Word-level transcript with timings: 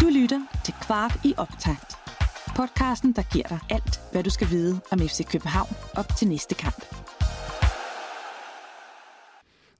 Du 0.00 0.06
lytter 0.08 0.40
til 0.64 0.74
Kvart 0.82 1.20
i 1.24 1.34
optakt. 1.36 1.96
Podcasten, 2.56 3.12
der 3.12 3.22
giver 3.32 3.48
dig 3.48 3.58
alt, 3.70 4.00
hvad 4.12 4.22
du 4.22 4.30
skal 4.30 4.50
vide 4.50 4.80
om 4.92 4.98
FC 4.98 5.26
København 5.32 5.68
op 5.96 6.16
til 6.18 6.28
næste 6.28 6.54
kamp. 6.54 6.84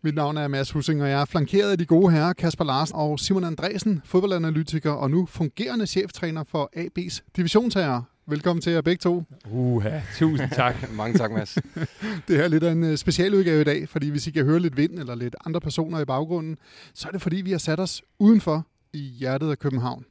Mit 0.03 0.15
navn 0.15 0.37
er 0.37 0.49
Mads 0.49 0.71
Hussing, 0.71 1.03
og 1.03 1.09
jeg 1.09 1.21
er 1.21 1.25
flankeret 1.25 1.71
af 1.71 1.79
de 1.79 1.87
gode 1.87 2.13
herrer 2.13 2.33
Kasper 2.33 2.65
Larsen 2.65 2.97
og 2.97 3.21
Simon 3.21 3.45
Andresen, 3.45 4.03
fodboldanalytiker 4.05 4.91
og 4.91 5.11
nu 5.11 5.27
fungerende 5.27 5.87
cheftræner 5.87 6.45
for 6.45 6.71
AB's 6.77 7.21
divisionsherrer. 7.37 8.03
Velkommen 8.31 8.63
til 8.63 8.73
jer 8.73 8.81
begge 8.81 9.01
to. 9.01 9.23
Uha, 9.51 10.01
tusind 10.19 10.51
tak. 10.51 10.75
Mange 10.97 11.19
tak, 11.19 11.33
Mads. 11.33 11.59
Det 12.29 12.41
er 12.41 12.49
lidt 12.49 12.63
af 12.63 12.73
en 12.73 12.85
øh, 12.85 12.97
specialudgave 12.97 13.61
i 13.61 13.65
dag, 13.65 13.89
fordi 13.89 14.09
hvis 14.09 14.27
I 14.27 14.31
kan 14.31 14.45
høre 14.45 14.61
lidt 14.61 14.77
vind 14.77 14.99
eller 14.99 15.15
lidt 15.15 15.37
andre 15.47 15.61
personer 15.61 16.01
i 16.01 16.05
baggrunden, 16.05 16.59
så 16.95 17.09
er 17.09 17.13
det 17.13 17.23
fordi, 17.23 17.37
vi 17.37 17.51
har 17.51 17.59
sat 17.59 17.81
os 17.81 18.03
udenfor 18.19 18.67
i 18.93 18.99
hjertet 18.99 19.51
af 19.51 19.59
København. 19.59 20.05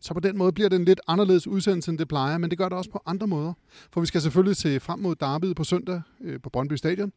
Så 0.00 0.14
på 0.14 0.20
den 0.20 0.38
måde 0.38 0.52
bliver 0.52 0.68
det 0.68 0.76
en 0.76 0.84
lidt 0.84 1.00
anderledes 1.08 1.46
udsendelse, 1.46 1.90
end 1.90 1.98
det 1.98 2.08
plejer, 2.08 2.38
men 2.38 2.50
det 2.50 2.58
gør 2.58 2.68
det 2.68 2.78
også 2.78 2.90
på 2.90 3.02
andre 3.06 3.26
måder. 3.26 3.52
For 3.92 4.00
vi 4.00 4.06
skal 4.06 4.20
selvfølgelig 4.20 4.56
se 4.56 4.80
frem 4.80 4.98
mod 4.98 5.14
derbyet 5.14 5.56
på 5.56 5.64
søndag 5.64 6.02
øh, 6.20 6.40
på 6.42 6.50
Brøndby 6.50 6.74
Stadion. 6.74 7.12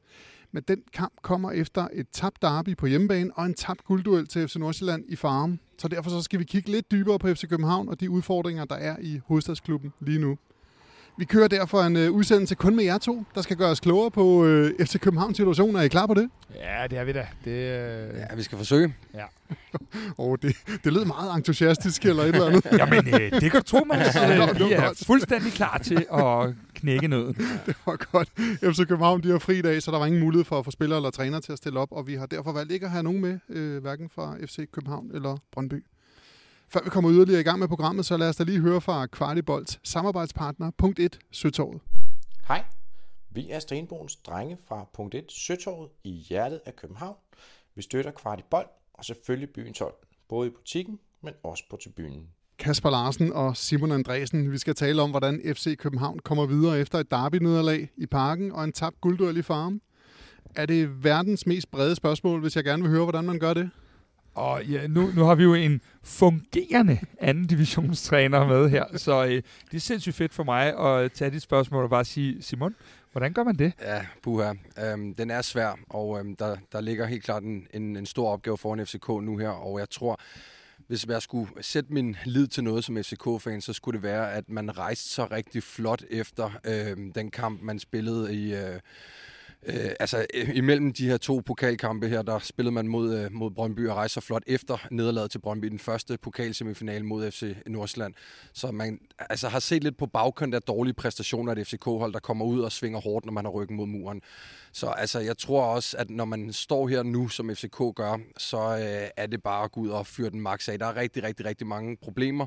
Men 0.51 0.63
den 0.67 0.81
kamp 0.93 1.13
kommer 1.21 1.51
efter 1.51 1.87
et 1.93 2.07
tabt 2.11 2.41
derby 2.41 2.77
på 2.77 2.85
hjemmebane 2.85 3.31
og 3.35 3.45
en 3.45 3.53
tabt 3.53 3.83
guldduel 3.83 4.27
til 4.27 4.47
FC 4.47 4.55
Nordsjælland 4.55 5.03
i 5.07 5.15
Farum. 5.15 5.59
Så 5.83 5.87
derfor 5.89 6.09
så 6.09 6.21
skal 6.21 6.39
vi 6.39 6.43
kigge 6.43 6.71
lidt 6.71 6.91
dybere 6.91 7.19
på 7.19 7.33
FC 7.33 7.49
København 7.49 7.89
og 7.89 7.99
de 7.99 8.09
udfordringer, 8.09 8.65
der 8.65 8.75
er 8.75 8.95
i 9.01 9.19
hovedstadsklubben 9.25 9.93
lige 9.99 10.19
nu. 10.19 10.37
Vi 11.17 11.25
kører 11.25 11.47
derfor 11.47 11.81
en 11.81 11.95
øh, 11.97 12.11
udsendelse 12.11 12.55
kun 12.55 12.75
med 12.75 12.83
jer 12.83 12.97
to, 12.97 13.23
der 13.35 13.41
skal 13.41 13.57
gøre 13.57 13.69
os 13.69 13.79
klogere 13.79 14.11
på 14.11 14.45
øh, 14.45 14.85
FC 14.85 14.99
Københavns 14.99 15.37
situation. 15.37 15.75
Er 15.75 15.81
I 15.81 15.87
klar 15.87 16.05
på 16.05 16.13
det? 16.13 16.29
Ja, 16.55 16.87
det 16.89 16.97
er 16.97 17.03
vi 17.03 17.13
da. 17.13 17.27
Det, 17.45 17.51
øh... 17.51 18.17
Ja, 18.17 18.35
vi 18.35 18.43
skal 18.43 18.57
forsøge. 18.57 18.95
Ja. 19.13 19.23
oh, 20.17 20.37
det, 20.41 20.55
det 20.83 20.93
lød 20.93 21.05
meget 21.05 21.35
entusiastisk 21.35 22.05
eller 22.05 22.23
et 22.23 22.27
eller 22.27 22.45
andet. 22.47 22.65
Jamen, 22.79 23.07
øh, 23.07 23.31
det 23.41 23.51
kan 23.51 23.61
du 23.61 23.61
tro, 23.61 23.77
Øh, 23.77 23.99
det 24.59 24.67
vi 24.67 24.73
er 24.73 25.03
fuldstændig 25.05 25.51
klar 25.51 25.77
til 25.77 26.05
at 26.13 26.53
knække 26.83 27.07
nøden. 27.07 27.33
Det 27.67 27.75
var 27.85 28.11
godt. 28.11 28.29
FC 28.73 28.87
København 28.87 29.23
de 29.23 29.31
har 29.31 29.39
fri 29.39 29.59
i 29.59 29.61
dag, 29.61 29.81
så 29.81 29.91
der 29.91 29.99
var 29.99 30.05
ingen 30.05 30.21
mulighed 30.21 30.45
for 30.45 30.59
at 30.59 30.65
få 30.65 30.71
spillere 30.71 30.97
eller 30.97 31.09
træner 31.09 31.39
til 31.39 31.51
at 31.51 31.57
stille 31.57 31.79
op, 31.79 31.91
og 31.91 32.07
vi 32.07 32.15
har 32.15 32.25
derfor 32.25 32.51
valgt 32.51 32.71
ikke 32.71 32.85
at 32.85 32.91
have 32.91 33.03
nogen 33.03 33.21
med, 33.21 33.39
øh, 33.49 33.81
hverken 33.81 34.09
fra 34.09 34.37
FC 34.45 34.71
København 34.71 35.11
eller 35.13 35.37
Brøndby. 35.51 35.85
Før 36.69 36.79
vi 36.83 36.89
kommer 36.89 37.11
yderligere 37.11 37.39
i 37.39 37.43
gang 37.43 37.59
med 37.59 37.67
programmet, 37.67 38.05
så 38.05 38.17
lad 38.17 38.29
os 38.29 38.35
da 38.35 38.43
lige 38.43 38.59
høre 38.59 38.81
fra 38.81 39.05
Kvartibolds 39.05 39.79
samarbejdspartner, 39.83 40.71
punkt 40.77 40.99
1, 40.99 41.19
Søtorvet. 41.31 41.81
Hej, 42.47 42.63
vi 43.29 43.49
er 43.49 43.59
Stenbogens 43.59 44.15
drenge 44.15 44.57
fra 44.67 44.85
punkt 44.93 45.15
1 45.15 45.31
Søtorvet 45.31 45.89
i 46.03 46.11
hjertet 46.11 46.61
af 46.65 46.75
København. 46.75 47.15
Vi 47.75 47.81
støtter 47.81 48.11
Kvartibold 48.11 48.67
og 48.93 49.05
selvfølgelig 49.05 49.49
byens 49.49 49.79
hold, 49.79 49.93
både 50.29 50.47
i 50.47 50.51
butikken, 50.51 50.99
men 51.21 51.33
også 51.43 51.63
på 51.69 51.77
tribunen. 51.77 52.27
Kasper 52.59 52.89
Larsen 52.89 53.33
og 53.33 53.57
Simon 53.57 53.91
Andresen. 53.91 54.51
Vi 54.51 54.57
skal 54.57 54.75
tale 54.75 55.01
om, 55.01 55.09
hvordan 55.09 55.41
FC 55.45 55.77
København 55.77 56.19
kommer 56.19 56.45
videre 56.45 56.79
efter 56.79 56.99
et 56.99 57.11
derby-nederlag 57.11 57.89
i 57.97 58.05
parken 58.05 58.51
og 58.51 58.63
en 58.63 58.71
tabt 58.71 59.01
guldduel 59.01 59.37
i 59.37 59.41
farm. 59.41 59.81
Er 60.55 60.65
det 60.65 61.03
verdens 61.03 61.47
mest 61.47 61.71
brede 61.71 61.95
spørgsmål, 61.95 62.41
hvis 62.41 62.55
jeg 62.55 62.63
gerne 62.63 62.83
vil 62.83 62.91
høre, 62.91 63.03
hvordan 63.03 63.23
man 63.23 63.39
gør 63.39 63.53
det? 63.53 63.69
Og 64.35 64.65
ja, 64.65 64.87
nu, 64.87 65.09
nu 65.15 65.23
har 65.23 65.35
vi 65.35 65.43
jo 65.43 65.53
en 65.53 65.81
fungerende 66.03 66.99
anden 67.19 67.47
divisionstræner 67.47 68.47
med 68.47 68.69
her, 68.69 68.85
så 68.97 69.25
øh, 69.25 69.31
det 69.31 69.43
er 69.73 69.79
sindssygt 69.79 70.15
fedt 70.15 70.33
for 70.33 70.43
mig 70.43 70.79
at 70.79 71.11
tage 71.11 71.31
dit 71.31 71.41
spørgsmål 71.41 71.83
og 71.83 71.89
bare 71.89 72.05
sige, 72.05 72.41
Simon, 72.41 72.75
hvordan 73.11 73.33
gør 73.33 73.43
man 73.43 73.55
det? 73.55 73.73
Ja, 73.81 74.05
buha. 74.23 74.53
Øhm, 74.83 75.15
den 75.15 75.31
er 75.31 75.41
svær, 75.41 75.79
og 75.89 76.19
øhm, 76.19 76.35
der, 76.35 76.55
der 76.71 76.81
ligger 76.81 77.05
helt 77.05 77.23
klart 77.23 77.43
en, 77.43 77.67
en, 77.73 77.95
en 77.95 78.05
stor 78.05 78.29
opgave 78.29 78.57
foran 78.57 78.85
FCK 78.85 79.07
nu 79.07 79.37
her, 79.37 79.49
og 79.49 79.79
jeg 79.79 79.89
tror, 79.89 80.19
hvis 80.93 81.05
jeg 81.05 81.21
skulle 81.21 81.49
sætte 81.61 81.93
min 81.93 82.15
lid 82.25 82.47
til 82.47 82.63
noget 82.63 82.83
som 82.83 82.97
FCK-fan, 83.03 83.61
så 83.61 83.73
skulle 83.73 83.95
det 83.95 84.03
være, 84.03 84.33
at 84.33 84.49
man 84.49 84.77
rejste 84.77 85.09
så 85.09 85.25
rigtig 85.25 85.63
flot 85.63 86.03
efter 86.09 86.51
øh, 86.65 86.97
den 87.15 87.31
kamp, 87.31 87.61
man 87.61 87.79
spillede 87.79 88.35
i... 88.35 88.55
Øh, 88.55 88.79
Øh, 89.65 89.91
altså, 89.99 90.25
øh, 90.33 90.55
imellem 90.55 90.93
de 90.93 91.07
her 91.07 91.17
to 91.17 91.41
pokalkampe 91.45 92.07
her, 92.07 92.21
der 92.21 92.39
spillede 92.39 92.73
man 92.73 92.87
mod, 92.87 93.17
øh, 93.17 93.31
mod 93.31 93.51
Brøndby 93.51 93.87
og 93.87 93.95
rejser 93.95 94.21
flot 94.21 94.43
efter 94.47 94.87
nederlaget 94.91 95.31
til 95.31 95.39
Brøndby 95.39 95.65
i 95.65 95.69
den 95.69 95.79
første 95.79 96.17
pokalsemifinale 96.17 97.05
mod 97.05 97.31
FC 97.31 97.55
Nordsjælland. 97.67 98.13
Så 98.53 98.71
man 98.71 98.99
altså, 99.19 99.49
har 99.49 99.59
set 99.59 99.83
lidt 99.83 99.97
på 99.97 100.05
bagkant 100.05 100.55
af 100.55 100.61
dårlige 100.61 100.93
præstationer 100.93 101.51
af 101.51 101.57
et 101.57 101.67
FCK-hold, 101.67 102.13
der 102.13 102.19
kommer 102.19 102.45
ud 102.45 102.61
og 102.61 102.71
svinger 102.71 103.01
hårdt, 103.01 103.25
når 103.25 103.33
man 103.33 103.45
har 103.45 103.51
ryggen 103.51 103.77
mod 103.77 103.87
muren. 103.87 104.21
Så 104.71 104.87
altså, 104.87 105.19
jeg 105.19 105.37
tror 105.37 105.63
også, 105.63 105.97
at 105.97 106.09
når 106.09 106.25
man 106.25 106.53
står 106.53 106.87
her 106.87 107.03
nu, 107.03 107.27
som 107.27 107.55
FCK 107.55 107.95
gør, 107.95 108.19
så 108.37 108.57
øh, 108.57 109.09
er 109.17 109.27
det 109.27 109.43
bare 109.43 109.63
at 109.63 109.71
gå 109.71 109.81
ud 109.81 109.89
og 109.89 110.07
fyre 110.07 110.29
den 110.29 110.41
max 110.41 110.69
af. 110.69 110.79
Der 110.79 110.85
er 110.85 110.95
rigtig, 110.95 111.23
rigtig, 111.23 111.45
rigtig 111.45 111.67
mange 111.67 111.97
problemer. 111.97 112.45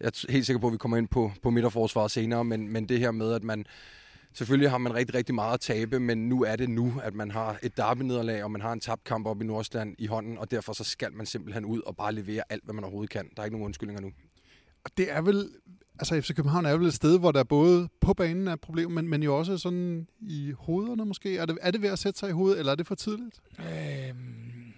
Jeg 0.00 0.06
er 0.06 0.32
helt 0.32 0.46
sikker 0.46 0.60
på, 0.60 0.66
at 0.66 0.72
vi 0.72 0.78
kommer 0.78 0.96
ind 0.96 1.08
på, 1.08 1.32
på 1.42 1.50
midterforsvaret 1.50 2.10
senere, 2.10 2.44
men, 2.44 2.68
men 2.68 2.88
det 2.88 2.98
her 2.98 3.10
med, 3.10 3.32
at 3.32 3.42
man 3.42 3.66
Selvfølgelig 4.36 4.70
har 4.70 4.78
man 4.78 4.94
rigtig, 4.94 5.14
rigtig 5.14 5.34
meget 5.34 5.54
at 5.54 5.60
tabe, 5.60 6.00
men 6.00 6.28
nu 6.28 6.44
er 6.44 6.56
det 6.56 6.70
nu, 6.70 7.00
at 7.02 7.14
man 7.14 7.30
har 7.30 7.58
et 7.62 7.76
derby-nederlag, 7.76 8.44
og 8.44 8.50
man 8.50 8.60
har 8.60 8.72
en 8.72 8.80
tabt 8.80 9.04
kamp 9.04 9.26
op 9.26 9.42
i 9.42 9.44
Nordsjælland 9.44 9.94
i 9.98 10.06
hånden, 10.06 10.38
og 10.38 10.50
derfor 10.50 10.72
så 10.72 10.84
skal 10.84 11.12
man 11.12 11.26
simpelthen 11.26 11.64
ud 11.64 11.80
og 11.80 11.96
bare 11.96 12.12
levere 12.12 12.42
alt, 12.48 12.64
hvad 12.64 12.74
man 12.74 12.84
overhovedet 12.84 13.10
kan. 13.10 13.28
Der 13.36 13.42
er 13.42 13.44
ikke 13.44 13.54
nogen 13.54 13.64
undskyldninger 13.64 14.02
nu. 14.02 14.10
Og 14.84 14.90
det 14.96 15.12
er 15.12 15.22
vel, 15.22 15.48
altså 15.98 16.20
FC 16.20 16.34
København 16.34 16.66
er 16.66 16.76
vel 16.76 16.86
et 16.86 16.94
sted, 16.94 17.18
hvor 17.18 17.32
der 17.32 17.44
både 17.44 17.88
på 18.00 18.14
banen 18.14 18.48
er 18.48 18.56
problemer, 18.56 18.94
men, 18.94 19.08
men 19.08 19.22
jo 19.22 19.38
også 19.38 19.58
sådan 19.58 20.06
i 20.20 20.52
hovederne 20.58 21.04
måske. 21.04 21.38
Er 21.38 21.46
det, 21.46 21.58
er 21.60 21.70
det 21.70 21.82
ved 21.82 21.88
at 21.88 21.98
sætte 21.98 22.18
sig 22.18 22.28
i 22.28 22.32
hovedet, 22.32 22.58
eller 22.58 22.72
er 22.72 22.76
det 22.76 22.86
for 22.86 22.94
tidligt? 22.94 23.40
Øhm, 23.58 24.72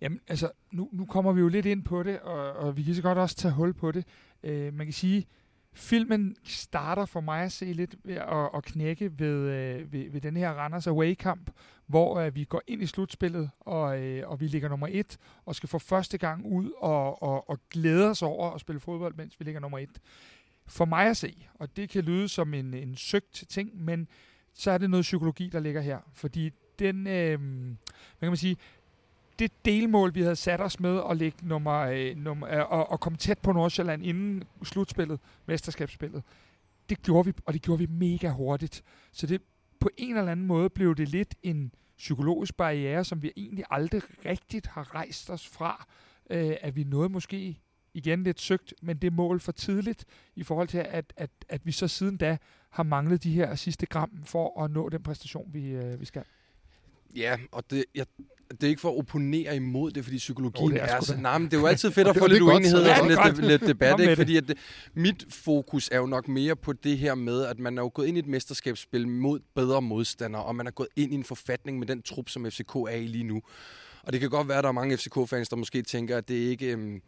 jamen, 0.00 0.20
altså, 0.28 0.50
nu, 0.72 0.88
nu 0.92 1.04
kommer 1.04 1.32
vi 1.32 1.40
jo 1.40 1.48
lidt 1.48 1.66
ind 1.66 1.84
på 1.84 2.02
det, 2.02 2.18
og, 2.18 2.52
og 2.52 2.76
vi 2.76 2.82
kan 2.82 2.94
så 2.94 3.02
godt 3.02 3.18
også 3.18 3.36
tage 3.36 3.54
hul 3.54 3.74
på 3.74 3.92
det. 3.92 4.04
Øh, 4.42 4.74
man 4.74 4.86
kan 4.86 4.92
sige, 4.92 5.26
filmen 5.72 6.36
starter 6.44 7.04
for 7.04 7.20
mig 7.20 7.42
at 7.42 7.52
se 7.52 7.72
lidt 7.72 7.96
ved 8.04 8.14
at, 8.14 8.50
at 8.54 8.64
knække 8.64 9.18
ved, 9.18 9.50
øh, 9.50 9.92
ved, 9.92 10.10
ved 10.10 10.20
den 10.20 10.36
her 10.36 10.50
Randers 10.50 10.86
Away-kamp, 10.86 11.50
hvor 11.86 12.20
øh, 12.20 12.34
vi 12.34 12.44
går 12.44 12.62
ind 12.66 12.82
i 12.82 12.86
slutspillet, 12.86 13.50
og, 13.60 14.00
øh, 14.02 14.28
og 14.28 14.40
vi 14.40 14.46
ligger 14.46 14.68
nummer 14.68 14.88
et, 14.90 15.18
og 15.44 15.54
skal 15.54 15.68
for 15.68 15.78
første 15.78 16.18
gang 16.18 16.46
ud 16.46 16.70
og, 16.78 17.22
og, 17.22 17.50
og 17.50 17.58
glæde 17.70 18.10
os 18.10 18.22
over 18.22 18.50
at 18.50 18.60
spille 18.60 18.80
fodbold, 18.80 19.14
mens 19.14 19.40
vi 19.40 19.44
ligger 19.44 19.60
nummer 19.60 19.78
et. 19.78 20.00
For 20.66 20.84
mig 20.84 21.06
at 21.06 21.16
se, 21.16 21.46
og 21.54 21.76
det 21.76 21.90
kan 21.90 22.04
lyde 22.04 22.28
som 22.28 22.54
en, 22.54 22.74
en 22.74 22.96
søgt 22.96 23.44
ting, 23.48 23.84
men 23.84 24.08
så 24.54 24.70
er 24.70 24.78
det 24.78 24.90
noget 24.90 25.02
psykologi, 25.02 25.48
der 25.48 25.60
ligger 25.60 25.80
her. 25.80 25.98
Fordi 26.12 26.50
den, 26.78 27.06
øh, 27.06 27.40
hvad 27.40 28.20
kan 28.20 28.28
man 28.30 28.36
sige, 28.36 28.56
det 29.38 29.64
delmål, 29.64 30.14
vi 30.14 30.22
havde 30.22 30.36
sat 30.36 30.60
os 30.60 30.80
med 30.80 31.00
at 31.10 31.16
ligge 31.16 31.38
nummer, 31.42 31.78
øh, 31.78 32.16
nummer 32.16 32.48
øh, 32.48 32.72
og, 32.72 32.90
og 32.90 33.00
komme 33.00 33.16
tæt 33.16 33.38
på 33.38 33.52
Nordsjælland 33.52 34.04
inden 34.04 34.44
slutspillet, 34.62 35.20
mesterskabsspillet, 35.46 36.22
det 36.88 37.02
gjorde 37.02 37.26
vi, 37.26 37.32
og 37.46 37.52
det 37.52 37.62
gjorde 37.62 37.78
vi 37.78 37.86
mega 37.86 38.30
hurtigt. 38.30 38.84
Så 39.12 39.26
det 39.26 39.42
på 39.80 39.90
en 39.96 40.16
eller 40.16 40.32
anden 40.32 40.46
måde 40.46 40.70
blev 40.70 40.96
det 40.96 41.08
lidt 41.08 41.34
en 41.42 41.72
psykologisk 41.98 42.56
barriere, 42.56 43.04
som 43.04 43.22
vi 43.22 43.32
egentlig 43.36 43.64
aldrig 43.70 44.02
rigtigt 44.24 44.66
har 44.66 44.94
rejst 44.94 45.30
os 45.30 45.48
fra, 45.48 45.86
øh, 46.30 46.56
at 46.60 46.76
vi 46.76 46.84
nåede 46.84 47.08
måske 47.08 47.60
igen 47.94 48.22
lidt 48.22 48.40
søgt, 48.40 48.74
men 48.82 48.96
det 48.96 49.12
mål 49.12 49.40
for 49.40 49.52
tidligt 49.52 50.04
i 50.36 50.42
forhold 50.42 50.68
til, 50.68 50.78
at, 50.78 51.12
at, 51.16 51.30
at 51.48 51.66
vi 51.66 51.72
så 51.72 51.88
siden 51.88 52.16
da 52.16 52.38
har 52.70 52.82
manglet 52.82 53.22
de 53.22 53.32
her 53.32 53.54
sidste 53.54 53.86
gram 53.86 54.22
for 54.24 54.62
at 54.62 54.70
nå 54.70 54.88
den 54.88 55.02
præstation, 55.02 55.54
vi, 55.54 55.68
øh, 55.68 56.00
vi 56.00 56.04
skal. 56.04 56.24
Ja, 57.16 57.36
og 57.52 57.64
det, 57.70 57.84
jeg, 57.94 58.06
det 58.50 58.62
er 58.62 58.68
ikke 58.68 58.80
for 58.80 58.90
at 58.90 58.98
opponere 58.98 59.56
imod 59.56 59.90
det, 59.90 60.04
fordi 60.04 60.16
psykologien 60.16 60.70
Jo, 60.70 60.74
det 60.74 60.82
er 60.82 60.86
er, 60.96 61.00
så... 61.00 61.16
Nej, 61.16 61.38
men 61.38 61.50
det 61.50 61.56
er 61.56 61.60
jo 61.60 61.66
altid 61.66 61.90
fedt 61.90 62.08
at 62.08 62.16
få 62.16 62.26
lidt 62.26 62.42
uenighed 62.42 62.80
og 62.80 62.96
sådan 62.96 63.34
lidt, 63.34 63.46
lidt 63.46 63.66
debat, 63.66 64.00
ikke? 64.00 64.16
Fordi 64.16 64.36
at 64.36 64.48
det, 64.48 64.58
mit 64.94 65.26
fokus 65.30 65.88
er 65.92 65.98
jo 65.98 66.06
nok 66.06 66.28
mere 66.28 66.56
på 66.56 66.72
det 66.72 66.98
her 66.98 67.14
med, 67.14 67.44
at 67.44 67.58
man 67.58 67.78
er 67.78 67.82
jo 67.82 67.90
gået 67.94 68.06
ind 68.06 68.16
i 68.16 68.20
et 68.20 68.26
mesterskabsspil 68.26 69.08
mod 69.08 69.40
bedre 69.54 69.82
modstandere, 69.82 70.42
og 70.42 70.56
man 70.56 70.66
er 70.66 70.70
gået 70.70 70.88
ind 70.96 71.12
i 71.12 71.14
en 71.14 71.24
forfatning 71.24 71.78
med 71.78 71.86
den 71.86 72.02
trup, 72.02 72.28
som 72.28 72.50
FCK 72.50 72.74
er 72.74 72.88
i 72.96 73.06
lige 73.06 73.24
nu. 73.24 73.42
Og 74.02 74.12
det 74.12 74.20
kan 74.20 74.30
godt 74.30 74.48
være, 74.48 74.58
at 74.58 74.64
der 74.64 74.68
er 74.68 74.72
mange 74.72 74.96
FCK-fans, 74.96 75.48
der 75.48 75.56
måske 75.56 75.82
tænker, 75.82 76.16
at 76.16 76.28
det 76.28 76.34
ikke 76.34 76.72
øhm, 76.72 77.02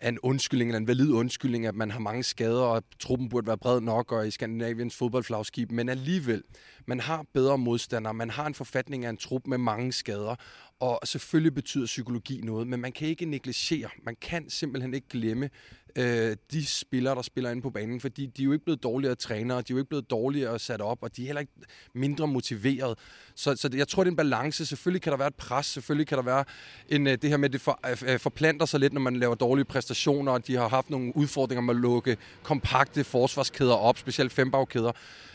er 0.00 0.08
en 0.08 0.18
undskyldning, 0.18 0.70
eller 0.70 0.78
en 0.78 0.86
valid 0.86 1.12
undskyldning, 1.12 1.66
at 1.66 1.74
man 1.74 1.90
har 1.90 1.98
mange 1.98 2.22
skader, 2.22 2.62
og 2.62 2.76
at 2.76 2.84
truppen 3.00 3.28
burde 3.28 3.46
være 3.46 3.58
bred 3.58 3.80
nok, 3.80 4.12
og 4.12 4.28
i 4.28 4.30
Skandinaviens 4.30 4.96
fodboldflagskib. 4.96 5.70
Men 5.70 5.88
alligevel, 5.88 6.42
man 6.86 7.00
har 7.00 7.24
bedre 7.34 7.58
modstandere, 7.58 8.14
man 8.14 8.30
har 8.30 8.46
en 8.46 8.54
forfatning 8.54 9.04
af 9.04 9.10
en 9.10 9.16
trup 9.16 9.46
med 9.46 9.58
mange 9.58 9.92
skader, 9.92 10.34
og 10.80 11.00
selvfølgelig 11.04 11.54
betyder 11.54 11.86
psykologi 11.86 12.40
noget, 12.40 12.66
men 12.66 12.80
man 12.80 12.92
kan 12.92 13.08
ikke 13.08 13.24
negligere, 13.24 13.90
man 14.02 14.16
kan 14.20 14.50
simpelthen 14.50 14.94
ikke 14.94 15.08
glemme 15.08 15.50
øh, 15.96 16.36
de 16.52 16.66
spillere, 16.66 17.14
der 17.14 17.22
spiller 17.22 17.50
inde 17.50 17.62
på 17.62 17.70
banen, 17.70 18.00
fordi 18.00 18.26
de 18.26 18.42
er 18.42 18.44
jo 18.44 18.52
ikke 18.52 18.64
blevet 18.64 18.82
dårligere 18.82 19.14
trænere, 19.14 19.56
de 19.56 19.60
er 19.60 19.64
jo 19.70 19.76
ikke 19.78 19.88
blevet 19.88 20.10
dårligere 20.10 20.58
sat 20.58 20.80
op, 20.80 20.98
og 21.02 21.16
de 21.16 21.22
er 21.22 21.26
heller 21.26 21.40
ikke 21.40 21.52
mindre 21.94 22.28
motiveret. 22.28 22.98
Så, 23.34 23.56
så 23.56 23.70
jeg 23.74 23.88
tror, 23.88 24.04
det 24.04 24.08
er 24.08 24.12
en 24.12 24.16
balance. 24.16 24.66
Selvfølgelig 24.66 25.02
kan 25.02 25.10
der 25.10 25.16
være 25.16 25.28
et 25.28 25.34
pres, 25.34 25.66
selvfølgelig 25.66 26.06
kan 26.06 26.18
der 26.18 26.24
være 26.24 26.44
en, 26.88 27.06
øh, 27.06 27.18
det 27.22 27.30
her 27.30 27.36
med, 27.36 27.48
at 27.48 27.52
det 27.52 27.60
for, 27.60 27.80
øh, 27.90 28.12
øh, 28.12 28.20
forplanter 28.20 28.66
sig 28.66 28.80
lidt, 28.80 28.92
når 28.92 29.00
man 29.00 29.16
laver 29.16 29.34
dårlige 29.34 29.64
præstationer, 29.64 30.32
og 30.32 30.46
de 30.46 30.54
har 30.54 30.68
haft 30.68 30.90
nogle 30.90 31.16
udfordringer 31.16 31.62
med 31.62 31.74
at 31.74 31.80
lukke 31.80 32.16
kompakte 32.42 33.04
forsvarskæder 33.04 33.74
op, 33.74 33.98
specielt 33.98 34.32
fembagkæder. 34.32 34.92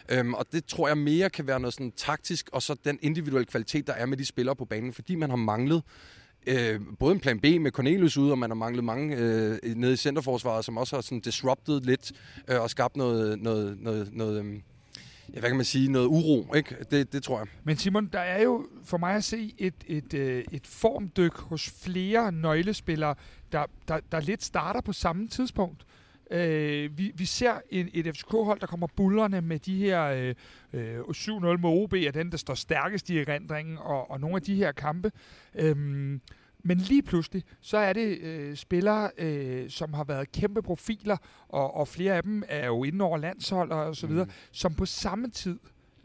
Øhm, 0.10 0.34
og 0.34 0.45
det 0.51 0.66
tror 0.66 0.88
jeg 0.88 0.98
mere 0.98 1.30
kan 1.30 1.48
være 1.48 1.60
noget 1.60 1.74
sådan 1.74 1.92
taktisk, 1.92 2.50
og 2.54 2.62
så 2.62 2.75
den 2.86 3.00
individuelle 3.01 3.45
kvalitet, 3.45 3.88
der 3.88 3.94
er 3.94 4.06
med 4.06 4.18
de 4.18 4.25
spillere 4.25 4.56
på 4.56 4.66
banen, 4.66 4.94
fordi 4.94 5.16
man 5.16 5.30
har 5.33 5.45
manglet 5.45 5.83
øh, 6.47 6.80
både 7.00 7.13
en 7.13 7.19
plan 7.19 7.39
B 7.39 7.44
med 7.44 7.71
Cornelius 7.71 8.18
ude, 8.18 8.31
og 8.31 8.38
man 8.38 8.50
har 8.50 8.56
manglet 8.56 8.83
mange 8.83 9.15
øh, 9.15 9.57
nede 9.75 9.94
i 9.94 9.95
centerforsvaret, 9.95 10.65
som 10.65 10.77
også 10.77 10.95
har 10.95 11.01
sådan 11.01 11.19
disrupted 11.19 11.81
lidt 11.81 12.12
øh, 12.47 12.62
og 12.62 12.69
skabt 12.69 12.97
noget, 12.97 13.39
noget, 13.39 13.77
noget, 13.81 14.09
noget 14.13 14.45
øh, 14.45 14.59
ja, 15.33 15.39
hvad 15.39 15.50
kan 15.50 15.56
man 15.56 15.65
sige, 15.65 15.91
noget 15.91 16.07
uro, 16.07 16.53
ikke? 16.56 16.75
Det, 16.91 17.13
det 17.13 17.24
tror 17.24 17.38
jeg. 17.38 17.47
Men 17.63 17.77
Simon, 17.77 18.09
der 18.13 18.19
er 18.19 18.41
jo 18.41 18.68
for 18.83 18.97
mig 18.97 19.15
at 19.15 19.24
se 19.24 19.53
et, 19.57 19.74
et, 19.88 20.13
et, 20.13 20.45
et 20.51 20.68
formdyk 20.68 21.38
hos 21.38 21.69
flere 21.83 22.31
nøglespillere, 22.31 23.15
der, 23.51 23.65
der, 23.88 24.00
der 24.12 24.19
lidt 24.19 24.44
starter 24.44 24.81
på 24.81 24.94
samme 24.94 25.27
tidspunkt. 25.27 25.85
Øh, 26.31 26.97
vi, 26.97 27.11
vi 27.15 27.25
ser 27.25 27.53
en, 27.69 27.89
et 27.93 28.17
FCK-hold, 28.17 28.59
der 28.59 28.67
kommer 28.67 28.87
bullerne 28.87 29.41
med 29.41 29.59
de 29.59 29.77
her 29.77 30.03
øh, 30.03 30.35
øh, 30.73 30.99
7-0 30.99 31.57
med 31.57 31.69
OB, 31.69 31.93
er 31.93 32.11
den, 32.13 32.31
der 32.31 32.37
står 32.37 32.53
stærkest 32.53 33.09
i 33.09 33.19
erindringen, 33.19 33.77
og, 33.77 34.11
og 34.11 34.19
nogle 34.19 34.35
af 34.35 34.41
de 34.41 34.55
her 34.55 34.71
kampe. 34.71 35.11
Øh, 35.55 35.75
men 36.65 36.77
lige 36.77 37.01
pludselig, 37.01 37.43
så 37.61 37.77
er 37.77 37.93
det 37.93 38.19
øh, 38.19 38.55
spillere, 38.55 39.11
øh, 39.17 39.69
som 39.69 39.93
har 39.93 40.03
været 40.03 40.31
kæmpe 40.31 40.61
profiler, 40.61 41.17
og, 41.49 41.75
og 41.75 41.87
flere 41.87 42.13
af 42.13 42.23
dem 42.23 42.43
er 42.47 42.65
jo 42.65 42.83
inde 42.83 43.05
over 43.05 43.17
landshold 43.17 43.71
og 43.71 43.95
så 43.95 44.07
videre, 44.07 44.25
mm. 44.25 44.31
som 44.51 44.73
på 44.73 44.85
samme 44.85 45.29
tid 45.29 45.59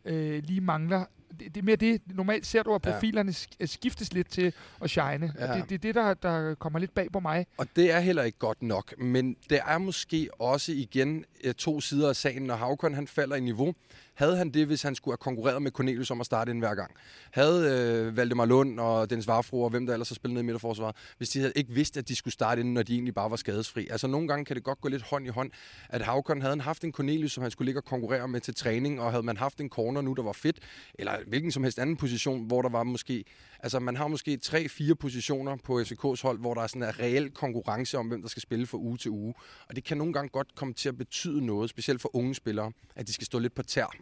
øh, 0.04 0.42
lige 0.44 0.60
mangler 0.60 1.04
det, 1.30 1.54
det 1.54 1.56
er 1.56 1.64
mere 1.64 1.76
det. 1.76 2.00
Normalt 2.06 2.46
ser 2.46 2.62
du, 2.62 2.74
at 2.74 2.82
profilerne 2.82 3.34
ja. 3.60 3.66
skiftes 3.66 4.12
lidt 4.12 4.30
til 4.30 4.52
at 4.82 4.90
shine. 4.90 5.32
Ja. 5.38 5.54
det, 5.54 5.68
det 5.68 5.74
er 5.74 5.78
det, 5.78 5.94
der, 5.94 6.14
der 6.14 6.54
kommer 6.54 6.78
lidt 6.78 6.94
bag 6.94 7.12
på 7.12 7.20
mig. 7.20 7.46
Og 7.56 7.66
det 7.76 7.92
er 7.92 8.00
heller 8.00 8.22
ikke 8.22 8.38
godt 8.38 8.62
nok. 8.62 8.98
Men 8.98 9.36
det 9.50 9.60
er 9.66 9.78
måske 9.78 10.28
også 10.38 10.72
igen 10.72 11.24
øh, 11.44 11.54
to 11.54 11.80
sider 11.80 12.08
af 12.08 12.16
sagen, 12.16 12.42
når 12.42 12.56
Havkon 12.56 12.94
han 12.94 13.06
falder 13.06 13.36
i 13.36 13.40
niveau. 13.40 13.74
Havde 14.18 14.36
han 14.36 14.50
det, 14.50 14.66
hvis 14.66 14.82
han 14.82 14.94
skulle 14.94 15.12
have 15.12 15.18
konkurreret 15.18 15.62
med 15.62 15.70
Cornelius 15.70 16.10
om 16.10 16.20
at 16.20 16.26
starte 16.26 16.50
ind 16.50 16.58
hver 16.58 16.74
gang? 16.74 16.90
Havde 17.30 17.70
øh, 18.06 18.16
Valdemar 18.16 18.44
Lund 18.44 18.80
og 18.80 19.10
Dennis 19.10 19.26
Varfro 19.26 19.62
og 19.62 19.70
hvem 19.70 19.86
der 19.86 19.92
ellers 19.92 20.08
har 20.08 20.14
spillet 20.14 20.34
ned 20.34 20.42
i 20.42 20.44
midterforsvaret, 20.44 20.96
hvis 21.18 21.28
de 21.28 21.38
havde 21.38 21.52
ikke 21.56 21.72
vidst, 21.72 21.96
at 21.96 22.08
de 22.08 22.16
skulle 22.16 22.34
starte 22.34 22.60
ind, 22.60 22.72
når 22.72 22.82
de 22.82 22.94
egentlig 22.94 23.14
bare 23.14 23.30
var 23.30 23.36
skadesfri? 23.36 23.88
Altså 23.90 24.06
nogle 24.06 24.28
gange 24.28 24.44
kan 24.44 24.56
det 24.56 24.64
godt 24.64 24.80
gå 24.80 24.88
lidt 24.88 25.02
hånd 25.02 25.26
i 25.26 25.28
hånd, 25.28 25.50
at 25.88 26.02
Havkon 26.02 26.40
havde 26.40 26.52
han 26.52 26.60
haft 26.60 26.84
en 26.84 26.92
Cornelius, 26.92 27.32
som 27.32 27.42
han 27.42 27.50
skulle 27.50 27.66
ligge 27.66 27.80
og 27.80 27.84
konkurrere 27.84 28.28
med 28.28 28.40
til 28.40 28.54
træning, 28.54 29.00
og 29.00 29.10
havde 29.10 29.22
man 29.22 29.36
haft 29.36 29.60
en 29.60 29.68
corner 29.68 30.00
nu, 30.00 30.12
der 30.12 30.22
var 30.22 30.32
fedt, 30.32 30.58
eller 30.94 31.12
hvilken 31.26 31.52
som 31.52 31.62
helst 31.62 31.78
anden 31.78 31.96
position, 31.96 32.46
hvor 32.46 32.62
der 32.62 32.68
var 32.68 32.82
måske, 32.82 33.24
altså 33.60 33.78
man 33.78 33.96
har 33.96 34.08
måske 34.08 34.36
tre-fire 34.36 34.94
positioner 34.94 35.56
på 35.56 35.80
FCK's 35.80 36.22
hold, 36.22 36.38
hvor 36.38 36.54
der 36.54 36.62
er 36.62 36.66
sådan 36.66 36.82
en 36.82 36.98
reel 36.98 37.30
konkurrence 37.30 37.98
om, 37.98 38.08
hvem 38.08 38.22
der 38.22 38.28
skal 38.28 38.42
spille 38.42 38.66
fra 38.66 38.78
uge 38.78 38.96
til 38.96 39.10
uge. 39.10 39.34
Og 39.68 39.76
det 39.76 39.84
kan 39.84 39.96
nogle 39.96 40.12
gange 40.12 40.28
godt 40.28 40.54
komme 40.54 40.74
til 40.74 40.88
at 40.88 40.98
betyde 40.98 41.46
noget, 41.46 41.70
specielt 41.70 42.00
for 42.00 42.16
unge 42.16 42.34
spillere, 42.34 42.72
at 42.96 43.06
de 43.06 43.12
skal 43.12 43.26
stå 43.26 43.38
lidt 43.38 43.54
på 43.54 43.62
tær. 43.62 43.94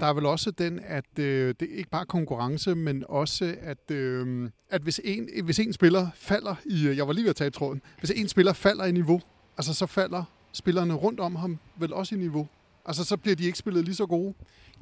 Der 0.00 0.06
er 0.06 0.12
vel 0.12 0.26
også 0.26 0.50
den, 0.50 0.80
at 0.84 1.18
øh, 1.18 1.54
det 1.60 1.72
er 1.72 1.76
ikke 1.76 1.90
bare 1.90 2.06
konkurrence, 2.06 2.74
men 2.74 3.04
også, 3.08 3.56
at, 3.60 3.90
øh, 3.90 4.50
at 4.70 4.82
hvis, 4.82 5.00
en, 5.04 5.44
hvis 5.44 5.58
en 5.58 5.72
spiller 5.72 6.06
falder 6.14 6.54
i... 6.64 6.86
Øh, 6.86 6.96
jeg 6.96 7.06
var 7.06 7.12
lige 7.12 7.24
ved 7.24 7.30
at 7.30 7.36
tage 7.36 7.50
tråden. 7.50 7.82
Hvis 7.98 8.10
en 8.10 8.28
spiller 8.28 8.52
falder 8.52 8.84
i 8.84 8.92
niveau, 8.92 9.20
altså 9.56 9.74
så 9.74 9.86
falder 9.86 10.24
spillerne 10.52 10.94
rundt 10.94 11.20
om 11.20 11.36
ham 11.36 11.58
vel 11.76 11.92
også 11.92 12.14
i 12.14 12.18
niveau. 12.18 12.48
Altså 12.84 13.04
så 13.04 13.16
bliver 13.16 13.36
de 13.36 13.44
ikke 13.44 13.58
spillet 13.58 13.84
lige 13.84 13.94
så 13.94 14.06
gode. 14.06 14.34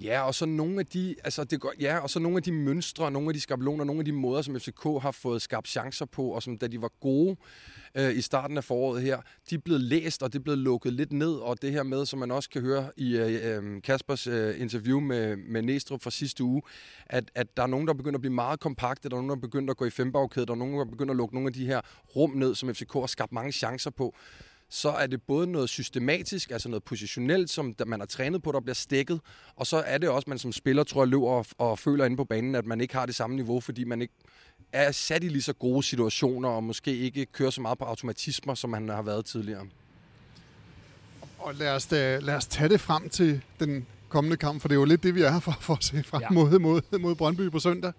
Ja, 0.02 0.20
og 0.20 0.34
så 0.34 0.46
nogle 0.46 0.80
af 0.80 0.86
de, 0.86 1.14
altså 1.24 1.44
det 1.44 1.60
går, 1.60 1.72
ja, 1.80 1.98
og 1.98 2.10
så 2.10 2.18
nogle 2.18 2.36
af 2.36 2.42
de 2.42 2.52
mønstre, 2.52 3.10
nogle 3.10 3.28
af 3.28 3.34
de 3.34 3.40
skabeloner, 3.40 3.84
nogle 3.84 3.98
af 3.98 4.04
de 4.04 4.12
måder, 4.12 4.42
som 4.42 4.60
FCK 4.60 4.82
har 4.82 5.10
fået 5.10 5.42
skabt 5.42 5.68
chancer 5.68 6.06
på, 6.06 6.22
og 6.28 6.42
som 6.42 6.58
da 6.58 6.66
de 6.66 6.82
var 6.82 6.92
gode 7.00 7.36
øh, 7.94 8.16
i 8.16 8.20
starten 8.20 8.56
af 8.56 8.64
foråret 8.64 9.02
her, 9.02 9.20
de 9.50 9.54
er 9.54 9.58
blevet 9.58 9.80
læst, 9.80 10.22
og 10.22 10.32
det 10.32 10.38
er 10.38 10.42
blevet 10.42 10.58
lukket 10.58 10.92
lidt 10.92 11.12
ned, 11.12 11.34
og 11.34 11.62
det 11.62 11.72
her 11.72 11.82
med, 11.82 12.06
som 12.06 12.18
man 12.18 12.30
også 12.30 12.50
kan 12.50 12.62
høre 12.62 12.90
i 12.96 13.16
øh, 13.16 13.56
øh 13.56 13.82
Kaspers 13.82 14.26
øh, 14.26 14.60
interview 14.60 15.00
med, 15.00 15.36
med 15.36 15.62
Næstrup 15.62 16.02
fra 16.02 16.10
sidste 16.10 16.44
uge, 16.44 16.62
at, 17.06 17.30
at 17.34 17.56
der 17.56 17.62
er 17.62 17.66
nogen, 17.66 17.86
der 17.86 17.94
begynder 17.94 18.16
at 18.16 18.22
blive 18.22 18.34
meget 18.34 18.60
kompakte, 18.60 19.08
der 19.08 19.16
er 19.16 19.20
nogen, 19.20 19.30
der 19.30 19.46
begynder 19.46 19.70
at 19.70 19.76
gå 19.76 19.84
i 19.84 19.90
fembagkæde, 19.90 20.46
der 20.46 20.52
er 20.52 20.56
nogen, 20.56 20.78
der 20.78 20.84
begynder 20.84 21.12
at 21.12 21.16
lukke 21.16 21.34
nogle 21.34 21.46
af 21.46 21.52
de 21.52 21.66
her 21.66 21.80
rum 22.16 22.30
ned, 22.30 22.54
som 22.54 22.74
FCK 22.74 22.92
har 22.92 23.06
skabt 23.06 23.32
mange 23.32 23.52
chancer 23.52 23.90
på 23.90 24.14
så 24.70 24.90
er 24.90 25.06
det 25.06 25.22
både 25.22 25.46
noget 25.46 25.68
systematisk, 25.68 26.50
altså 26.50 26.68
noget 26.68 26.84
positionelt, 26.84 27.50
som 27.50 27.74
man 27.86 28.00
har 28.00 28.06
trænet 28.06 28.42
på, 28.42 28.52
der 28.52 28.60
bliver 28.60 28.74
stikket, 28.74 29.20
og 29.56 29.66
så 29.66 29.76
er 29.76 29.98
det 29.98 30.08
også, 30.08 30.24
at 30.24 30.28
man 30.28 30.38
som 30.38 30.52
spiller, 30.52 30.84
tror 30.84 31.02
jeg, 31.02 31.08
løber 31.08 31.28
og, 31.28 31.46
og 31.58 31.78
føler 31.78 32.04
inde 32.04 32.16
på 32.16 32.24
banen, 32.24 32.54
at 32.54 32.66
man 32.66 32.80
ikke 32.80 32.94
har 32.94 33.06
det 33.06 33.14
samme 33.14 33.36
niveau, 33.36 33.60
fordi 33.60 33.84
man 33.84 34.02
ikke 34.02 34.14
er 34.72 34.92
sat 34.92 35.24
i 35.24 35.28
lige 35.28 35.42
så 35.42 35.52
gode 35.52 35.82
situationer, 35.82 36.48
og 36.48 36.64
måske 36.64 36.96
ikke 36.96 37.26
kører 37.26 37.50
så 37.50 37.60
meget 37.60 37.78
på 37.78 37.84
automatismer, 37.84 38.54
som 38.54 38.70
man 38.70 38.88
har 38.88 39.02
været 39.02 39.24
tidligere. 39.24 39.66
Og 41.38 41.54
lad 41.54 41.70
os, 41.70 41.86
da, 41.86 42.18
lad 42.18 42.34
os 42.34 42.46
tage 42.46 42.68
det 42.68 42.80
frem 42.80 43.08
til 43.08 43.40
den 43.60 43.86
kommende 44.08 44.36
kamp, 44.36 44.60
for 44.60 44.68
det 44.68 44.74
er 44.74 44.78
jo 44.78 44.84
lidt 44.84 45.02
det, 45.02 45.14
vi 45.14 45.22
er 45.22 45.30
her 45.30 45.40
for, 45.40 45.56
for 45.60 45.74
at 45.74 45.84
se 45.84 46.02
frem 46.02 46.22
ja. 46.22 46.30
mod, 46.30 46.58
mod, 46.58 46.98
mod 46.98 47.14
Brøndby 47.14 47.50
på 47.50 47.58
søndag. 47.58 47.92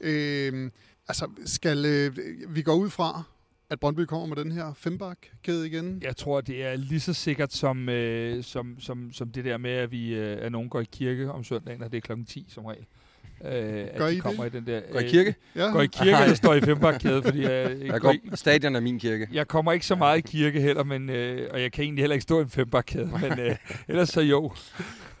Øh, 0.00 0.70
altså, 1.08 1.30
skal 1.44 1.84
øh, 1.84 2.18
vi 2.48 2.62
gå 2.62 2.72
ud 2.72 2.90
fra, 2.90 3.22
at 3.70 3.80
Brøndby 3.80 4.00
kommer 4.00 4.26
med 4.26 4.44
den 4.44 4.52
her 4.52 4.72
fembakkæde 4.76 5.66
igen? 5.66 6.02
Jeg 6.02 6.16
tror, 6.16 6.40
det 6.40 6.64
er 6.64 6.76
lige 6.76 7.00
så 7.00 7.12
sikkert 7.12 7.52
som, 7.52 7.88
øh, 7.88 8.44
som, 8.44 8.76
som, 8.80 9.12
som 9.12 9.28
det 9.28 9.44
der 9.44 9.56
med, 9.56 9.70
at 9.70 9.90
vi 9.90 10.14
øh, 10.14 10.38
at 10.40 10.52
nogen 10.52 10.68
går 10.68 10.80
i 10.80 10.86
kirke 10.92 11.30
om 11.32 11.44
søndagen, 11.44 11.82
og 11.82 11.90
det 11.92 11.96
er 11.96 12.00
klokken 12.00 12.26
10 12.26 12.46
som 12.48 12.64
regel. 12.64 12.86
Øh, 13.44 13.50
at 13.52 13.98
Gør 13.98 14.06
de 14.06 14.16
I 14.16 14.18
kommer 14.18 14.44
det? 14.44 14.54
I 14.54 14.56
den 14.56 14.66
der, 14.66 14.80
går 14.92 15.00
I 15.00 15.08
kirke? 15.08 15.28
Øh, 15.54 15.60
ja. 15.60 15.70
Går 15.72 15.80
i 15.80 15.86
kirke, 15.86 16.30
og 16.30 16.36
står 16.36 16.54
i 16.54 16.60
fembakkæde, 16.60 17.22
fordi 17.22 17.42
jeg, 17.42 17.76
jeg 17.92 18.00
går, 18.00 18.12
i, 18.12 18.20
stadion 18.34 18.76
er 18.76 18.80
min 18.80 18.98
kirke. 18.98 19.28
Jeg 19.32 19.48
kommer 19.48 19.72
ikke 19.72 19.86
så 19.86 19.94
meget 19.94 20.18
i 20.18 20.20
kirke 20.20 20.60
heller, 20.60 20.84
men, 20.84 21.10
øh, 21.10 21.48
og 21.52 21.62
jeg 21.62 21.72
kan 21.72 21.84
egentlig 21.84 22.02
heller 22.02 22.14
ikke 22.14 22.22
stå 22.22 22.38
i 22.38 22.42
en 22.42 22.48
fembakkæde, 22.48 23.10
men 23.20 23.40
øh, 23.40 23.56
ellers 23.88 24.08
så 24.08 24.20
jo. 24.20 24.52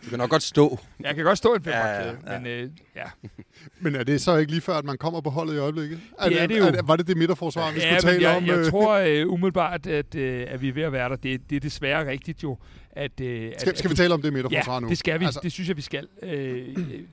Du 0.06 0.10
kan 0.10 0.18
nok 0.18 0.30
godt 0.30 0.42
stå. 0.42 0.78
Jeg 1.00 1.14
kan 1.14 1.24
godt 1.24 1.38
stå 1.38 1.52
i 1.52 1.56
en 1.56 1.62
fembakkæde, 1.62 2.18
ja, 2.26 2.32
ja. 2.32 2.38
men 2.38 2.46
øh, 2.46 2.70
ja. 2.96 3.02
Men 3.80 3.94
er 3.94 4.04
det 4.04 4.20
så 4.20 4.36
ikke 4.36 4.52
lige 4.52 4.60
før, 4.60 4.74
at 4.74 4.84
man 4.84 4.98
kommer 4.98 5.20
på 5.20 5.30
holdet 5.30 5.54
i 5.54 5.58
øjeblikket? 5.58 6.00
Er 6.18 6.28
det, 6.28 6.42
er 6.42 6.46
det 6.46 6.58
jo. 6.58 6.64
Er, 6.64 6.82
var 6.82 6.96
det 6.96 7.06
det 7.06 7.16
midterforsvar, 7.16 7.72
vi 7.72 7.80
ja, 7.80 7.98
skulle 7.98 8.12
tale 8.12 8.28
jeg, 8.28 8.36
om? 8.36 8.46
Jeg 8.46 8.70
tror 8.70 9.22
uh, 9.24 9.32
umiddelbart, 9.34 9.86
at, 9.86 10.14
uh, 10.14 10.22
at 10.22 10.62
vi 10.62 10.68
er 10.68 10.72
ved 10.72 10.82
at 10.82 10.92
være 10.92 11.08
der. 11.08 11.16
Det, 11.16 11.50
det 11.50 11.56
er 11.56 11.60
desværre 11.60 12.06
rigtigt 12.06 12.42
jo. 12.42 12.58
At, 12.92 13.10
uh, 13.10 13.26
skal, 13.26 13.52
at, 13.66 13.78
skal 13.78 13.90
vi 13.90 13.94
tale 13.94 14.14
om 14.14 14.22
det 14.22 14.32
midterforsvar 14.32 14.74
ja, 14.74 14.80
nu? 14.80 14.88
det 14.88 14.98
skal 14.98 15.20
vi. 15.20 15.24
Altså. 15.24 15.40
Det 15.42 15.52
synes 15.52 15.68
jeg, 15.68 15.76
vi 15.76 15.82
skal. 15.82 16.08
Uh, 16.22 16.28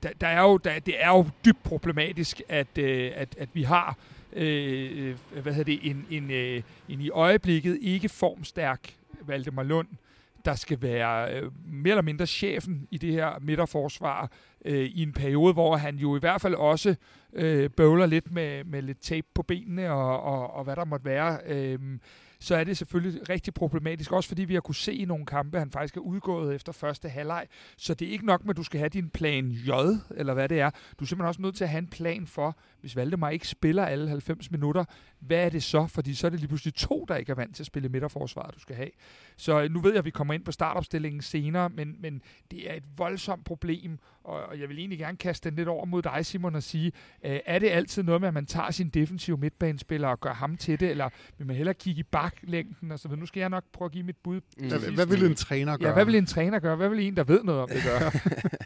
der, 0.02 0.08
der 0.20 0.26
er 0.26 0.42
jo, 0.42 0.56
der, 0.56 0.78
det 0.78 0.94
er 0.98 1.08
jo 1.08 1.26
dybt 1.44 1.62
problematisk, 1.62 2.42
at, 2.48 2.66
uh, 2.78 2.84
at, 3.14 3.28
at 3.38 3.48
vi 3.52 3.62
har 3.62 3.96
øh, 4.36 5.14
hvad 5.42 5.52
hedder 5.52 5.64
det, 5.64 5.90
en, 5.90 6.06
en, 6.10 6.30
øh, 6.30 6.62
en 6.88 7.00
i 7.00 7.10
øjeblikket 7.10 7.78
ikke 7.82 8.08
formstærk 8.08 8.94
Valdemar 9.26 9.62
Lund, 9.62 9.88
der 10.44 10.54
skal 10.54 10.82
være 10.82 11.34
øh, 11.34 11.50
mere 11.66 11.90
eller 11.90 12.02
mindre 12.02 12.26
chefen 12.26 12.88
i 12.90 12.98
det 12.98 13.12
her 13.12 13.38
midterforsvar 13.40 14.30
øh, 14.64 14.84
i 14.84 15.02
en 15.02 15.12
periode, 15.12 15.52
hvor 15.52 15.76
han 15.76 15.96
jo 15.96 16.16
i 16.16 16.20
hvert 16.20 16.40
fald 16.40 16.54
også 16.54 16.94
øh, 17.32 17.70
bøvler 17.70 18.06
lidt 18.06 18.32
med, 18.32 18.64
med 18.64 18.82
lidt 18.82 19.00
tape 19.00 19.26
på 19.34 19.42
benene 19.42 19.92
og, 19.92 20.22
og, 20.22 20.54
og 20.54 20.64
hvad 20.64 20.76
der 20.76 20.84
måtte 20.84 21.04
være. 21.04 21.38
Øh, 21.46 21.78
så 22.44 22.56
er 22.56 22.64
det 22.64 22.76
selvfølgelig 22.76 23.28
rigtig 23.28 23.54
problematisk, 23.54 24.12
også 24.12 24.28
fordi 24.28 24.44
vi 24.44 24.54
har 24.54 24.60
kunne 24.60 24.74
se 24.74 24.94
i 24.94 25.04
nogle 25.04 25.26
kampe, 25.26 25.56
at 25.56 25.60
han 25.60 25.70
faktisk 25.70 25.96
er 25.96 26.00
udgået 26.00 26.54
efter 26.54 26.72
første 26.72 27.08
halvleg. 27.08 27.46
Så 27.76 27.94
det 27.94 28.08
er 28.08 28.12
ikke 28.12 28.26
nok 28.26 28.44
med, 28.44 28.50
at 28.50 28.56
du 28.56 28.62
skal 28.62 28.78
have 28.78 28.88
din 28.88 29.10
plan 29.10 29.48
J, 29.48 29.70
eller 30.16 30.34
hvad 30.34 30.48
det 30.48 30.60
er. 30.60 30.70
Du 30.70 31.04
er 31.04 31.06
simpelthen 31.06 31.28
også 31.28 31.42
nødt 31.42 31.56
til 31.56 31.64
at 31.64 31.70
have 31.70 31.78
en 31.78 31.88
plan 31.88 32.26
for, 32.26 32.58
hvis 32.80 32.96
Valdemar 32.96 33.30
ikke 33.30 33.48
spiller 33.48 33.84
alle 33.84 34.08
90 34.08 34.50
minutter, 34.50 34.84
hvad 35.26 35.44
er 35.44 35.48
det 35.48 35.62
så? 35.62 35.86
Fordi 35.86 36.14
så 36.14 36.26
er 36.26 36.30
det 36.30 36.40
lige 36.40 36.48
pludselig 36.48 36.74
to, 36.74 37.04
der 37.08 37.16
ikke 37.16 37.30
er 37.30 37.36
vant 37.36 37.56
til 37.56 37.62
at 37.62 37.66
spille 37.66 37.88
midterforsvaret, 37.88 38.54
du 38.54 38.60
skal 38.60 38.76
have. 38.76 38.90
Så 39.36 39.62
øh, 39.62 39.70
nu 39.70 39.80
ved 39.80 39.90
jeg, 39.90 39.98
at 39.98 40.04
vi 40.04 40.10
kommer 40.10 40.34
ind 40.34 40.44
på 40.44 40.52
startopstillingen 40.52 41.22
senere, 41.22 41.68
men, 41.68 41.96
men 42.00 42.22
det 42.50 42.70
er 42.70 42.74
et 42.74 42.84
voldsomt 42.96 43.44
problem, 43.44 43.98
og, 44.24 44.42
og 44.42 44.60
jeg 44.60 44.68
vil 44.68 44.78
egentlig 44.78 44.98
gerne 44.98 45.16
kaste 45.16 45.50
den 45.50 45.56
lidt 45.56 45.68
over 45.68 45.84
mod 45.84 46.02
dig, 46.02 46.26
Simon, 46.26 46.54
og 46.54 46.62
sige, 46.62 46.92
øh, 47.24 47.40
er 47.46 47.58
det 47.58 47.70
altid 47.70 48.02
noget 48.02 48.20
med, 48.20 48.28
at 48.28 48.34
man 48.34 48.46
tager 48.46 48.70
sin 48.70 48.88
defensive 48.88 49.36
midtbanespiller 49.36 50.08
og 50.08 50.20
gør 50.20 50.32
ham 50.32 50.56
til 50.56 50.80
det, 50.80 50.90
eller 50.90 51.08
vil 51.38 51.46
man 51.46 51.56
hellere 51.56 51.74
kigge 51.74 52.00
i 52.00 52.02
baklængden 52.02 52.92
og 52.92 52.98
så 52.98 53.08
videre? 53.08 53.20
Nu 53.20 53.26
skal 53.26 53.40
jeg 53.40 53.48
nok 53.48 53.64
prøve 53.72 53.86
at 53.86 53.92
give 53.92 54.04
mit 54.04 54.16
bud. 54.16 54.40
Mm. 54.58 54.68
Hvad, 54.68 54.78
hvad 54.78 55.06
vil 55.06 55.24
en 55.24 55.34
træner 55.34 55.76
gøre? 55.76 55.88
Ja, 55.88 55.94
hvad 55.94 56.04
vil 56.04 56.14
en 56.14 56.26
træner 56.26 56.58
gøre? 56.58 56.76
Hvad 56.76 56.88
vil 56.88 57.00
en, 57.00 57.16
der 57.16 57.24
ved 57.24 57.44
noget 57.44 57.62
om 57.62 57.68
det, 57.68 57.82
gøre? 57.82 58.12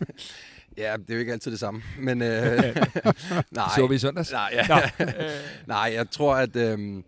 ja, 0.85 0.97
det 0.97 1.11
er 1.11 1.15
jo 1.15 1.21
ikke 1.21 1.33
altid 1.33 1.51
det 1.51 1.61
samme, 1.61 1.83
men... 1.99 2.23
Øh, 2.23 2.29
nej. 3.51 3.69
Så 3.77 3.87
vi 3.89 3.95
i 3.95 3.99
søndags? 3.99 4.33
Nej, 4.33 4.51
ja. 4.53 4.81
nej, 5.67 5.91
jeg 5.95 6.11
tror, 6.11 6.37
at... 6.37 6.48
Øh, 6.57 7.03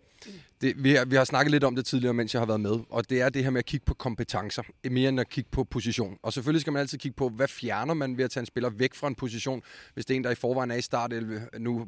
det, 0.61 0.85
vi, 0.85 0.95
har, 0.95 1.05
vi 1.05 1.17
har 1.17 1.25
snakket 1.25 1.51
lidt 1.51 1.65
om 1.65 1.77
det 1.77 1.87
tidligere, 1.87 2.15
mens 2.15 2.35
jeg 2.35 2.41
har 2.41 2.47
været 2.47 2.61
med, 2.61 2.79
og 2.91 3.11
det 3.11 3.21
er 3.21 3.29
det 3.29 3.45
her 3.45 3.51
med 3.51 3.59
at 3.59 3.67
kigge 3.67 3.85
på 3.87 3.95
kompetencer, 3.95 4.63
mere 4.91 5.09
end 5.09 5.21
at 5.21 5.29
kigge 5.29 5.51
på 5.51 5.65
position. 5.65 6.19
Og 6.23 6.33
selvfølgelig 6.33 6.61
skal 6.61 6.73
man 6.73 6.81
altid 6.81 6.99
kigge 6.99 7.17
på, 7.17 7.29
hvad 7.29 7.49
fjerner 7.49 7.95
man 7.95 8.17
ved 8.17 8.25
at 8.25 8.31
tage 8.31 8.41
en 8.41 8.47
spiller 8.47 8.71
væk 8.71 8.95
fra 8.95 9.09
en 9.09 9.15
position, 9.15 9.63
hvis 9.95 10.07
det 10.07 10.15
er 10.15 10.17
en, 10.17 10.25
der 10.25 10.31
i 10.31 10.35
forvejen 10.35 10.71
er 10.71 10.75
i 10.75 10.83
start. 10.83 11.13
Nu 11.59 11.87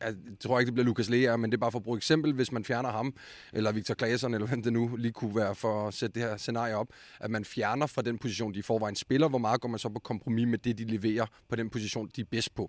jeg 0.00 0.14
tror 0.40 0.56
jeg 0.56 0.60
ikke, 0.60 0.66
det 0.66 0.74
bliver 0.74 0.86
Lukas 0.86 1.10
Lea, 1.10 1.36
men 1.36 1.50
det 1.50 1.56
er 1.56 1.60
bare 1.60 1.72
for 1.72 1.78
at 1.78 1.82
bruge 1.82 1.96
eksempel, 1.96 2.32
hvis 2.32 2.52
man 2.52 2.64
fjerner 2.64 2.90
ham, 2.90 3.14
eller 3.52 3.72
Victor 3.72 3.94
Claesson, 3.94 4.34
eller 4.34 4.46
hvem 4.46 4.62
det 4.62 4.72
nu 4.72 4.96
lige 4.96 5.12
kunne 5.12 5.36
være 5.36 5.54
for 5.54 5.88
at 5.88 5.94
sætte 5.94 6.20
det 6.20 6.28
her 6.28 6.36
scenarie 6.36 6.76
op, 6.76 6.88
at 7.20 7.30
man 7.30 7.44
fjerner 7.44 7.86
fra 7.86 8.02
den 8.02 8.18
position, 8.18 8.54
de 8.54 8.58
i 8.58 8.62
forvejen 8.62 8.96
spiller, 8.96 9.28
hvor 9.28 9.38
meget 9.38 9.60
går 9.60 9.68
man 9.68 9.78
så 9.78 9.88
på 9.88 9.98
kompromis 9.98 10.46
med 10.46 10.58
det, 10.58 10.78
de 10.78 10.84
leverer 10.84 11.26
på 11.48 11.56
den 11.56 11.70
position, 11.70 12.10
de 12.16 12.20
er 12.20 12.24
bedst 12.30 12.54
på. 12.54 12.68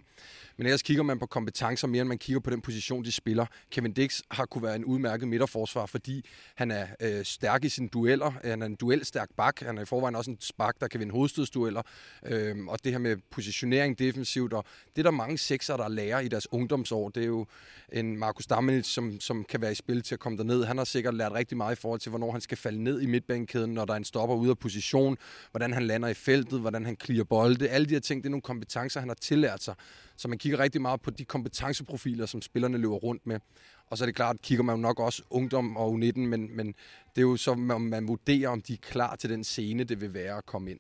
Men 0.58 0.68
ellers 0.68 0.82
kigger 0.82 1.04
man 1.04 1.20
på 1.20 1.26
kompetencer 1.26 1.88
mere, 1.88 2.02
end 2.02 2.10
man 2.10 2.18
kigger 2.18 2.40
på 2.40 2.50
den 2.50 2.62
position, 2.62 3.04
de 3.04 3.12
spiller. 3.12 3.46
Kevin 3.72 3.94
Dix 3.94 4.22
har 4.32 4.46
kunne 4.46 4.64
være 4.64 4.76
en 4.76 4.86
udmærket 4.86 5.28
midter 5.28 5.45
midterforsvar, 5.46 5.86
fordi 5.86 6.26
han 6.56 6.72
er 6.72 6.88
øh, 7.00 7.26
stærk 7.26 7.64
i 7.64 7.70
sine 7.70 7.88
dueller. 7.88 8.32
Han 8.44 8.62
er 8.62 8.66
en 8.66 8.76
duelstærk 8.76 9.30
bak. 9.38 9.60
Han 9.60 9.78
er 9.78 9.82
i 9.82 9.86
forvejen 9.86 10.16
også 10.16 10.32
en 10.32 10.38
bak, 10.58 10.76
der 10.80 10.88
kan 10.88 11.00
vinde 11.00 11.12
hovedstødsdueller. 11.12 11.82
Øh, 12.26 12.66
og 12.68 12.84
det 12.84 12.92
her 12.92 13.00
med 13.00 13.18
positionering 13.32 14.00
defensivt, 14.00 14.54
og 14.54 14.64
det 14.96 15.02
er 15.02 15.04
der 15.04 15.12
mange 15.12 15.38
sekser, 15.38 15.78
der 15.78 15.90
lærer 15.90 16.20
i 16.20 16.28
deres 16.28 16.54
ungdomsår. 16.54 17.10
Det 17.10 17.24
er 17.24 17.28
jo 17.28 17.46
en 17.94 18.18
Markus 18.18 18.48
Dammels, 18.48 18.88
som, 18.88 19.20
som 19.20 19.44
kan 19.44 19.62
være 19.62 19.72
i 19.72 19.76
spil 19.76 20.02
til 20.02 20.16
at 20.16 20.20
komme 20.20 20.38
derned. 20.38 20.64
Han 20.64 20.78
har 20.78 20.86
sikkert 20.86 21.14
lært 21.14 21.32
rigtig 21.32 21.58
meget 21.58 21.76
i 21.76 21.80
forhold 21.82 22.00
til, 22.00 22.10
hvornår 22.10 22.32
han 22.32 22.42
skal 22.42 22.58
falde 22.58 22.84
ned 22.84 23.02
i 23.02 23.06
midtbanekæden, 23.06 23.74
når 23.74 23.86
der 23.86 23.94
er 23.94 23.98
en 23.98 24.04
stopper 24.04 24.36
ude 24.36 24.50
af 24.50 24.58
position, 24.58 25.18
hvordan 25.52 25.74
han 25.74 25.84
lander 25.84 26.08
i 26.08 26.14
feltet, 26.14 26.60
hvordan 26.60 26.86
han 26.86 26.96
klirer 26.96 27.24
bolde. 27.24 27.70
Alle 27.70 27.88
de 27.88 27.94
her 27.94 28.00
ting, 28.00 28.24
det 28.24 28.28
er 28.28 28.32
nogle 28.32 28.42
kompetencer, 28.42 29.00
han 29.00 29.10
har 29.10 29.16
tillært 29.16 29.64
sig. 29.64 29.76
Så 30.18 30.28
man 30.28 30.38
kigger 30.38 30.60
rigtig 30.60 30.82
meget 30.82 31.02
på 31.02 31.12
de 31.12 31.26
kompetenceprofiler, 31.26 32.26
som 32.26 32.42
spillerne 32.42 32.78
løber 32.78 32.96
rundt 32.96 33.28
med. 33.28 33.40
Og 33.90 33.98
så 33.98 34.04
er 34.04 34.06
det 34.06 34.16
klart, 34.16 34.42
kigger 34.42 34.64
man 34.64 34.76
jo 34.76 34.82
nok 34.82 35.00
også 35.00 35.24
ungdom 35.30 35.78
og 35.78 35.94
U19, 35.94 36.20
men, 36.20 36.56
men 36.56 36.68
det 37.16 37.18
er 37.18 37.22
jo 37.22 37.38
så, 37.38 37.52
om 37.52 37.82
man 37.82 38.08
vurderer, 38.08 38.50
om 38.50 38.62
de 38.62 38.74
er 38.74 38.78
klar 38.82 39.16
til 39.16 39.30
den 39.30 39.44
scene, 39.44 39.84
det 39.84 40.02
vil 40.02 40.14
være 40.14 40.38
at 40.38 40.46
komme 40.46 40.72
ind. 40.72 40.80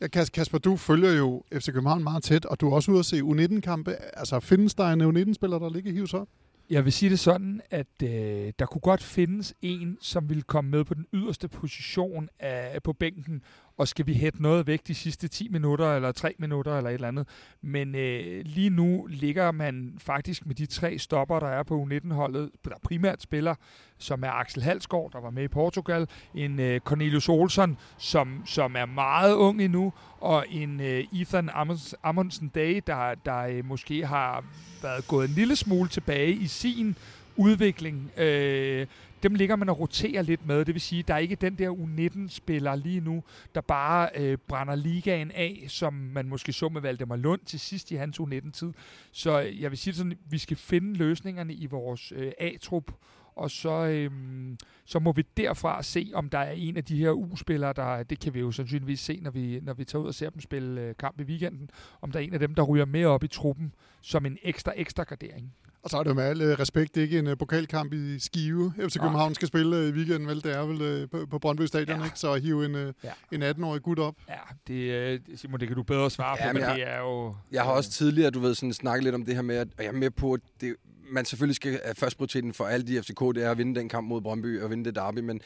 Ja, 0.00 0.08
Kasper, 0.08 0.58
du 0.58 0.76
følger 0.76 1.12
jo 1.12 1.42
FC 1.52 1.66
København 1.66 2.02
meget 2.02 2.22
tæt, 2.22 2.44
og 2.44 2.60
du 2.60 2.70
er 2.70 2.74
også 2.74 2.90
ude 2.90 2.98
at 2.98 3.06
se 3.06 3.20
U19-kampe. 3.20 3.90
Altså, 4.18 4.40
findes 4.40 4.74
der 4.74 4.84
en 4.84 5.02
U19-spiller, 5.02 5.58
der 5.58 5.70
ligger 5.70 5.92
hives 5.92 6.14
op? 6.14 6.28
Jeg 6.70 6.84
vil 6.84 6.92
sige 6.92 7.10
det 7.10 7.18
sådan, 7.18 7.60
at 7.70 7.86
øh, 8.02 8.52
der 8.58 8.66
kunne 8.66 8.80
godt 8.80 9.02
findes 9.02 9.54
en, 9.62 9.98
som 10.00 10.28
ville 10.28 10.42
komme 10.42 10.70
med 10.70 10.84
på 10.84 10.94
den 10.94 11.06
yderste 11.12 11.48
position 11.48 12.28
af, 12.38 12.82
på 12.82 12.92
bænken, 12.92 13.42
og 13.76 13.88
skal 13.88 14.06
vi 14.06 14.14
hætte 14.14 14.42
noget 14.42 14.66
væk 14.66 14.86
de 14.86 14.94
sidste 14.94 15.28
10 15.28 15.48
minutter, 15.48 15.94
eller 15.94 16.12
3 16.12 16.34
minutter, 16.38 16.76
eller 16.76 16.90
et 16.90 16.94
eller 16.94 17.08
andet. 17.08 17.28
Men 17.62 17.94
øh, 17.94 18.44
lige 18.44 18.70
nu 18.70 19.06
ligger 19.10 19.52
man 19.52 19.96
faktisk 19.98 20.46
med 20.46 20.54
de 20.54 20.66
tre 20.66 20.98
stopper, 20.98 21.40
der 21.40 21.48
er 21.48 21.62
på 21.62 21.82
U19-holdet, 21.82 22.50
der 22.64 22.70
primært 22.82 23.22
spiller, 23.22 23.54
som 23.98 24.22
er 24.24 24.30
Axel 24.30 24.62
Halsgaard, 24.62 25.10
der 25.12 25.20
var 25.20 25.30
med 25.30 25.42
i 25.44 25.48
Portugal, 25.48 26.08
en 26.34 26.60
øh, 26.60 26.80
Cornelius 26.80 27.28
Olsson, 27.28 27.78
som, 27.98 28.42
som 28.46 28.76
er 28.76 28.86
meget 28.86 29.34
ung 29.34 29.62
endnu, 29.62 29.92
og 30.20 30.44
en 30.50 30.80
øh, 30.80 31.04
Ethan 31.12 31.50
Amundsen 32.02 32.48
Day, 32.48 32.82
der, 32.86 33.14
der 33.14 33.38
øh, 33.38 33.64
måske 33.64 34.06
har 34.06 34.44
været 34.82 35.08
gået 35.08 35.28
en 35.28 35.34
lille 35.34 35.56
smule 35.56 35.88
tilbage 35.88 36.32
i 36.32 36.46
sin 36.46 36.96
udvikling. 37.36 38.10
Øh, 38.16 38.86
dem 39.22 39.34
ligger 39.34 39.56
man 39.56 39.68
og 39.68 39.80
roterer 39.80 40.22
lidt 40.22 40.46
med. 40.46 40.64
Det 40.64 40.74
vil 40.74 40.80
sige, 40.80 41.02
der 41.02 41.14
er 41.14 41.18
ikke 41.18 41.34
den 41.36 41.58
der 41.58 41.70
U19-spiller 41.70 42.74
lige 42.74 43.00
nu, 43.00 43.22
der 43.54 43.60
bare 43.60 44.08
øh, 44.14 44.38
brænder 44.48 44.74
ligaen 44.74 45.30
af, 45.30 45.64
som 45.68 45.94
man 45.94 46.28
måske 46.28 46.52
så 46.52 46.68
med 46.68 46.80
Valdemar 46.80 47.16
Lund 47.16 47.40
til 47.46 47.60
sidst 47.60 47.90
i 47.90 47.94
hans 47.94 48.20
U19-tid. 48.20 48.72
Så 49.12 49.40
øh, 49.40 49.62
jeg 49.62 49.70
vil 49.70 49.78
sige 49.78 49.94
sådan, 49.94 50.18
vi 50.30 50.38
skal 50.38 50.56
finde 50.56 50.94
løsningerne 50.94 51.54
i 51.54 51.66
vores 51.66 52.12
øh, 52.16 52.32
A-trup, 52.38 52.92
og 53.36 53.50
så, 53.50 53.70
øhm, 53.70 54.58
så 54.84 54.98
må 54.98 55.12
vi 55.12 55.24
derfra 55.36 55.82
se, 55.82 56.10
om 56.14 56.28
der 56.28 56.38
er 56.38 56.52
en 56.52 56.76
af 56.76 56.84
de 56.84 56.96
her 56.96 57.10
U-spillere, 57.10 57.72
der, 57.72 58.02
det 58.02 58.20
kan 58.20 58.34
vi 58.34 58.40
jo 58.40 58.50
sandsynligvis 58.50 59.00
se, 59.00 59.20
når 59.22 59.30
vi, 59.30 59.60
når 59.62 59.74
vi 59.74 59.84
tager 59.84 60.02
ud 60.02 60.08
og 60.08 60.14
ser 60.14 60.30
dem 60.30 60.40
spille 60.40 60.80
øh, 60.80 60.94
kamp 60.98 61.20
i 61.20 61.22
weekenden, 61.22 61.70
om 62.02 62.12
der 62.12 62.18
er 62.18 62.24
en 62.24 62.34
af 62.34 62.40
dem, 62.40 62.54
der 62.54 62.62
ryger 62.62 62.84
med 62.84 63.04
op 63.04 63.24
i 63.24 63.28
truppen 63.28 63.74
som 64.02 64.26
en 64.26 64.38
ekstra, 64.42 64.72
ekstra 64.76 65.02
gardering. 65.02 65.52
Og 65.82 65.90
så 65.90 65.98
er 65.98 66.02
det 66.02 66.10
jo 66.10 66.14
med 66.14 66.24
al 66.24 66.40
øh, 66.40 66.58
respekt 66.58 66.96
ikke 66.96 67.18
en 67.18 67.26
uh, 67.26 67.36
pokalkamp 67.38 67.92
i 67.92 68.18
Skive. 68.18 68.72
FC 68.78 68.98
København 68.98 69.34
skal 69.34 69.48
spille 69.48 69.76
uh, 69.76 69.88
i 69.88 69.90
weekenden, 69.90 70.28
vel? 70.28 70.42
Det 70.42 70.56
er 70.56 70.60
vel 70.60 71.02
uh, 71.02 71.10
på, 71.10 71.26
på 71.26 71.38
Brøndby 71.38 71.62
Stadion, 71.62 71.98
ja. 71.98 72.04
ikke? 72.04 72.18
Så 72.18 72.34
hive 72.34 72.64
en, 72.64 72.74
uh, 72.74 72.92
ja. 73.04 73.12
en 73.32 73.42
18-årig 73.42 73.82
gut 73.82 73.98
op. 73.98 74.14
Ja, 74.28 74.34
det, 74.68 75.20
uh, 75.30 75.36
Simon, 75.36 75.60
det 75.60 75.68
kan 75.68 75.76
du 75.76 75.82
bedre 75.82 76.10
svare 76.10 76.36
ja, 76.40 76.46
på, 76.46 76.52
men, 76.52 76.62
men 76.62 76.70
jeg, 76.70 76.76
det 76.76 76.88
er 76.88 76.98
jo... 76.98 77.34
Jeg 77.52 77.62
har 77.62 77.70
også 77.70 77.90
tidligere, 77.90 78.30
du 78.30 78.40
ved, 78.40 78.54
sådan 78.54 78.72
snakket 78.72 79.04
lidt 79.04 79.14
om 79.14 79.24
det 79.24 79.34
her 79.34 79.42
med, 79.42 79.56
at 79.56 79.68
jeg 79.78 79.86
er 79.86 79.92
med 79.92 80.10
på, 80.10 80.32
at 80.32 80.40
det, 80.60 80.76
man 81.10 81.24
selvfølgelig 81.24 81.56
skal 81.56 81.80
have 81.84 81.94
først 81.94 82.16
prioriteten 82.16 82.54
for 82.54 82.66
alle 82.66 82.86
de 82.86 83.02
FCK, 83.02 83.20
det 83.20 83.44
er 83.44 83.50
at 83.50 83.58
vinde 83.58 83.80
den 83.80 83.88
kamp 83.88 84.08
mod 84.08 84.20
Brøndby 84.20 84.60
og 84.62 84.70
vinde 84.70 84.84
det 84.84 84.94
derby, 84.94 85.18
men 85.18 85.40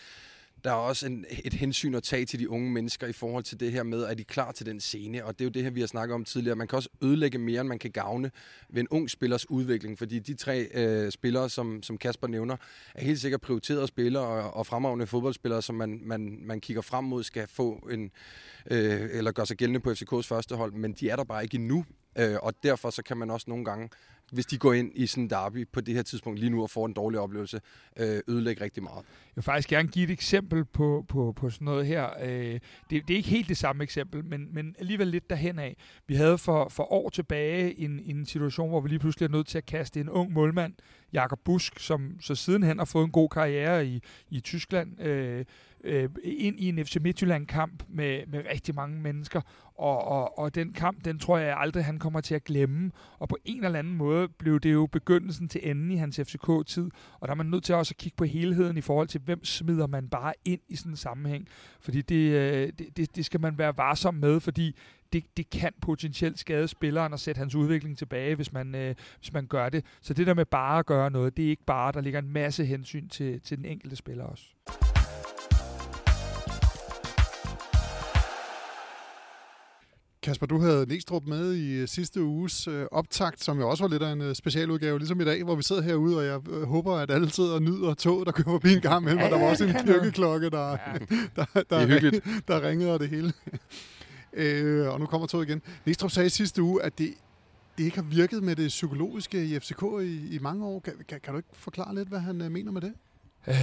der 0.64 0.70
er 0.70 0.74
også 0.74 1.06
en, 1.06 1.24
et 1.44 1.52
hensyn 1.52 1.94
at 1.94 2.02
tage 2.02 2.24
til 2.24 2.38
de 2.38 2.50
unge 2.50 2.70
mennesker 2.70 3.06
i 3.06 3.12
forhold 3.12 3.44
til 3.44 3.60
det 3.60 3.72
her 3.72 3.82
med, 3.82 4.04
at 4.04 4.16
de 4.18 4.22
er 4.22 4.32
klar 4.32 4.52
til 4.52 4.66
den 4.66 4.80
scene. 4.80 5.24
Og 5.24 5.38
det 5.38 5.44
er 5.44 5.46
jo 5.46 5.50
det 5.50 5.62
her, 5.62 5.70
vi 5.70 5.80
har 5.80 5.86
snakket 5.86 6.14
om 6.14 6.24
tidligere. 6.24 6.56
Man 6.56 6.68
kan 6.68 6.76
også 6.76 6.88
ødelægge 7.02 7.38
mere, 7.38 7.60
end 7.60 7.68
man 7.68 7.78
kan 7.78 7.90
gavne 7.90 8.30
ved 8.68 8.80
en 8.80 8.88
ung 8.88 9.10
spillers 9.10 9.50
udvikling. 9.50 9.98
Fordi 9.98 10.18
de 10.18 10.34
tre 10.34 10.68
øh, 10.74 11.12
spillere, 11.12 11.48
som, 11.48 11.82
som 11.82 11.98
Kasper 11.98 12.26
nævner, 12.26 12.56
er 12.94 13.04
helt 13.04 13.20
sikkert 13.20 13.40
prioriterede 13.40 13.86
spillere 13.86 14.22
og, 14.22 14.54
og 14.54 14.66
fremragende 14.66 15.06
fodboldspillere, 15.06 15.62
som 15.62 15.74
man, 15.74 16.00
man, 16.02 16.38
man 16.42 16.60
kigger 16.60 16.82
frem 16.82 17.04
mod, 17.04 17.22
skal 17.22 17.46
få 17.48 17.88
en, 17.92 18.10
øh, 18.70 19.08
eller 19.12 19.32
gøre 19.32 19.46
sig 19.46 19.56
gældende 19.56 19.80
på 19.80 19.90
FCK's 19.90 20.22
første 20.22 20.56
hold. 20.56 20.72
Men 20.72 20.92
de 20.92 21.08
er 21.08 21.16
der 21.16 21.24
bare 21.24 21.42
ikke 21.42 21.54
endnu. 21.54 21.84
Øh, 22.18 22.36
og 22.42 22.54
derfor 22.62 22.90
så 22.90 23.02
kan 23.02 23.16
man 23.16 23.30
også 23.30 23.44
nogle 23.50 23.64
gange 23.64 23.88
hvis 24.32 24.46
de 24.46 24.58
går 24.58 24.72
ind 24.72 24.92
i 24.94 25.06
sådan 25.06 25.24
en 25.24 25.30
derby 25.30 25.68
på 25.72 25.80
det 25.80 25.94
her 25.94 26.02
tidspunkt 26.02 26.38
lige 26.38 26.50
nu 26.50 26.62
og 26.62 26.70
får 26.70 26.86
en 26.86 26.92
dårlig 26.92 27.20
oplevelse, 27.20 27.60
øh, 27.96 28.20
ødelægge 28.28 28.64
rigtig 28.64 28.82
meget. 28.82 28.96
Jeg 28.96 29.36
vil 29.36 29.42
faktisk 29.42 29.68
gerne 29.68 29.88
give 29.88 30.04
et 30.04 30.10
eksempel 30.10 30.64
på, 30.64 31.04
på, 31.08 31.32
på 31.36 31.50
sådan 31.50 31.64
noget 31.64 31.86
her. 31.86 32.08
Øh, 32.22 32.60
det, 32.90 33.08
det 33.08 33.10
er 33.10 33.16
ikke 33.16 33.28
helt 33.28 33.48
det 33.48 33.56
samme 33.56 33.82
eksempel, 33.82 34.24
men, 34.24 34.54
men 34.54 34.74
alligevel 34.78 35.06
lidt 35.06 35.30
derhen 35.30 35.58
af. 35.58 35.76
Vi 36.06 36.14
havde 36.14 36.38
for, 36.38 36.68
for 36.68 36.92
år 36.92 37.08
tilbage 37.08 37.80
en, 37.80 38.00
en 38.04 38.26
situation, 38.26 38.68
hvor 38.68 38.80
vi 38.80 38.88
lige 38.88 38.98
pludselig 38.98 39.26
er 39.26 39.30
nødt 39.30 39.46
til 39.46 39.58
at 39.58 39.66
kaste 39.66 40.00
en 40.00 40.08
ung 40.08 40.32
målmand, 40.32 40.74
Jakob 41.12 41.40
Busk, 41.44 41.78
som 41.78 42.16
så 42.20 42.34
sidenhen 42.34 42.78
har 42.78 42.84
fået 42.84 43.04
en 43.04 43.10
god 43.10 43.28
karriere 43.28 43.86
i, 43.86 44.02
i 44.30 44.40
Tyskland, 44.40 45.00
øh, 45.00 45.44
øh, 45.84 46.08
ind 46.24 46.60
i 46.60 46.68
en 46.68 46.86
FC 46.86 46.96
Midtjylland-kamp 47.00 47.82
med, 47.88 48.26
med 48.26 48.44
rigtig 48.50 48.74
mange 48.74 49.00
mennesker. 49.00 49.40
Og, 49.74 50.04
og, 50.04 50.38
og 50.38 50.54
den 50.54 50.72
kamp, 50.72 51.04
den 51.04 51.18
tror 51.18 51.38
jeg 51.38 51.56
aldrig, 51.56 51.84
han 51.84 51.98
kommer 51.98 52.20
til 52.20 52.34
at 52.34 52.44
glemme. 52.44 52.90
Og 53.18 53.28
på 53.28 53.36
en 53.44 53.64
eller 53.64 53.78
anden 53.78 53.96
måde 53.96 54.28
blev 54.28 54.60
det 54.60 54.72
jo 54.72 54.86
begyndelsen 54.86 55.48
til 55.48 55.70
enden 55.70 55.90
i 55.90 55.96
hans 55.96 56.20
FCK-tid. 56.24 56.90
Og 57.20 57.28
der 57.28 57.32
er 57.32 57.36
man 57.36 57.46
nødt 57.46 57.64
til 57.64 57.74
også 57.74 57.92
at 57.92 57.96
kigge 57.96 58.16
på 58.16 58.24
helheden 58.24 58.76
i 58.76 58.80
forhold 58.80 59.08
til, 59.08 59.20
hvem 59.20 59.44
smider 59.44 59.86
man 59.86 60.08
bare 60.08 60.32
ind 60.44 60.60
i 60.68 60.76
sådan 60.76 60.92
en 60.92 60.96
sammenhæng. 60.96 61.48
Fordi 61.80 62.02
det, 62.02 62.32
øh, 62.32 62.72
det, 62.78 62.96
det, 62.96 63.16
det 63.16 63.24
skal 63.24 63.40
man 63.40 63.58
være 63.58 63.76
varsom 63.76 64.14
med, 64.14 64.40
fordi 64.40 64.76
det, 65.12 65.24
det 65.36 65.50
kan 65.50 65.72
potentielt 65.82 66.38
skade 66.38 66.68
spilleren 66.68 67.12
og 67.12 67.20
sætte 67.20 67.38
hans 67.38 67.54
udvikling 67.54 67.98
tilbage, 67.98 68.34
hvis 68.34 68.52
man, 68.52 68.74
øh, 68.74 68.94
hvis 69.18 69.32
man 69.32 69.46
gør 69.46 69.68
det. 69.68 69.84
Så 70.00 70.14
det 70.14 70.26
der 70.26 70.34
med 70.34 70.44
bare 70.44 70.78
at 70.78 70.86
gøre 70.86 71.10
noget, 71.10 71.36
det 71.36 71.44
er 71.44 71.50
ikke 71.50 71.64
bare, 71.64 71.92
der 71.92 72.00
ligger 72.00 72.18
en 72.18 72.32
masse 72.32 72.64
hensyn 72.64 73.08
til, 73.08 73.40
til 73.40 73.56
den 73.56 73.64
enkelte 73.64 73.96
spiller 73.96 74.24
også. 74.24 74.44
Kasper, 80.22 80.46
du 80.46 80.60
havde 80.60 80.86
Næstrup 80.86 81.26
med 81.26 81.54
i 81.54 81.72
øh, 81.72 81.88
sidste 81.88 82.22
uges 82.22 82.68
øh, 82.68 82.86
optakt, 82.90 83.44
som 83.44 83.58
jo 83.58 83.70
også 83.70 83.84
var 83.84 83.88
lidt 83.88 84.02
af 84.02 84.12
en 84.12 84.20
øh, 84.20 84.34
specialudgave, 84.34 84.98
ligesom 84.98 85.20
i 85.20 85.24
dag, 85.24 85.44
hvor 85.44 85.54
vi 85.54 85.62
sidder 85.62 85.82
herude, 85.82 86.18
og 86.18 86.24
jeg 86.24 86.48
øh, 86.50 86.62
håber, 86.62 86.96
at 86.96 87.10
alle 87.10 87.30
sidder 87.30 87.54
og 87.54 87.62
nyder 87.62 87.94
toget, 87.94 88.26
der 88.26 88.32
kører 88.32 88.50
forbi 88.50 88.72
en 88.72 88.80
gang 88.80 89.04
med, 89.04 89.14
ja, 89.14 89.24
og 89.24 89.30
der 89.30 89.38
var 89.38 89.46
også 89.46 89.64
en 89.64 89.74
kirkeklokke, 89.84 90.50
der, 90.50 90.70
ja. 90.70 90.76
der, 91.36 91.44
der, 91.54 91.86
der, 91.86 92.20
der 92.48 92.68
ringede 92.68 92.94
og 92.94 93.00
det 93.00 93.08
hele. 93.08 93.32
øh, 94.32 94.88
og 94.88 95.00
nu 95.00 95.06
kommer 95.06 95.26
toget 95.26 95.48
igen. 95.48 95.62
Næstrup 95.86 96.10
sagde 96.10 96.26
i 96.26 96.30
sidste 96.30 96.62
uge, 96.62 96.82
at 96.82 96.98
det, 96.98 97.14
det 97.78 97.84
ikke 97.84 97.96
har 97.96 98.04
virket 98.04 98.42
med 98.42 98.56
det 98.56 98.68
psykologiske 98.68 99.44
i 99.44 99.58
FCK 99.58 99.82
i, 100.02 100.34
i 100.34 100.38
mange 100.38 100.66
år. 100.66 100.80
Kan, 100.80 100.92
kan, 101.08 101.20
kan 101.20 101.32
du 101.32 101.36
ikke 101.36 101.48
forklare 101.52 101.94
lidt, 101.94 102.08
hvad 102.08 102.20
han 102.20 102.40
øh, 102.40 102.50
mener 102.50 102.72
med 102.72 102.80
det? 102.80 102.92
Øh, 103.48 103.54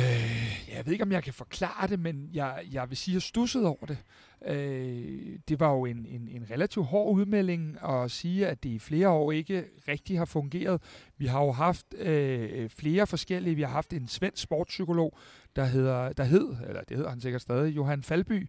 jeg 0.76 0.86
ved 0.86 0.94
ikke, 0.94 1.04
om 1.04 1.12
jeg 1.12 1.24
kan 1.24 1.34
forklare 1.34 1.88
det, 1.88 2.00
men 2.00 2.30
jeg, 2.34 2.64
jeg 2.72 2.90
vil 2.90 2.98
sige, 2.98 3.14
at 3.14 3.16
jeg 3.16 3.22
stussede 3.22 3.66
over 3.66 3.86
det. 3.86 3.98
Øh, 4.46 5.40
det 5.48 5.60
var 5.60 5.72
jo 5.74 5.86
en, 5.86 6.06
en, 6.10 6.28
en 6.32 6.46
relativt 6.52 6.86
hård 6.86 7.16
udmelding 7.16 7.78
at 7.84 8.12
sige, 8.12 8.48
at 8.48 8.64
det 8.64 8.70
i 8.70 8.80
flere 8.80 9.10
år 9.10 9.32
ikke 9.32 9.66
rigtig 9.88 10.18
har 10.18 10.26
fungeret. 10.26 10.82
Vi 11.18 11.26
har 11.26 11.44
jo 11.44 11.52
haft 11.52 11.94
øh, 11.98 12.70
flere 12.70 13.08
forskellige. 13.08 13.56
Vi 13.56 13.62
har 13.62 13.70
haft 13.70 13.94
en 13.94 14.08
svensk 14.08 14.44
sportspsykolog, 14.44 15.18
der, 15.56 15.66
hedder, 15.66 16.14
der 16.14 16.24
hed, 16.24 16.56
eller 16.68 16.82
det 16.82 16.98
hedder 16.98 17.10
han 17.10 17.22
sikkert 17.22 17.42
stadig, 17.42 17.76
Johan 17.76 18.04
Falby, 18.04 18.48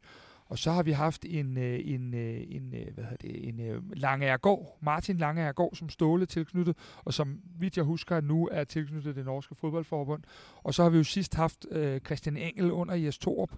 og 0.49 0.59
så 0.59 0.71
har 0.71 0.83
vi 0.83 0.93
haft 0.93 1.25
en, 1.25 1.59
øh, 1.59 1.81
en, 1.85 2.15
øh, 2.15 2.41
en, 2.49 2.75
en, 2.75 2.89
hvad 2.95 3.05
hedder 3.05 3.17
det, 3.17 3.49
en 3.49 3.91
Langeergård, 3.93 4.79
Martin 4.81 5.19
Langeergård, 5.19 5.75
som 5.75 5.89
Ståle 5.89 6.27
tilknyttet, 6.27 6.77
og 7.05 7.15
som, 7.15 7.41
vidt 7.59 7.77
jeg 7.77 7.85
husker, 7.85 8.21
nu 8.21 8.49
er 8.53 8.65
tilknyttet 8.65 9.17
det 9.17 9.25
norske 9.25 9.55
fodboldforbund. 9.55 10.23
Og 10.63 10.75
så 10.75 10.83
har 10.83 10.91
vi 10.91 10.99
jo 10.99 11.05
sidst 11.05 11.35
haft 11.35 11.67
øh, 11.71 12.01
Christian 12.01 12.37
Engel 12.37 12.73
under 12.73 12.95
Jes 12.95 13.19
Torup. 13.19 13.51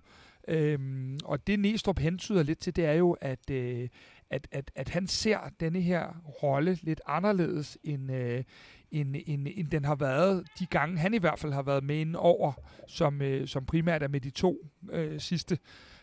Øhm, 0.49 1.19
og 1.25 1.47
det 1.47 1.61
Næstrup 1.61 1.99
hentyder 1.99 2.43
lidt 2.43 2.59
til, 2.59 2.77
det 2.77 2.85
er 2.85 2.93
jo, 2.93 3.17
at, 3.21 3.51
øh, 3.51 3.89
at, 4.31 4.49
at, 4.53 4.71
at 4.75 4.89
han 4.89 5.07
ser 5.07 5.39
denne 5.61 5.81
her 5.81 6.23
rolle 6.43 6.79
lidt 6.83 7.01
anderledes, 7.07 7.79
end, 7.85 8.13
øh, 8.13 8.45
end, 8.91 9.17
end, 9.27 9.47
end 9.55 9.69
den 9.69 9.85
har 9.85 9.95
været 9.95 10.47
de 10.59 10.67
gange, 10.67 10.99
han 10.99 11.15
i 11.15 11.19
hvert 11.19 11.39
fald 11.39 11.53
har 11.53 11.63
været 11.63 11.85
med 11.85 12.15
over, 12.15 12.53
som, 12.87 13.23
øh, 13.23 13.49
som 13.49 13.67
primært 13.67 14.03
er 14.03 14.09
med 14.09 14.21
de 14.21 14.31
to 14.31 14.71
øh, 14.93 15.21
sidste. 15.21 15.59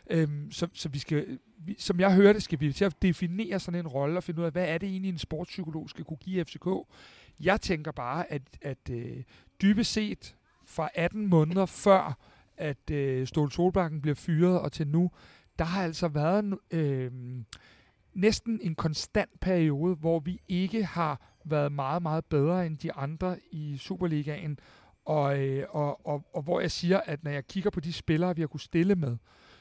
Øhm, 0.10 0.52
så, 0.52 0.68
så 0.74 0.90
vi 0.90 1.00
skal, 1.00 1.40
vi, 1.58 1.76
som 1.80 2.00
jeg 2.00 2.16
hørte, 2.16 2.42
skal 2.42 2.60
vi 2.60 2.74
til 2.74 2.86
at 2.86 3.02
definere 3.02 3.60
sådan 3.60 3.80
en 3.80 3.88
rolle 3.88 4.18
og 4.18 4.24
finde 4.24 4.40
ud 4.40 4.46
af, 4.46 4.52
hvad 4.52 4.68
er 4.68 4.78
det 4.78 4.90
egentlig, 4.90 5.10
en 5.10 5.18
sportspsykolog 5.18 5.90
skal 5.90 6.06
kunne 6.06 6.18
give 6.18 6.46
FCK. 6.46 6.68
Jeg 7.40 7.62
tænker 7.62 7.92
bare, 7.92 8.32
at, 8.32 8.42
at 8.62 8.90
øh, 8.92 9.24
dybest 9.62 9.94
set 9.94 10.36
fra 10.66 10.90
18 10.96 11.28
måneder 11.28 11.66
før, 11.66 12.18
at 12.58 12.92
øh, 12.92 13.28
Ståle 13.28 13.52
Solbakken 13.52 14.02
bliver 14.02 14.16
fyret 14.16 14.60
og 14.60 14.72
til 14.72 14.88
nu, 14.88 15.12
der 15.60 15.66
har 15.66 15.84
altså 15.84 16.08
været 16.08 16.58
øh, 16.72 17.12
næsten 18.14 18.60
en 18.64 18.76
konstant 18.76 19.40
periode, 19.40 19.96
hvor 19.96 20.20
vi 20.20 20.42
ikke 20.48 20.86
har 20.86 21.22
været 21.46 21.72
meget, 21.72 22.02
meget 22.02 22.26
bedre 22.26 22.66
end 22.66 22.78
de 22.78 22.94
andre 22.94 23.38
i 23.52 23.78
Superligaen. 23.78 24.60
Og, 25.06 25.40
øh, 25.40 25.66
og, 25.70 26.08
og, 26.08 26.26
og 26.34 26.42
hvor 26.42 26.60
jeg 26.60 26.72
siger, 26.72 27.00
at 27.06 27.24
når 27.24 27.32
jeg 27.32 27.48
kigger 27.48 27.70
på 27.70 27.80
de 27.80 27.94
spillere, 27.94 28.36
vi 28.36 28.42
har 28.42 28.48
kunne 28.48 28.60
stille 28.60 28.96
med, 28.96 29.18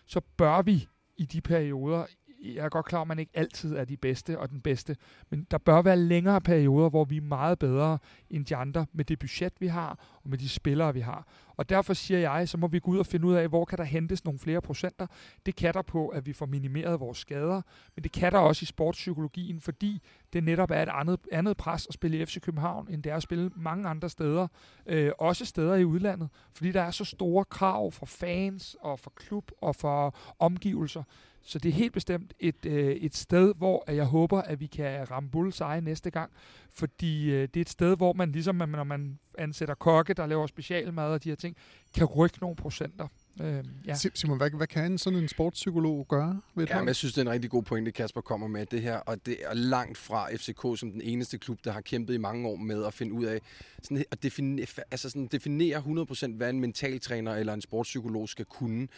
så 0.07 0.21
bør 0.37 0.63
vi 0.63 0.89
i 1.17 1.25
de 1.25 1.41
perioder 1.41 2.05
jeg 2.43 2.65
er 2.65 2.69
godt 2.69 2.87
klar, 2.87 3.01
at 3.01 3.09
man 3.09 3.19
ikke 3.19 3.33
altid 3.35 3.77
er 3.77 3.85
de 3.85 3.97
bedste 3.97 4.39
og 4.39 4.51
den 4.51 4.61
bedste, 4.61 4.97
men 5.31 5.47
der 5.51 5.59
bør 5.59 5.83
være 5.83 5.97
længere 5.97 6.41
perioder, 6.41 6.89
hvor 6.89 7.05
vi 7.05 7.17
er 7.17 7.21
meget 7.21 7.59
bedre 7.59 7.99
end 8.31 8.47
de 8.47 8.57
andre 8.57 8.87
med 8.93 9.05
det 9.05 9.19
budget, 9.19 9.53
vi 9.61 9.67
har, 9.67 10.19
og 10.25 10.31
med 10.31 10.39
de 10.39 10.49
spillere, 10.49 10.95
vi 10.95 11.01
har. 11.01 11.27
Og 11.57 11.69
derfor 11.69 11.95
siger 11.95 12.21
jeg, 12.21 12.49
så 12.49 12.59
må 12.59 12.67
vi 12.67 12.79
gå 12.79 12.91
ud 12.91 12.99
og 12.99 13.07
finde 13.07 13.27
ud 13.27 13.35
af, 13.35 13.49
hvor 13.49 13.65
kan 13.65 13.79
der 13.79 13.85
hentes 13.85 14.25
nogle 14.25 14.39
flere 14.39 14.61
procenter. 14.61 15.07
Det 15.47 15.57
kan 15.57 15.75
der 15.75 15.83
på, 15.83 16.09
at 16.09 16.27
vi 16.27 16.33
får 16.33 16.47
minimeret 16.47 17.01
vores 17.01 17.19
skader, 17.19 17.63
men 17.95 18.03
det 18.03 18.13
kan 18.13 18.33
der 18.33 18.39
også 18.39 18.63
i 18.63 18.67
sportspsykologien, 18.67 19.61
fordi 19.61 20.03
det 20.33 20.45
netop 20.45 20.71
er 20.71 20.83
et 20.83 20.89
andet, 20.93 21.21
andet 21.33 21.57
pres 21.57 21.87
at 21.87 21.95
spille 21.95 22.19
i 22.19 22.25
FC 22.25 22.41
København, 22.41 22.89
end 22.91 23.03
det 23.03 23.13
er 23.13 23.17
at 23.17 23.23
spille 23.23 23.51
mange 23.57 23.89
andre 23.89 24.09
steder, 24.09 24.49
øh, 24.87 25.13
også 25.19 25.45
steder 25.45 25.75
i 25.75 25.85
udlandet, 25.85 26.29
fordi 26.53 26.73
der 26.73 26.83
er 26.83 26.91
så 26.91 27.05
store 27.05 27.45
krav 27.45 27.93
fra 27.93 28.07
fans 28.07 28.77
og 28.81 29.01
fra 29.01 29.11
klub 29.17 29.51
og 29.61 29.77
fra 29.77 30.11
omgivelser. 30.39 31.03
Så 31.47 31.59
det 31.59 31.69
er 31.69 31.73
helt 31.73 31.93
bestemt 31.93 32.35
et, 32.39 32.67
øh, 32.67 32.97
et 32.97 33.17
sted, 33.17 33.55
hvor 33.57 33.91
jeg 33.91 34.05
håber, 34.05 34.43
at 34.43 34.61
vi 34.61 34.67
kan 34.67 35.11
ramme 35.11 35.31
bullseye 35.31 35.81
næste 35.81 36.11
gang. 36.11 36.31
Fordi 36.73 37.31
øh, 37.31 37.43
det 37.43 37.57
er 37.57 37.61
et 37.61 37.69
sted, 37.69 37.97
hvor 37.97 38.13
man 38.13 38.33
ligesom, 38.33 38.55
når 38.55 38.85
man 38.85 39.19
ansætter 39.39 39.75
kokke, 39.75 40.15
der 40.15 40.27
laver 40.27 40.47
specialmad 40.47 41.05
og 41.05 41.25
de 41.25 41.29
her 41.29 41.37
ting, 41.37 41.57
kan 41.95 42.05
rykke 42.07 42.39
nogle 42.41 42.57
procenter. 42.57 43.09
Øh, 43.41 43.65
ja. 43.87 43.95
Simon, 43.95 44.37
hvad, 44.37 44.51
hvad 44.51 44.67
kan 44.67 44.99
sådan 44.99 45.19
en 45.19 45.29
sportspsykolog 45.29 46.07
gøre? 46.09 46.41
Ved 46.55 46.67
ja, 46.67 46.79
men 46.79 46.87
jeg 46.87 46.97
synes, 46.97 47.15
det 47.15 47.21
er 47.21 47.27
en 47.27 47.33
rigtig 47.33 47.51
god 47.51 47.63
pointe, 47.63 47.93
Kasper 47.93 48.21
kommer 48.21 48.47
med 48.47 48.67
det 48.67 48.83
her. 48.83 48.97
Og 48.97 49.27
det 49.27 49.37
er 49.45 49.55
langt 49.55 49.99
fra 49.99 50.29
FCK 50.37 50.79
som 50.79 50.93
den 50.93 51.01
eneste 51.01 51.39
klub, 51.39 51.59
der 51.65 51.73
har 51.73 51.81
kæmpet 51.81 52.15
i 52.15 52.19
mange 52.19 52.49
år 52.49 52.57
med 52.57 52.85
at 52.85 52.95
finde 52.95 53.13
ud 53.13 53.25
af 53.25 53.41
sådan 53.83 54.05
at 54.11 54.23
definere, 54.23 54.67
altså 54.91 55.11
sådan 55.11 55.27
definere 55.27 55.79
100% 55.79 56.33
hvad 56.37 56.51
en 56.51 56.61
mentaltræner 56.61 57.35
eller 57.35 57.55
en 57.55 57.61
sportspsykolog 57.61 58.29
skal 58.29 58.45
kunne. 58.45 58.89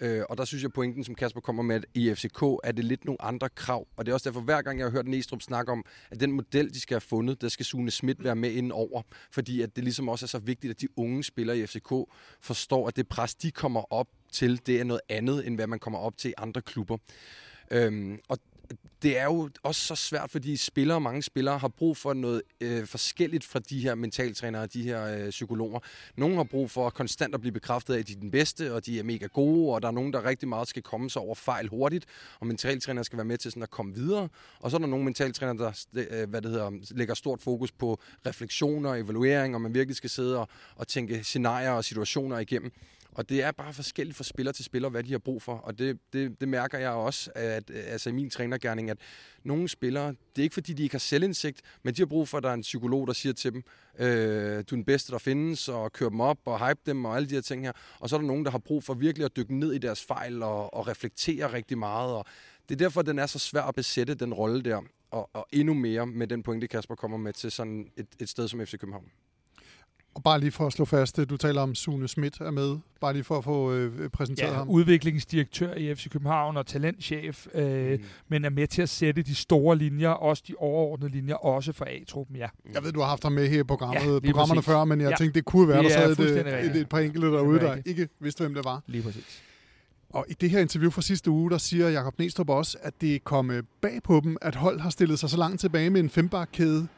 Øh, 0.00 0.22
og 0.28 0.38
der 0.38 0.44
synes 0.44 0.62
jeg, 0.62 0.72
pointen, 0.72 1.04
som 1.04 1.14
Kasper 1.14 1.40
kommer 1.40 1.62
med, 1.62 1.76
at 1.76 1.84
i 1.94 2.14
FCK 2.14 2.42
er 2.42 2.72
det 2.72 2.84
lidt 2.84 3.04
nogle 3.04 3.22
andre 3.22 3.48
krav. 3.48 3.86
Og 3.96 4.06
det 4.06 4.12
er 4.12 4.14
også 4.14 4.28
derfor, 4.28 4.40
hver 4.40 4.62
gang 4.62 4.78
jeg 4.78 4.86
har 4.86 4.90
hørt 4.90 5.08
Næstrup 5.08 5.42
snakke 5.42 5.72
om, 5.72 5.84
at 6.10 6.20
den 6.20 6.32
model, 6.32 6.74
de 6.74 6.80
skal 6.80 6.94
have 6.94 7.00
fundet, 7.00 7.40
der 7.40 7.48
skal 7.48 7.66
Sune 7.66 7.90
Schmidt 7.90 8.24
være 8.24 8.36
med 8.36 8.50
ind 8.50 8.72
over. 8.72 9.02
Fordi 9.30 9.62
at 9.62 9.76
det 9.76 9.84
ligesom 9.84 10.08
også 10.08 10.24
er 10.24 10.28
så 10.28 10.38
vigtigt, 10.38 10.70
at 10.70 10.80
de 10.80 10.88
unge 10.96 11.24
spillere 11.24 11.58
i 11.58 11.66
FCK 11.66 11.92
forstår, 12.40 12.88
at 12.88 12.96
det 12.96 13.08
pres, 13.08 13.34
de 13.34 13.50
kommer 13.50 13.92
op 13.92 14.08
til, 14.32 14.66
det 14.66 14.80
er 14.80 14.84
noget 14.84 15.00
andet, 15.08 15.46
end 15.46 15.54
hvad 15.54 15.66
man 15.66 15.78
kommer 15.78 15.98
op 15.98 16.16
til 16.16 16.28
i 16.30 16.34
andre 16.38 16.62
klubber. 16.62 16.96
Øhm, 17.70 18.18
og 18.28 18.38
det 19.02 19.18
er 19.18 19.24
jo 19.24 19.50
også 19.62 19.80
så 19.80 19.94
svært, 19.94 20.30
fordi 20.30 20.56
spillere, 20.56 21.00
mange 21.00 21.22
spillere 21.22 21.58
har 21.58 21.68
brug 21.68 21.96
for 21.96 22.14
noget 22.14 22.42
øh, 22.60 22.86
forskelligt 22.86 23.44
fra 23.44 23.58
de 23.58 23.80
her 23.80 23.94
mentaltrænere 23.94 24.62
og 24.62 24.72
de 24.72 24.82
her 24.82 25.04
øh, 25.04 25.30
psykologer. 25.30 25.80
Nogle 26.16 26.36
har 26.36 26.44
brug 26.44 26.70
for 26.70 26.90
konstant 26.90 27.34
at 27.34 27.40
blive 27.40 27.52
bekræftet 27.52 27.94
af, 27.94 27.98
at 27.98 28.08
de 28.08 28.12
er 28.12 28.20
den 28.20 28.30
bedste, 28.30 28.74
og 28.74 28.86
de 28.86 28.98
er 28.98 29.02
mega 29.02 29.26
gode, 29.26 29.74
og 29.74 29.82
der 29.82 29.88
er 29.88 29.92
nogen, 29.92 30.12
der 30.12 30.24
rigtig 30.24 30.48
meget 30.48 30.68
skal 30.68 30.82
komme 30.82 31.10
sig 31.10 31.22
over 31.22 31.34
fejl 31.34 31.68
hurtigt, 31.68 32.06
og 32.40 32.46
mentaltrænere 32.46 33.04
skal 33.04 33.16
være 33.16 33.24
med 33.24 33.38
til 33.38 33.50
sådan 33.50 33.62
at 33.62 33.70
komme 33.70 33.94
videre. 33.94 34.28
Og 34.60 34.70
så 34.70 34.76
er 34.76 34.78
der 34.78 34.86
nogle 34.86 35.04
mentaltrænere, 35.04 35.72
der 35.94 36.06
øh, 36.10 36.28
hvad 36.28 36.42
det 36.42 36.50
hedder, 36.50 36.70
lægger 36.90 37.14
stort 37.14 37.42
fokus 37.42 37.72
på 37.72 38.00
refleksioner, 38.26 38.94
evaluering, 38.94 39.54
og 39.54 39.60
man 39.60 39.74
virkelig 39.74 39.96
skal 39.96 40.10
sidde 40.10 40.38
og, 40.38 40.48
og 40.76 40.88
tænke 40.88 41.24
scenarier 41.24 41.70
og 41.70 41.84
situationer 41.84 42.38
igennem. 42.38 42.72
Og 43.12 43.28
det 43.28 43.42
er 43.42 43.52
bare 43.52 43.72
forskelligt 43.72 44.16
fra 44.16 44.24
spiller 44.24 44.52
til 44.52 44.64
spiller, 44.64 44.88
hvad 44.88 45.02
de 45.02 45.10
har 45.10 45.18
brug 45.18 45.42
for. 45.42 45.54
Og 45.54 45.78
det, 45.78 45.98
det, 46.12 46.40
det 46.40 46.48
mærker 46.48 46.78
jeg 46.78 46.90
også 46.90 47.30
at, 47.34 47.70
altså 47.70 48.08
i 48.10 48.12
min 48.12 48.30
trænergærning, 48.30 48.90
at 48.90 48.98
nogle 49.44 49.68
spillere, 49.68 50.08
det 50.08 50.38
er 50.38 50.42
ikke 50.42 50.54
fordi, 50.54 50.72
de 50.72 50.82
ikke 50.82 50.94
har 50.94 50.98
selvindsigt, 50.98 51.60
men 51.82 51.94
de 51.94 52.00
har 52.00 52.06
brug 52.06 52.28
for, 52.28 52.38
at 52.38 52.44
der 52.44 52.50
er 52.50 52.54
en 52.54 52.60
psykolog, 52.60 53.06
der 53.06 53.12
siger 53.12 53.32
til 53.32 53.52
dem, 53.52 53.62
øh, 53.98 54.06
du 54.54 54.58
er 54.58 54.62
den 54.62 54.84
bedste, 54.84 55.12
der 55.12 55.18
findes, 55.18 55.68
og 55.68 55.92
kører 55.92 56.10
dem 56.10 56.20
op 56.20 56.38
og 56.44 56.68
hype 56.68 56.80
dem 56.86 57.04
og 57.04 57.16
alle 57.16 57.28
de 57.28 57.34
her 57.34 57.42
ting 57.42 57.64
her. 57.64 57.72
Og 58.00 58.08
så 58.08 58.16
er 58.16 58.20
der 58.20 58.26
nogen, 58.26 58.44
der 58.44 58.50
har 58.50 58.58
brug 58.58 58.84
for 58.84 58.94
virkelig 58.94 59.24
at 59.24 59.36
dykke 59.36 59.54
ned 59.54 59.72
i 59.72 59.78
deres 59.78 60.04
fejl 60.04 60.42
og, 60.42 60.74
og 60.74 60.88
reflektere 60.88 61.52
rigtig 61.52 61.78
meget. 61.78 62.14
Og 62.14 62.24
det 62.68 62.74
er 62.74 62.78
derfor, 62.78 63.02
den 63.02 63.18
er 63.18 63.26
så 63.26 63.38
svær 63.38 63.62
at 63.62 63.74
besætte, 63.74 64.14
den 64.14 64.34
rolle 64.34 64.62
der. 64.62 64.80
Og, 65.10 65.30
og 65.32 65.46
endnu 65.52 65.74
mere 65.74 66.06
med 66.06 66.26
den 66.26 66.42
pointe, 66.42 66.68
Kasper 66.68 66.94
kommer 66.94 67.18
med 67.18 67.32
til 67.32 67.50
sådan 67.50 67.90
et, 67.96 68.06
et 68.18 68.28
sted 68.28 68.48
som 68.48 68.66
FC 68.66 68.78
København. 68.78 69.10
Og 70.18 70.22
bare 70.22 70.40
lige 70.40 70.50
for 70.50 70.66
at 70.66 70.72
slå 70.72 70.84
fast, 70.84 71.16
du 71.30 71.36
taler 71.36 71.60
om 71.60 71.74
Sune 71.74 72.08
Schmidt 72.08 72.40
er 72.40 72.50
med, 72.50 72.78
bare 73.00 73.12
lige 73.12 73.24
for 73.24 73.38
at 73.38 73.44
få 73.44 73.72
øh, 73.72 74.08
præsenteret 74.08 74.50
ja, 74.50 74.54
ham. 74.54 74.68
udviklingsdirektør 74.68 75.74
i 75.74 75.94
FC 75.94 76.10
København 76.10 76.56
og 76.56 76.66
talentchef, 76.66 77.46
øh, 77.54 77.92
mm. 77.92 78.04
men 78.28 78.44
er 78.44 78.50
med 78.50 78.66
til 78.66 78.82
at 78.82 78.88
sætte 78.88 79.22
de 79.22 79.34
store 79.34 79.76
linjer, 79.76 80.08
også 80.08 80.42
de 80.48 80.54
overordnede 80.58 81.10
linjer, 81.10 81.34
også 81.34 81.72
for 81.72 81.84
A-truppen, 81.84 82.36
ja. 82.36 82.48
Jeg 82.74 82.84
ved, 82.84 82.92
du 82.92 83.00
har 83.00 83.06
haft 83.06 83.22
ham 83.22 83.32
med 83.32 83.48
her 83.48 83.60
i 83.60 83.62
programmet, 83.62 84.14
ja, 84.14 84.20
programmerne 84.20 84.60
præcis. 84.60 84.66
før, 84.66 84.84
men 84.84 85.00
jeg 85.00 85.10
ja. 85.10 85.16
tænkte, 85.16 85.34
det 85.34 85.44
kunne 85.44 85.68
være, 85.68 85.82
det 85.82 85.90
der 85.90 86.14
sad 86.14 86.18
et, 86.18 86.70
et, 86.70 86.80
et 86.80 86.88
par 86.88 86.98
enkelte 86.98 87.26
derude, 87.26 87.60
der 87.60 87.76
ikke 87.86 88.08
vidste, 88.20 88.40
hvem 88.40 88.54
det 88.54 88.64
var. 88.64 88.82
Lige 88.86 89.02
præcis. 89.02 89.42
Og 90.10 90.26
i 90.28 90.32
det 90.32 90.50
her 90.50 90.60
interview 90.60 90.90
fra 90.90 91.02
sidste 91.02 91.30
uge, 91.30 91.50
der 91.50 91.58
siger 91.58 91.88
Jakob 91.88 92.18
Næstrup 92.18 92.50
også, 92.50 92.78
at 92.82 93.00
det 93.00 93.14
er 93.14 93.18
kommet 93.24 93.64
bag 93.80 94.02
på 94.04 94.20
dem, 94.24 94.36
at 94.42 94.54
hold 94.54 94.80
har 94.80 94.90
stillet 94.90 95.18
sig 95.18 95.30
så 95.30 95.36
langt 95.36 95.60
tilbage 95.60 95.90
med 95.90 96.00
en 96.00 96.10
fembakkæde 96.10 96.88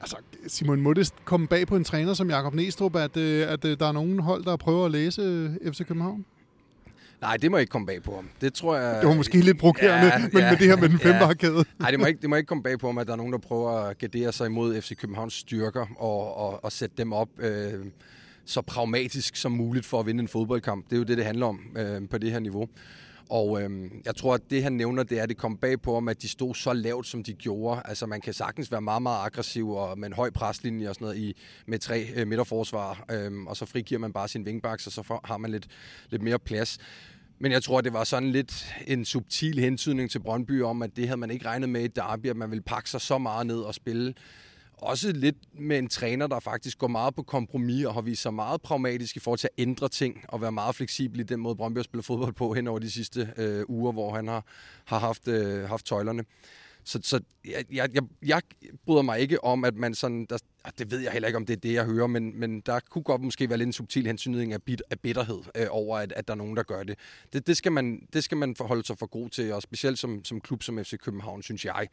Altså, 0.00 0.16
Simon, 0.46 0.94
det 0.94 1.14
komme 1.24 1.48
bag 1.48 1.66
på 1.66 1.76
en 1.76 1.84
træner 1.84 2.14
som 2.14 2.30
Jakob 2.30 2.54
Næstrup, 2.54 2.96
at, 2.96 3.16
øh, 3.16 3.52
at, 3.52 3.64
øh, 3.64 3.78
der 3.78 3.86
er 3.86 3.92
nogen 3.92 4.18
hold, 4.18 4.44
der 4.44 4.56
prøver 4.56 4.84
at 4.84 4.90
læse 4.90 5.22
øh, 5.22 5.72
FC 5.72 5.86
København? 5.86 6.24
Nej, 7.20 7.36
det 7.36 7.50
må 7.50 7.56
ikke 7.56 7.70
komme 7.70 7.86
bag 7.86 8.02
på 8.02 8.14
ham. 8.14 8.28
Det 8.40 8.54
tror 8.54 8.76
jeg... 8.76 9.00
Det 9.00 9.08
var 9.08 9.14
måske 9.14 9.40
lidt 9.40 9.58
provokerende, 9.58 10.06
ja, 10.06 10.18
men 10.18 10.30
ja, 10.38 10.50
med 10.50 10.58
det 10.58 10.66
her 10.66 10.76
med 10.76 10.88
den 10.88 10.98
fembarkæde. 10.98 11.56
Ja. 11.56 11.62
Nej, 11.78 11.90
det 11.90 12.00
må, 12.00 12.06
ikke, 12.06 12.20
det 12.20 12.30
må 12.30 12.36
ikke 12.36 12.46
komme 12.46 12.62
bag 12.62 12.78
på 12.78 12.86
ham, 12.86 12.98
at 12.98 13.06
der 13.06 13.12
er 13.12 13.16
nogen, 13.16 13.32
der 13.32 13.38
prøver 13.38 13.70
at 13.70 13.98
gardere 13.98 14.32
sig 14.32 14.46
imod 14.46 14.80
FC 14.80 14.96
Københavns 14.96 15.34
styrker 15.34 15.86
og, 15.96 16.36
og, 16.36 16.64
og 16.64 16.72
sætte 16.72 16.94
dem 16.98 17.12
op 17.12 17.28
øh, 17.38 17.72
så 18.44 18.60
pragmatisk 18.60 19.36
som 19.36 19.52
muligt 19.52 19.86
for 19.86 20.00
at 20.00 20.06
vinde 20.06 20.20
en 20.20 20.28
fodboldkamp. 20.28 20.84
Det 20.84 20.92
er 20.92 20.96
jo 20.96 21.04
det, 21.04 21.16
det 21.16 21.24
handler 21.24 21.46
om 21.46 21.60
øh, 21.76 22.08
på 22.08 22.18
det 22.18 22.32
her 22.32 22.38
niveau. 22.38 22.68
Og 23.30 23.62
øhm, 23.62 24.02
jeg 24.04 24.16
tror, 24.16 24.34
at 24.34 24.40
det 24.50 24.62
han 24.62 24.72
nævner, 24.72 25.02
det 25.02 25.18
er, 25.18 25.22
at 25.22 25.28
det 25.28 25.36
kom 25.36 25.56
bag 25.56 25.80
på 25.80 25.96
om, 25.96 26.08
at 26.08 26.22
de 26.22 26.28
stod 26.28 26.54
så 26.54 26.72
lavt, 26.72 27.06
som 27.06 27.22
de 27.22 27.32
gjorde. 27.32 27.82
Altså 27.84 28.06
man 28.06 28.20
kan 28.20 28.34
sagtens 28.34 28.72
være 28.72 28.80
meget, 28.80 29.02
meget 29.02 29.24
aggressiv 29.24 29.70
og 29.70 29.98
med 29.98 30.06
en 30.06 30.12
høj 30.12 30.30
preslinje 30.30 30.88
og 30.88 30.94
sådan 30.94 31.04
noget 31.04 31.18
i, 31.18 31.36
med 31.66 31.78
tre 31.78 32.06
øh, 32.14 32.26
midterforsvar, 32.26 33.04
øhm, 33.10 33.46
og 33.46 33.56
så 33.56 33.66
frigiver 33.66 33.98
man 33.98 34.12
bare 34.12 34.28
sin 34.28 34.46
vingbaks, 34.46 34.86
og 34.86 34.92
så 34.92 35.02
for, 35.02 35.20
har 35.24 35.38
man 35.38 35.50
lidt, 35.50 35.66
lidt 36.10 36.22
mere 36.22 36.38
plads. 36.38 36.78
Men 37.40 37.52
jeg 37.52 37.62
tror, 37.62 37.80
det 37.80 37.92
var 37.92 38.04
sådan 38.04 38.30
lidt 38.30 38.74
en 38.86 39.04
subtil 39.04 39.58
hentydning 39.58 40.10
til 40.10 40.18
Brøndby 40.18 40.62
om, 40.62 40.82
at 40.82 40.96
det 40.96 41.08
havde 41.08 41.20
man 41.20 41.30
ikke 41.30 41.46
regnet 41.46 41.68
med 41.68 41.84
i 41.84 41.86
Derby, 41.86 42.26
at 42.26 42.36
man 42.36 42.50
ville 42.50 42.62
pakke 42.62 42.90
sig 42.90 43.00
så 43.00 43.18
meget 43.18 43.46
ned 43.46 43.58
og 43.58 43.74
spille 43.74 44.14
også 44.82 45.12
lidt 45.12 45.36
med 45.60 45.78
en 45.78 45.88
træner, 45.88 46.26
der 46.26 46.40
faktisk 46.40 46.78
går 46.78 46.88
meget 46.88 47.14
på 47.14 47.22
kompromis 47.22 47.84
og 47.84 47.94
har 47.94 48.00
vist 48.00 48.22
sig 48.22 48.34
meget 48.34 48.62
pragmatisk 48.62 49.16
i 49.16 49.20
forhold 49.20 49.38
til 49.38 49.48
at 49.56 49.62
ændre 49.62 49.88
ting 49.88 50.24
og 50.28 50.40
være 50.40 50.52
meget 50.52 50.74
fleksibel 50.74 51.20
i 51.20 51.22
den 51.22 51.40
måde, 51.40 51.56
Brøndby 51.56 51.78
har 51.78 51.82
spillet 51.82 52.04
fodbold 52.04 52.32
på 52.32 52.54
hen 52.54 52.66
over 52.66 52.78
de 52.78 52.90
sidste 52.90 53.32
øh, 53.36 53.64
uger, 53.68 53.92
hvor 53.92 54.14
han 54.14 54.28
har, 54.28 54.44
har 54.84 54.98
haft, 54.98 55.28
øh, 55.28 55.68
haft 55.68 55.86
tøjlerne. 55.86 56.24
Så, 56.84 56.98
så 57.02 57.20
jeg, 57.44 57.64
jeg, 57.72 57.88
jeg, 57.94 58.02
jeg 58.22 58.42
bryder 58.86 59.02
mig 59.02 59.20
ikke 59.20 59.44
om, 59.44 59.64
at 59.64 59.74
man 59.74 59.94
sådan... 59.94 60.26
Der, 60.30 60.38
ah, 60.64 60.72
det 60.78 60.90
ved 60.90 60.98
jeg 60.98 61.12
heller 61.12 61.26
ikke, 61.26 61.36
om 61.36 61.46
det 61.46 61.56
er 61.56 61.60
det, 61.60 61.72
jeg 61.72 61.84
hører, 61.84 62.06
men, 62.06 62.40
men 62.40 62.60
der 62.60 62.80
kunne 62.90 63.02
godt 63.02 63.22
måske 63.22 63.48
være 63.48 63.58
lidt 63.58 63.66
en 63.66 63.72
subtil 63.72 64.06
hensynning 64.06 64.52
af, 64.52 64.62
bit, 64.62 64.82
af 64.90 65.00
bitterhed 65.00 65.38
øh, 65.54 65.66
over, 65.70 65.98
at, 65.98 66.12
at 66.12 66.28
der 66.28 66.34
er 66.34 66.38
nogen, 66.38 66.56
der 66.56 66.62
gør 66.62 66.82
det. 66.82 66.98
Det, 67.32 67.46
det, 67.46 67.56
skal 67.56 67.72
man, 67.72 68.06
det 68.12 68.24
skal 68.24 68.36
man 68.36 68.56
forholde 68.56 68.86
sig 68.86 68.98
for 68.98 69.06
god 69.06 69.28
til, 69.28 69.52
og 69.52 69.62
specielt 69.62 69.98
som, 69.98 70.24
som 70.24 70.40
klub 70.40 70.62
som 70.62 70.84
FC 70.84 70.98
København, 70.98 71.42
synes 71.42 71.64
jeg. 71.64 71.88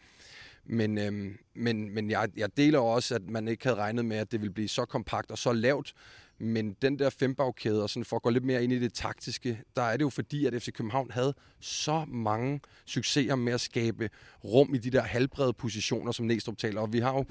Men, 0.66 0.98
øhm, 0.98 1.38
men, 1.54 1.94
men 1.94 2.10
jeg, 2.10 2.30
jeg 2.38 2.58
deler 2.58 2.80
også, 2.80 3.16
at 3.16 3.30
man 3.30 3.48
ikke 3.48 3.64
havde 3.64 3.78
regnet 3.78 4.06
med, 4.06 4.18
at 4.18 4.32
det 4.32 4.42
ville 4.42 4.54
blive 4.54 4.68
så 4.68 4.86
kompakt 4.86 5.32
og 5.32 5.38
så 5.38 5.54
lavt. 5.54 5.94
Men 6.38 6.74
den 6.82 7.00
der 7.00 7.10
fembagkæde, 7.10 7.84
og 7.84 7.90
sådan 7.90 8.06
for 8.06 8.16
at 8.16 8.22
gå 8.22 8.30
lidt 8.30 8.44
mere 8.44 8.64
ind 8.64 8.74
i 8.74 8.80
det 8.80 8.94
taktiske, 8.94 9.62
der 9.76 9.82
er 9.82 9.98
det 9.98 10.04
jo 10.04 10.10
fordi, 10.10 10.46
at 10.46 10.62
FC 10.62 10.74
København 10.74 11.12
havde 11.12 11.34
så 11.60 12.06
mange 12.08 12.62
succeser 12.86 13.36
med 13.36 13.54
at 13.54 13.62
skabe 13.62 14.10
rum 14.44 14.76
i 14.76 14.78
de 14.78 14.90
der 14.90 15.02
halvbrede 15.02 15.54
positioner, 15.54 16.12
som 16.12 16.26
Næstrup 16.26 16.58
taler. 16.58 16.82
Og 16.82 16.94
vi 16.94 17.00
har 17.00 17.14
jo 17.14 17.26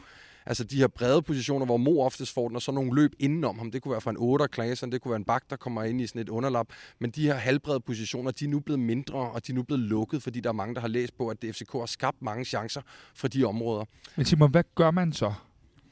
altså 0.46 0.64
de 0.64 0.76
her 0.76 0.86
brede 0.86 1.22
positioner, 1.22 1.66
hvor 1.66 1.76
Mo 1.76 2.00
oftest 2.00 2.34
får 2.34 2.48
den, 2.48 2.56
og 2.56 2.62
så 2.62 2.72
nogle 2.72 2.94
løb 2.94 3.12
indenom 3.18 3.58
ham. 3.58 3.70
Det 3.70 3.82
kunne 3.82 3.92
være 3.92 4.00
fra 4.00 4.10
en 4.10 4.16
8 4.16 4.48
Klasen, 4.48 4.92
det 4.92 5.00
kunne 5.00 5.10
være 5.10 5.16
en 5.16 5.24
bak, 5.24 5.50
der 5.50 5.56
kommer 5.56 5.82
ind 5.82 6.00
i 6.00 6.06
sådan 6.06 6.22
et 6.22 6.28
underlap. 6.28 6.66
Men 6.98 7.10
de 7.10 7.22
her 7.22 7.34
halvbrede 7.34 7.80
positioner, 7.80 8.30
de 8.30 8.44
er 8.44 8.48
nu 8.48 8.60
blevet 8.60 8.80
mindre, 8.80 9.18
og 9.18 9.46
de 9.46 9.52
er 9.52 9.56
nu 9.56 9.62
blevet 9.62 9.82
lukket, 9.82 10.22
fordi 10.22 10.40
der 10.40 10.48
er 10.48 10.52
mange, 10.52 10.74
der 10.74 10.80
har 10.80 10.88
læst 10.88 11.16
på, 11.16 11.28
at 11.28 11.36
FCK 11.52 11.72
har 11.72 11.86
skabt 11.86 12.22
mange 12.22 12.44
chancer 12.44 12.80
fra 13.14 13.28
de 13.28 13.44
områder. 13.44 13.84
Men 14.16 14.26
Simon, 14.26 14.50
hvad 14.50 14.64
gør 14.74 14.90
man 14.90 15.12
så? 15.12 15.32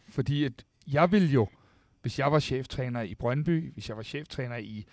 Fordi 0.09 0.45
at 0.45 0.65
jeg 0.87 1.13
vil 1.13 1.33
jo, 1.33 1.47
hvis 2.03 2.19
jeg 2.19 2.33
var 2.33 2.41
cheftræner 2.41 3.03
i 3.03 3.15
Brøndby, 3.15 3.73
hvis 3.73 3.89
jeg 3.89 3.97
var 3.97 4.03
cheftræner 4.03 4.57
i 4.57 4.87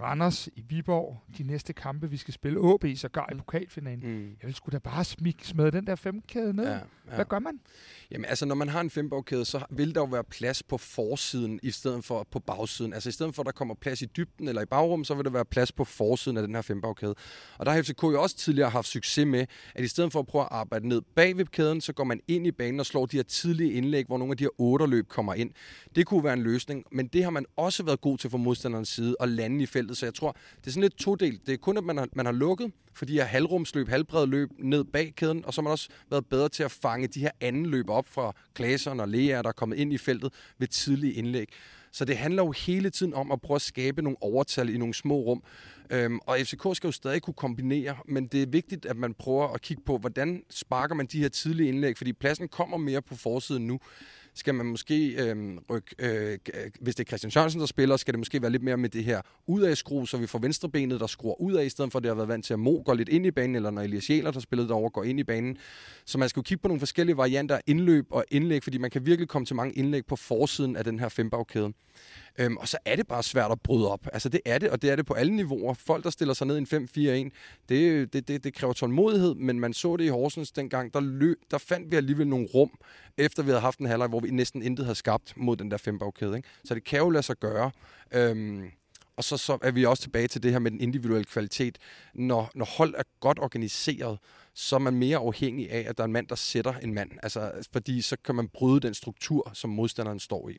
Randers 0.00 0.48
i 0.56 0.64
Viborg, 0.68 1.22
de 1.38 1.42
næste 1.42 1.72
kampe, 1.72 2.10
vi 2.10 2.16
skal 2.16 2.34
spille, 2.34 2.58
OB 2.60 2.84
sågar 2.96 3.28
i 3.32 3.36
pokalfinalen. 3.36 4.18
Mm. 4.18 4.36
Jeg 4.40 4.46
vil 4.46 4.54
sgu 4.54 4.70
da 4.72 4.78
bare 4.78 5.04
smik, 5.04 5.44
smide 5.44 5.70
den 5.70 5.86
der 5.86 5.94
femkæde 5.94 6.52
ned. 6.52 6.64
Ja, 6.64 6.78
Ja, 7.10 7.14
ja. 7.16 7.16
Hvad 7.16 7.24
gør 7.24 7.38
man? 7.38 7.60
Jamen 8.10 8.24
altså, 8.24 8.46
når 8.46 8.54
man 8.54 8.68
har 8.68 8.80
en 8.80 8.90
femborgkæde, 8.90 9.44
så 9.44 9.60
vil 9.70 9.94
der 9.94 10.00
jo 10.00 10.04
være 10.04 10.24
plads 10.24 10.62
på 10.62 10.78
forsiden, 10.78 11.60
i 11.62 11.70
stedet 11.70 12.04
for 12.04 12.26
på 12.30 12.38
bagsiden. 12.38 12.92
Altså 12.92 13.08
i 13.08 13.12
stedet 13.12 13.34
for, 13.34 13.42
at 13.42 13.46
der 13.46 13.52
kommer 13.52 13.74
plads 13.74 14.02
i 14.02 14.04
dybden 14.04 14.48
eller 14.48 14.62
i 14.62 14.64
bagrum, 14.64 15.04
så 15.04 15.14
vil 15.14 15.24
der 15.24 15.30
være 15.30 15.44
plads 15.44 15.72
på 15.72 15.84
forsiden 15.84 16.36
af 16.36 16.42
den 16.46 16.54
her 16.54 16.62
femborgkæde. 16.62 17.14
Og 17.58 17.66
der 17.66 17.72
har 17.72 17.82
FCK 17.82 18.02
jo 18.02 18.22
også 18.22 18.36
tidligere 18.36 18.70
haft 18.70 18.86
succes 18.86 19.26
med, 19.26 19.46
at 19.74 19.84
i 19.84 19.88
stedet 19.88 20.12
for 20.12 20.20
at 20.20 20.26
prøve 20.26 20.42
at 20.42 20.48
arbejde 20.50 20.88
ned 20.88 21.00
bag 21.14 21.36
ved 21.36 21.46
kæden, 21.46 21.80
så 21.80 21.92
går 21.92 22.04
man 22.04 22.20
ind 22.28 22.46
i 22.46 22.50
banen 22.50 22.80
og 22.80 22.86
slår 22.86 23.06
de 23.06 23.16
her 23.16 23.22
tidlige 23.24 23.72
indlæg, 23.72 24.06
hvor 24.06 24.18
nogle 24.18 24.32
af 24.32 24.36
de 24.36 24.44
her 24.44 24.60
otterløb 24.60 25.08
kommer 25.08 25.34
ind. 25.34 25.50
Det 25.94 26.06
kunne 26.06 26.24
være 26.24 26.32
en 26.32 26.42
løsning, 26.42 26.84
men 26.92 27.06
det 27.06 27.24
har 27.24 27.30
man 27.30 27.46
også 27.56 27.82
været 27.82 28.00
god 28.00 28.18
til 28.18 28.30
fra 28.30 28.38
modstanderens 28.38 28.88
side 28.88 29.16
at 29.20 29.28
lande 29.28 29.62
i 29.62 29.66
feltet. 29.80 29.96
Så 29.96 30.06
jeg 30.06 30.14
tror, 30.14 30.36
det 30.60 30.66
er 30.66 30.70
sådan 30.70 30.82
lidt 30.82 30.98
todelt. 30.98 31.46
Det 31.46 31.52
er 31.52 31.58
kun, 31.58 31.76
at 31.76 31.84
man 31.84 31.96
har, 31.96 32.08
man 32.12 32.26
har 32.26 32.32
lukket 32.32 32.72
for 32.94 33.04
de 33.04 33.12
her 33.12 33.24
halvrumsløb, 33.24 33.88
halvbrede 33.88 34.26
løb 34.26 34.50
ned 34.58 34.84
bag 34.84 35.12
kæden, 35.16 35.44
og 35.44 35.54
så 35.54 35.60
har 35.60 35.62
man 35.62 35.72
også 35.72 35.88
været 36.10 36.26
bedre 36.26 36.48
til 36.48 36.62
at 36.62 36.70
fange 36.70 37.06
de 37.06 37.20
her 37.20 37.30
anden 37.40 37.66
løb 37.66 37.90
op 37.90 38.06
fra 38.06 38.32
Glaseren 38.54 39.00
og 39.00 39.08
Lea, 39.08 39.42
der 39.42 39.48
er 39.48 39.52
kommet 39.52 39.78
ind 39.78 39.92
i 39.92 39.98
feltet 39.98 40.32
ved 40.58 40.68
tidlige 40.68 41.12
indlæg. 41.12 41.48
Så 41.92 42.04
det 42.04 42.16
handler 42.16 42.42
jo 42.42 42.50
hele 42.50 42.90
tiden 42.90 43.14
om 43.14 43.32
at 43.32 43.40
prøve 43.40 43.56
at 43.56 43.62
skabe 43.62 44.02
nogle 44.02 44.16
overtal 44.20 44.68
i 44.68 44.78
nogle 44.78 44.94
små 44.94 45.14
rum. 45.14 45.42
Øhm, 45.90 46.18
og 46.26 46.38
FCK 46.40 46.76
skal 46.76 46.88
jo 46.88 46.92
stadig 46.92 47.22
kunne 47.22 47.34
kombinere, 47.34 47.96
men 48.08 48.26
det 48.26 48.42
er 48.42 48.46
vigtigt, 48.46 48.86
at 48.86 48.96
man 48.96 49.14
prøver 49.14 49.48
at 49.48 49.62
kigge 49.62 49.82
på, 49.86 49.98
hvordan 49.98 50.42
sparker 50.50 50.94
man 50.94 51.06
de 51.06 51.18
her 51.18 51.28
tidlige 51.28 51.68
indlæg, 51.68 51.96
fordi 51.96 52.12
pladsen 52.12 52.48
kommer 52.48 52.76
mere 52.76 53.02
på 53.02 53.16
forsiden 53.16 53.66
nu 53.66 53.80
skal 54.34 54.54
man 54.54 54.66
måske 54.66 55.28
øhm, 55.28 55.52
øh, 55.52 55.58
rykke, 55.70 55.94
øh, 55.98 56.38
hvis 56.80 56.94
det 56.94 57.04
er 57.04 57.08
Christian 57.08 57.30
Sørensen, 57.30 57.60
der 57.60 57.66
spiller, 57.66 57.96
skal 57.96 58.14
det 58.14 58.18
måske 58.18 58.42
være 58.42 58.50
lidt 58.50 58.62
mere 58.62 58.76
med 58.76 58.88
det 58.88 59.04
her 59.04 59.20
udadskru, 59.46 60.06
så 60.06 60.16
vi 60.16 60.26
får 60.26 60.38
venstrebenet, 60.38 61.00
der 61.00 61.06
skruer 61.06 61.40
ud 61.40 61.54
af, 61.54 61.64
i 61.64 61.68
stedet 61.68 61.92
for 61.92 61.98
at 61.98 62.02
det 62.02 62.10
har 62.10 62.14
været 62.14 62.28
vant 62.28 62.44
til, 62.44 62.52
at 62.52 62.58
Mo 62.58 62.82
går 62.84 62.94
lidt 62.94 63.08
ind 63.08 63.26
i 63.26 63.30
banen, 63.30 63.56
eller 63.56 63.70
når 63.70 63.82
Elias 63.82 64.10
Jæler, 64.10 64.30
der 64.30 64.40
spillede 64.40 64.68
derovre, 64.68 64.90
går 64.90 65.04
ind 65.04 65.20
i 65.20 65.24
banen. 65.24 65.58
Så 66.04 66.18
man 66.18 66.28
skal 66.28 66.40
jo 66.40 66.42
kigge 66.42 66.62
på 66.62 66.68
nogle 66.68 66.80
forskellige 66.80 67.16
varianter 67.16 67.56
af 67.56 67.60
indløb 67.66 68.06
og 68.10 68.24
indlæg, 68.30 68.62
fordi 68.62 68.78
man 68.78 68.90
kan 68.90 69.06
virkelig 69.06 69.28
komme 69.28 69.46
til 69.46 69.56
mange 69.56 69.74
indlæg 69.74 70.06
på 70.06 70.16
forsiden 70.16 70.76
af 70.76 70.84
den 70.84 71.00
her 71.00 71.08
fembagkæde. 71.08 71.72
Øhm, 72.38 72.56
og 72.56 72.68
så 72.68 72.78
er 72.84 72.96
det 72.96 73.06
bare 73.06 73.22
svært 73.22 73.52
at 73.52 73.60
bryde 73.60 73.90
op. 73.90 74.06
Altså 74.12 74.28
det 74.28 74.40
er 74.44 74.58
det, 74.58 74.70
og 74.70 74.82
det 74.82 74.90
er 74.90 74.96
det 74.96 75.06
på 75.06 75.14
alle 75.14 75.36
niveauer. 75.36 75.74
Folk, 75.74 76.04
der 76.04 76.10
stiller 76.10 76.34
sig 76.34 76.46
ned 76.46 76.56
i 76.56 76.58
en 76.58 77.30
5-4-1, 77.30 77.30
det, 77.68 78.12
det, 78.12 78.28
det, 78.28 78.44
det 78.44 78.54
kræver 78.54 78.72
tålmodighed, 78.72 79.34
men 79.34 79.60
man 79.60 79.72
så 79.72 79.96
det 79.96 80.04
i 80.04 80.08
Horsens 80.08 80.52
dengang, 80.52 80.94
der, 80.94 81.00
løb, 81.00 81.38
der 81.50 81.58
fandt 81.58 81.90
vi 81.90 81.96
alligevel 81.96 82.26
nogle 82.28 82.48
rum, 82.54 82.70
efter 83.18 83.42
vi 83.42 83.50
havde 83.50 83.60
haft 83.60 83.78
en 83.78 83.86
halvleg, 83.86 84.08
hvor 84.08 84.20
vi 84.20 84.30
næsten 84.30 84.62
intet 84.62 84.84
havde 84.84 84.98
skabt 84.98 85.32
mod 85.36 85.56
den 85.56 85.70
der 85.70 85.76
fembagkæde. 85.76 86.36
Ikke? 86.36 86.48
Så 86.64 86.74
det 86.74 86.84
kan 86.84 86.98
jo 86.98 87.10
lade 87.10 87.22
sig 87.22 87.36
gøre. 87.36 87.70
Øhm, 88.12 88.70
og 89.16 89.24
så, 89.24 89.36
så 89.36 89.58
er 89.62 89.70
vi 89.70 89.84
også 89.84 90.02
tilbage 90.02 90.28
til 90.28 90.42
det 90.42 90.52
her 90.52 90.58
med 90.58 90.70
den 90.70 90.80
individuelle 90.80 91.24
kvalitet. 91.24 91.78
Når, 92.14 92.50
når 92.54 92.64
hold 92.64 92.94
er 92.94 93.02
godt 93.20 93.38
organiseret, 93.38 94.18
så 94.54 94.76
er 94.76 94.80
man 94.80 94.94
mere 94.94 95.18
afhængig 95.18 95.70
af, 95.70 95.84
at 95.88 95.98
der 95.98 96.04
er 96.04 96.06
en 96.06 96.12
mand, 96.12 96.28
der 96.28 96.34
sætter 96.34 96.74
en 96.74 96.94
mand. 96.94 97.10
Altså, 97.22 97.52
fordi 97.72 98.00
så 98.00 98.16
kan 98.24 98.34
man 98.34 98.48
bryde 98.48 98.80
den 98.80 98.94
struktur, 98.94 99.50
som 99.54 99.70
modstanderen 99.70 100.20
står 100.20 100.48
i. 100.48 100.56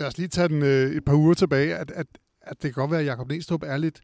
Lad 0.00 0.06
os 0.06 0.18
lige 0.18 0.28
tage 0.28 0.48
den 0.48 0.62
øh, 0.62 0.90
et 0.90 1.04
par 1.04 1.14
uger 1.14 1.34
tilbage, 1.34 1.76
at, 1.76 1.90
at, 1.90 2.06
at 2.40 2.62
det 2.62 2.74
kan 2.74 2.80
godt 2.80 2.90
være, 2.90 3.00
at 3.00 3.06
Jacob 3.06 3.28
Næstrup 3.28 3.62
er 3.62 3.76
lidt 3.76 4.02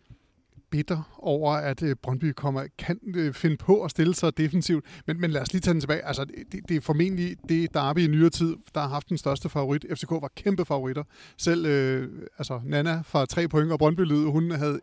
bitter 0.70 1.18
over, 1.18 1.52
at 1.52 1.82
øh, 1.82 1.96
Brøndby 2.02 2.32
kommer, 2.32 2.66
kan 2.78 2.98
øh, 3.14 3.34
finde 3.34 3.56
på 3.56 3.82
at 3.82 3.90
stille 3.90 4.14
sig 4.14 4.36
defensivt. 4.36 4.84
Men, 5.06 5.20
men 5.20 5.30
lad 5.30 5.40
os 5.40 5.52
lige 5.52 5.60
tage 5.60 5.72
den 5.72 5.80
tilbage. 5.80 6.04
Altså, 6.04 6.24
det, 6.24 6.68
det 6.68 6.76
er 6.76 6.80
formentlig 6.80 7.36
det 7.48 7.74
derby 7.74 7.98
i 7.98 8.06
nyere 8.06 8.30
tid, 8.30 8.56
der 8.74 8.80
har 8.80 8.88
haft 8.88 9.08
den 9.08 9.18
største 9.18 9.48
favorit. 9.48 9.86
FCK 9.90 10.10
var 10.10 10.30
kæmpe 10.36 10.64
favoritter. 10.64 11.04
Selv 11.36 11.66
øh, 11.66 12.08
altså, 12.38 12.60
Nana 12.64 13.02
fra 13.04 13.26
tre 13.26 13.48
point 13.48 13.72
og 13.72 13.78
Brøndby 13.78 14.00
lyd, 14.00 14.24
hun 14.24 14.50
havde 14.50 14.80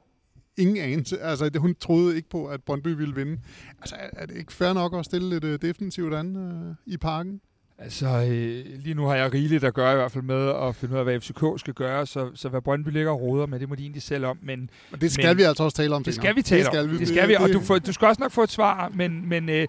ingen 0.57 0.77
anelse. 0.77 1.19
Altså, 1.19 1.51
hun 1.57 1.75
troede 1.75 2.15
ikke 2.15 2.29
på, 2.29 2.45
at 2.45 2.63
Brøndby 2.63 2.87
ville 2.87 3.15
vinde. 3.15 3.39
Altså, 3.79 3.95
er, 3.95 4.09
er 4.13 4.25
det 4.25 4.37
ikke 4.37 4.53
fair 4.53 4.73
nok 4.73 4.95
at 4.95 5.05
stille 5.05 5.29
lidt 5.29 5.43
øh, 5.43 5.61
defensivt 5.61 6.13
an 6.13 6.35
øh, 6.35 6.75
i 6.93 6.97
parken? 6.97 7.41
Altså, 7.81 8.07
øh, 8.07 8.65
lige 8.83 8.93
nu 8.93 9.05
har 9.05 9.15
jeg 9.15 9.33
rigeligt 9.33 9.63
at 9.63 9.73
gøre 9.73 9.93
i 9.93 9.95
hvert 9.95 10.11
fald 10.11 10.23
med 10.23 10.49
at 10.49 10.75
finde 10.75 10.93
ud 10.93 10.99
af, 10.99 11.05
hvad 11.05 11.19
FCK 11.19 11.43
skal 11.59 11.73
gøre, 11.73 12.05
så, 12.05 12.31
så 12.35 12.49
hvad 12.49 12.61
Brøndby 12.61 12.89
ligger 12.89 13.11
og 13.11 13.21
roder 13.21 13.45
med, 13.45 13.59
det 13.59 13.69
må 13.69 13.75
de 13.75 13.81
egentlig 13.81 14.01
selv 14.01 14.25
om. 14.25 14.39
Men 14.41 14.69
Men 14.91 15.01
det 15.01 15.11
skal 15.11 15.27
Men- 15.27 15.37
vi 15.37 15.43
altså 15.43 15.63
også 15.63 15.77
tale 15.77 15.95
om 15.95 16.03
det 16.03 16.15
skal 16.15 16.35
vi 16.35 16.41
tale 16.41 16.59
det 16.59 16.65
skal 16.67 16.83
om. 16.83 16.91
Vi. 16.91 16.97
Det 16.97 17.07
skal 17.07 17.27
vi, 17.29 17.35
og 17.35 17.49
du, 17.53 17.59
får, 17.59 17.79
du 17.79 17.93
skal 17.93 18.07
også 18.07 18.21
nok 18.21 18.31
få 18.31 18.43
et 18.43 18.49
svar, 18.49 18.89
men, 18.93 19.29
men 19.29 19.49
øh, 19.49 19.67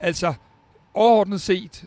altså, 0.00 0.34
overordnet 0.94 1.40
set, 1.40 1.84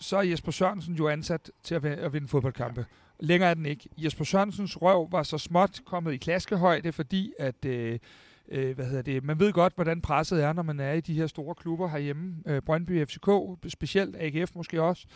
så 0.00 0.16
er 0.16 0.22
Jesper 0.22 0.52
Sørensen 0.52 0.94
jo 0.94 1.08
ansat 1.08 1.50
til 1.62 1.74
at, 1.74 1.82
vinde, 1.82 1.96
at 1.96 2.12
vinde 2.12 2.28
fodboldkampe. 2.28 2.86
Længere 3.20 3.50
er 3.50 3.54
den 3.54 3.66
ikke. 3.66 3.88
Jesper 3.98 4.24
Sørensens 4.24 4.82
røv 4.82 5.12
var 5.12 5.22
så 5.22 5.38
småt 5.38 5.80
kommet 5.86 6.12
i 6.12 6.16
klaskehøjde, 6.16 6.92
fordi 6.92 7.32
at... 7.38 7.64
Øh, 7.64 7.98
øh, 8.48 8.74
hvad 8.74 8.86
hedder 8.86 9.02
det? 9.02 9.24
Man 9.24 9.40
ved 9.40 9.52
godt, 9.52 9.74
hvordan 9.74 10.00
presset 10.00 10.42
er, 10.42 10.52
når 10.52 10.62
man 10.62 10.80
er 10.80 10.92
i 10.92 11.00
de 11.00 11.14
her 11.14 11.26
store 11.26 11.54
klubber 11.54 11.88
herhjemme. 11.88 12.34
Øh, 12.46 12.62
Brøndby, 12.62 13.06
FCK, 13.06 13.28
specielt 13.68 14.16
AGF 14.18 14.54
måske 14.54 14.82
også. 14.82 15.06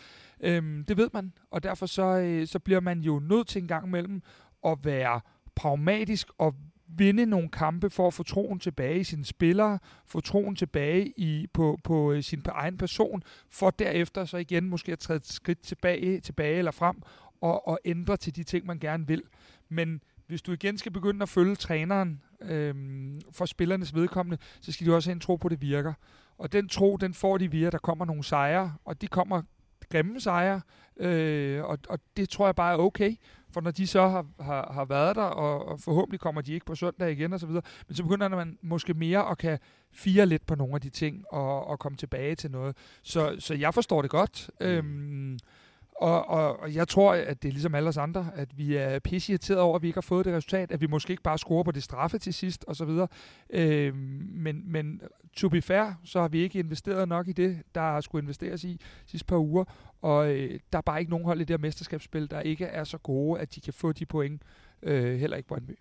Øh, 0.40 0.84
det 0.88 0.96
ved 0.96 1.10
man, 1.12 1.32
og 1.50 1.62
derfor 1.62 1.86
så, 1.86 2.02
øh, 2.02 2.46
så 2.46 2.58
bliver 2.58 2.80
man 2.80 3.00
jo 3.00 3.18
nødt 3.18 3.48
til 3.48 3.62
en 3.62 3.68
gang 3.68 3.86
imellem 3.86 4.22
at 4.66 4.78
være 4.82 5.20
pragmatisk 5.54 6.28
og 6.38 6.54
vinde 6.96 7.26
nogle 7.26 7.48
kampe 7.48 7.90
for 7.90 8.06
at 8.06 8.14
få 8.14 8.22
troen 8.22 8.58
tilbage 8.58 9.00
i 9.00 9.04
sine 9.04 9.24
spillere, 9.24 9.78
få 10.06 10.20
troen 10.20 10.56
tilbage 10.56 11.12
i, 11.16 11.46
på, 11.52 11.78
på 11.84 12.12
øh, 12.12 12.22
sin 12.22 12.42
egen 12.48 12.78
person, 12.78 13.22
for 13.50 13.70
derefter 13.70 14.24
så 14.24 14.36
igen 14.36 14.68
måske 14.68 14.92
at 14.92 14.98
træde 14.98 15.16
et 15.16 15.26
skridt 15.26 15.60
tilbage, 15.60 16.20
tilbage 16.20 16.58
eller 16.58 16.70
frem 16.70 17.02
og, 17.40 17.68
og 17.68 17.78
ændre 17.84 18.16
til 18.16 18.36
de 18.36 18.42
ting, 18.42 18.66
man 18.66 18.78
gerne 18.78 19.06
vil. 19.06 19.22
Men 19.68 20.00
hvis 20.28 20.42
du 20.42 20.52
igen 20.52 20.78
skal 20.78 20.92
begynde 20.92 21.22
at 21.22 21.28
følge 21.28 21.56
træneren 21.56 22.22
øhm, 22.40 23.20
for 23.32 23.46
spillernes 23.46 23.94
vedkommende, 23.94 24.38
så 24.60 24.72
skal 24.72 24.86
de 24.86 24.94
også 24.94 25.10
have 25.10 25.14
en 25.14 25.20
tro 25.20 25.36
på, 25.36 25.48
at 25.48 25.50
det 25.50 25.60
virker. 25.60 25.92
Og 26.38 26.52
den 26.52 26.68
tro, 26.68 26.96
den 26.96 27.14
får 27.14 27.38
de 27.38 27.50
via, 27.50 27.66
at 27.66 27.72
der 27.72 27.78
kommer 27.78 28.04
nogle 28.04 28.24
sejre, 28.24 28.74
og 28.84 29.00
de 29.00 29.06
kommer 29.06 29.42
grimme 29.90 30.20
sejre, 30.20 30.60
øh, 30.96 31.64
og, 31.64 31.78
og 31.88 31.98
det 32.16 32.28
tror 32.28 32.46
jeg 32.46 32.54
bare 32.54 32.72
er 32.72 32.78
okay, 32.78 33.14
for 33.50 33.60
når 33.60 33.70
de 33.70 33.86
så 33.86 34.08
har, 34.08 34.26
har, 34.40 34.72
har 34.72 34.84
været 34.84 35.16
der, 35.16 35.22
og, 35.22 35.68
og 35.68 35.80
forhåbentlig 35.80 36.20
kommer 36.20 36.40
de 36.40 36.52
ikke 36.52 36.66
på 36.66 36.74
søndag 36.74 37.12
igen 37.12 37.32
og 37.32 37.40
så 37.40 37.46
videre, 37.46 37.62
men 37.88 37.96
så 37.96 38.02
begynder 38.02 38.28
man 38.28 38.58
måske 38.62 38.94
mere 38.94 39.30
at 39.30 39.38
kan 39.38 39.58
fire 39.92 40.26
lidt 40.26 40.46
på 40.46 40.54
nogle 40.54 40.74
af 40.74 40.80
de 40.80 40.90
ting, 40.90 41.24
og, 41.30 41.66
og 41.66 41.78
komme 41.78 41.98
tilbage 41.98 42.34
til 42.34 42.50
noget. 42.50 42.76
Så, 43.02 43.36
så 43.38 43.54
jeg 43.54 43.74
forstår 43.74 44.02
det 44.02 44.10
godt. 44.10 44.50
Mm. 44.60 44.66
Øhm, 44.66 45.38
og, 45.98 46.28
og, 46.28 46.60
og 46.60 46.74
jeg 46.74 46.88
tror, 46.88 47.12
at 47.12 47.42
det 47.42 47.48
er 47.48 47.52
ligesom 47.52 47.74
alle 47.74 47.88
os 47.88 47.96
andre, 47.96 48.30
at 48.34 48.58
vi 48.58 48.76
er 48.76 48.98
pisseirriterede 48.98 49.62
over, 49.62 49.76
at 49.76 49.82
vi 49.82 49.86
ikke 49.86 49.96
har 49.96 50.02
fået 50.02 50.24
det 50.24 50.34
resultat, 50.34 50.72
at 50.72 50.80
vi 50.80 50.86
måske 50.86 51.10
ikke 51.10 51.22
bare 51.22 51.38
scorer 51.38 51.62
på 51.62 51.70
det 51.70 51.82
straffe 51.82 52.18
til 52.18 52.34
sidst, 52.34 52.64
og 52.68 52.76
så 52.76 52.84
videre. 52.84 53.08
Øh, 53.50 53.94
men, 53.94 54.72
men 54.72 55.00
to 55.36 55.48
be 55.48 55.62
fair, 55.62 55.92
så 56.04 56.20
har 56.20 56.28
vi 56.28 56.38
ikke 56.38 56.58
investeret 56.58 57.08
nok 57.08 57.28
i 57.28 57.32
det, 57.32 57.62
der 57.74 58.00
skulle 58.00 58.22
investeres 58.22 58.64
i 58.64 58.80
sidste 59.06 59.26
par 59.26 59.36
uger, 59.36 59.64
og 60.02 60.34
øh, 60.34 60.60
der 60.72 60.78
er 60.78 60.82
bare 60.82 61.00
ikke 61.00 61.10
nogen 61.10 61.26
hold 61.26 61.40
i 61.40 61.44
det 61.44 61.50
her 61.50 61.58
mesterskabsspil, 61.58 62.30
der 62.30 62.40
ikke 62.40 62.64
er 62.64 62.84
så 62.84 62.98
gode, 62.98 63.40
at 63.40 63.54
de 63.54 63.60
kan 63.60 63.72
få 63.72 63.92
de 63.92 64.06
point, 64.06 64.42
øh, 64.82 65.18
heller 65.18 65.36
ikke 65.36 65.48
Brøndby. 65.48 65.72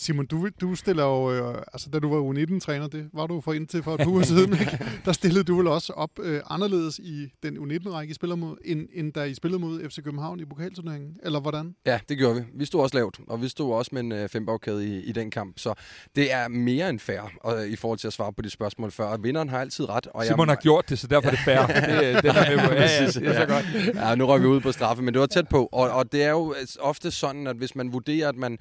Simon, 0.00 0.26
du, 0.26 0.48
du 0.60 0.74
stiller 0.74 1.04
jo, 1.04 1.32
øh, 1.32 1.62
altså 1.72 1.90
da 1.90 1.98
du 1.98 2.08
var 2.08 2.32
U19-træner, 2.32 2.88
det 2.88 3.10
var 3.12 3.26
du 3.26 3.40
for 3.40 3.52
indtil 3.52 3.82
for 3.82 3.94
et 3.94 4.00
par 4.00 4.10
uger 4.10 4.22
siden, 4.22 4.52
ikke? 4.52 4.78
der 5.04 5.12
stillede 5.12 5.44
du 5.44 5.56
vel 5.56 5.66
også 5.66 5.92
op 5.92 6.10
øh, 6.22 6.40
anderledes 6.50 6.98
i 6.98 7.32
den 7.42 7.56
U19-række, 7.56 8.10
I 8.10 8.14
spiller 8.14 8.36
mod, 8.36 8.56
end, 8.64 8.88
end 8.94 9.12
da 9.12 9.22
I 9.22 9.34
spillede 9.34 9.60
mod 9.60 9.88
FC 9.88 10.04
København 10.04 10.40
i 10.40 10.44
pokalturneringen, 10.44 11.16
eller 11.22 11.40
hvordan? 11.40 11.74
Ja, 11.86 12.00
det 12.08 12.18
gjorde 12.18 12.36
vi. 12.36 12.42
Vi 12.54 12.64
stod 12.64 12.80
også 12.80 12.96
lavt, 12.96 13.20
og 13.28 13.42
vi 13.42 13.48
stod 13.48 13.74
også 13.74 13.90
med 13.92 14.00
en 14.00 14.12
øh, 14.12 14.28
fembagkæde 14.28 14.88
i, 14.88 15.00
i 15.00 15.12
den 15.12 15.30
kamp. 15.30 15.58
Så 15.58 15.74
det 16.16 16.32
er 16.32 16.48
mere 16.48 16.90
end 16.90 16.98
fair 16.98 17.20
og, 17.40 17.68
i 17.68 17.76
forhold 17.76 17.98
til 17.98 18.06
at 18.06 18.12
svare 18.12 18.32
på 18.32 18.42
de 18.42 18.50
spørgsmål 18.50 18.90
før. 18.90 19.04
Og 19.04 19.22
vinderen 19.22 19.48
har 19.48 19.58
altid 19.58 19.88
ret. 19.88 20.06
Og 20.06 20.24
Simon 20.24 20.48
jeg, 20.48 20.54
har 20.54 20.60
gjort 20.62 20.88
det, 20.88 20.98
så 20.98 21.06
derfor 21.06 21.28
er 21.28 21.30
det 21.30 21.40
fair. 21.44 21.66
det, 21.66 22.22
det 22.22 22.30
er 22.30 22.56
med 22.56 22.68
på. 22.68 22.74
Ja, 22.74 22.82
ja, 22.82 23.06
det 23.06 23.26
er 23.26 23.40
så 23.40 23.46
godt. 23.46 23.96
Ja, 23.96 24.14
nu 24.14 24.26
røg 24.26 24.42
vi 24.42 24.46
ud 24.46 24.60
på 24.60 24.72
straffe, 24.72 25.02
men 25.02 25.14
det 25.14 25.20
var 25.20 25.26
tæt 25.26 25.48
på. 25.48 25.68
Og, 25.72 25.90
og 25.90 26.12
det 26.12 26.22
er 26.22 26.30
jo 26.30 26.54
ofte 26.80 27.10
sådan, 27.10 27.46
at 27.46 27.56
hvis 27.56 27.76
man 27.76 27.92
vurderer, 27.92 28.28
at 28.28 28.36
man 28.36 28.58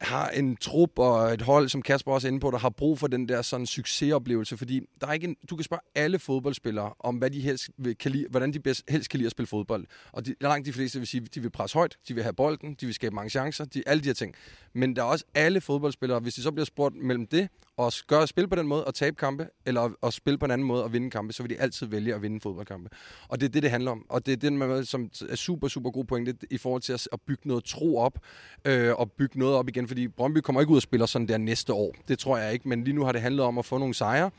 har 0.00 0.28
en 0.28 0.56
trup 0.56 0.98
og 0.98 1.34
et 1.34 1.42
hold, 1.42 1.68
som 1.68 1.82
Kasper 1.82 2.12
også 2.12 2.28
er 2.28 2.30
inde 2.30 2.40
på, 2.40 2.50
der 2.50 2.58
har 2.58 2.70
brug 2.70 2.98
for 2.98 3.06
den 3.06 3.28
der 3.28 3.42
sådan 3.42 3.66
succesoplevelse, 3.66 4.56
fordi 4.56 4.80
der 5.00 5.06
er 5.06 5.12
ikke 5.12 5.26
en, 5.26 5.36
du 5.50 5.56
kan 5.56 5.64
spørge 5.64 5.80
alle 5.94 6.18
fodboldspillere 6.18 6.92
om, 7.00 7.16
hvad 7.16 7.30
de 7.30 7.40
helst 7.40 7.70
vil, 7.78 7.98
kan 7.98 8.10
lide, 8.10 8.26
hvordan 8.30 8.52
de 8.52 8.60
bedst, 8.60 8.84
helst 8.88 9.10
kan 9.10 9.18
lide 9.18 9.26
at 9.26 9.30
spille 9.30 9.46
fodbold. 9.46 9.86
Og 10.12 10.26
de, 10.26 10.34
langt 10.40 10.66
de 10.66 10.72
fleste 10.72 10.98
vil 10.98 11.08
sige, 11.08 11.20
de 11.20 11.40
vil 11.40 11.50
presse 11.50 11.74
højt, 11.74 11.96
de 12.08 12.14
vil 12.14 12.22
have 12.22 12.32
bolden, 12.32 12.74
de 12.80 12.86
vil 12.86 12.94
skabe 12.94 13.14
mange 13.14 13.30
chancer, 13.30 13.64
de, 13.64 13.82
alle 13.86 14.02
de 14.02 14.08
her 14.08 14.14
ting. 14.14 14.34
Men 14.72 14.96
der 14.96 15.02
er 15.02 15.06
også 15.06 15.24
alle 15.34 15.60
fodboldspillere, 15.60 16.20
hvis 16.20 16.34
de 16.34 16.42
så 16.42 16.50
bliver 16.50 16.66
spurgt 16.66 16.96
mellem 16.96 17.26
det, 17.26 17.48
at 17.78 18.02
gøre 18.06 18.26
spille 18.26 18.48
på 18.48 18.56
den 18.56 18.66
måde 18.66 18.84
og 18.84 18.94
tabe 18.94 19.16
kampe, 19.16 19.48
eller 19.66 19.90
at 20.02 20.14
spille 20.14 20.38
på 20.38 20.44
en 20.44 20.50
anden 20.50 20.66
måde 20.66 20.84
og 20.84 20.92
vinde 20.92 21.10
kampe, 21.10 21.32
så 21.32 21.42
vil 21.42 21.50
de 21.50 21.60
altid 21.60 21.86
vælge 21.86 22.14
at 22.14 22.22
vinde 22.22 22.40
fodboldkampe. 22.40 22.90
Og 23.28 23.40
det 23.40 23.46
er 23.46 23.50
det, 23.50 23.62
det 23.62 23.70
handler 23.70 23.90
om. 23.90 24.06
Og 24.08 24.26
det 24.26 24.32
er 24.32 24.50
den, 24.50 24.86
som 24.86 25.10
er 25.28 25.36
super, 25.36 25.68
super 25.68 25.90
god 25.90 26.04
pointe 26.04 26.34
i 26.50 26.58
forhold 26.58 26.82
til 26.82 26.92
at, 26.92 27.08
at 27.12 27.20
bygge 27.20 27.48
noget 27.48 27.64
tro 27.64 27.98
op, 27.98 28.18
øh, 28.64 28.94
og 28.94 29.12
bygge 29.12 29.38
noget 29.38 29.54
op 29.54 29.68
igen, 29.68 29.88
fordi 29.88 30.08
Brøndby 30.08 30.38
kommer 30.38 30.60
ikke 30.60 30.70
ud 30.70 30.76
og 30.76 30.82
spiller 30.82 31.06
sådan 31.06 31.28
der 31.28 31.38
næste 31.38 31.72
år. 31.72 31.94
Det 32.08 32.18
tror 32.18 32.38
jeg 32.38 32.52
ikke, 32.52 32.68
men 32.68 32.84
lige 32.84 32.94
nu 32.94 33.04
har 33.04 33.12
det 33.12 33.20
handlet 33.20 33.44
om 33.44 33.58
at 33.58 33.64
få 33.64 33.78
nogle 33.78 33.94
sejre, 33.94 34.30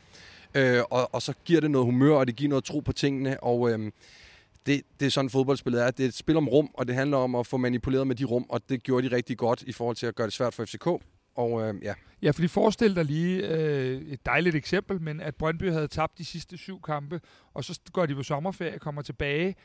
øh, 0.54 0.82
og, 0.90 1.14
og 1.14 1.22
så 1.22 1.34
giver 1.44 1.60
det 1.60 1.70
noget 1.70 1.86
humør, 1.86 2.16
og 2.16 2.26
det 2.26 2.36
giver 2.36 2.48
noget 2.48 2.64
tro 2.64 2.80
på 2.80 2.92
tingene, 2.92 3.42
og 3.42 3.70
øh, 3.70 3.92
det, 4.66 4.82
det 5.00 5.06
er 5.06 5.10
sådan 5.10 5.30
fodboldspillet 5.30 5.82
er. 5.82 5.90
Det 5.90 6.04
er 6.04 6.08
et 6.08 6.14
spil 6.14 6.36
om 6.36 6.48
rum, 6.48 6.70
og 6.74 6.88
det 6.88 6.94
handler 6.94 7.16
om 7.16 7.34
at 7.34 7.46
få 7.46 7.56
manipuleret 7.56 8.06
med 8.06 8.16
de 8.16 8.24
rum, 8.24 8.46
og 8.48 8.60
det 8.68 8.82
gjorde 8.82 9.10
de 9.10 9.16
rigtig 9.16 9.38
godt 9.38 9.62
i 9.62 9.72
forhold 9.72 9.96
til 9.96 10.06
at 10.06 10.14
gøre 10.14 10.26
det 10.26 10.34
svært 10.34 10.54
for 10.54 10.64
FCK. 10.64 10.86
Og 11.40 11.62
øh, 11.62 11.82
ja, 11.82 11.94
Ja, 12.22 12.30
fordi 12.30 12.48
forestil 12.48 12.96
dig 12.96 13.04
lige 13.04 13.48
øh, 13.48 14.02
et 14.02 14.26
dejligt 14.26 14.56
eksempel, 14.56 15.00
men 15.00 15.20
at 15.20 15.34
Brøndby 15.34 15.70
havde 15.70 15.88
tabt 15.88 16.18
de 16.18 16.24
sidste 16.24 16.56
syv 16.56 16.82
kampe, 16.82 17.20
og 17.54 17.64
så 17.64 17.80
går 17.92 18.06
de 18.06 18.14
på 18.14 18.22
sommerferie, 18.22 18.78
kommer 18.78 19.02
tilbage 19.02 19.56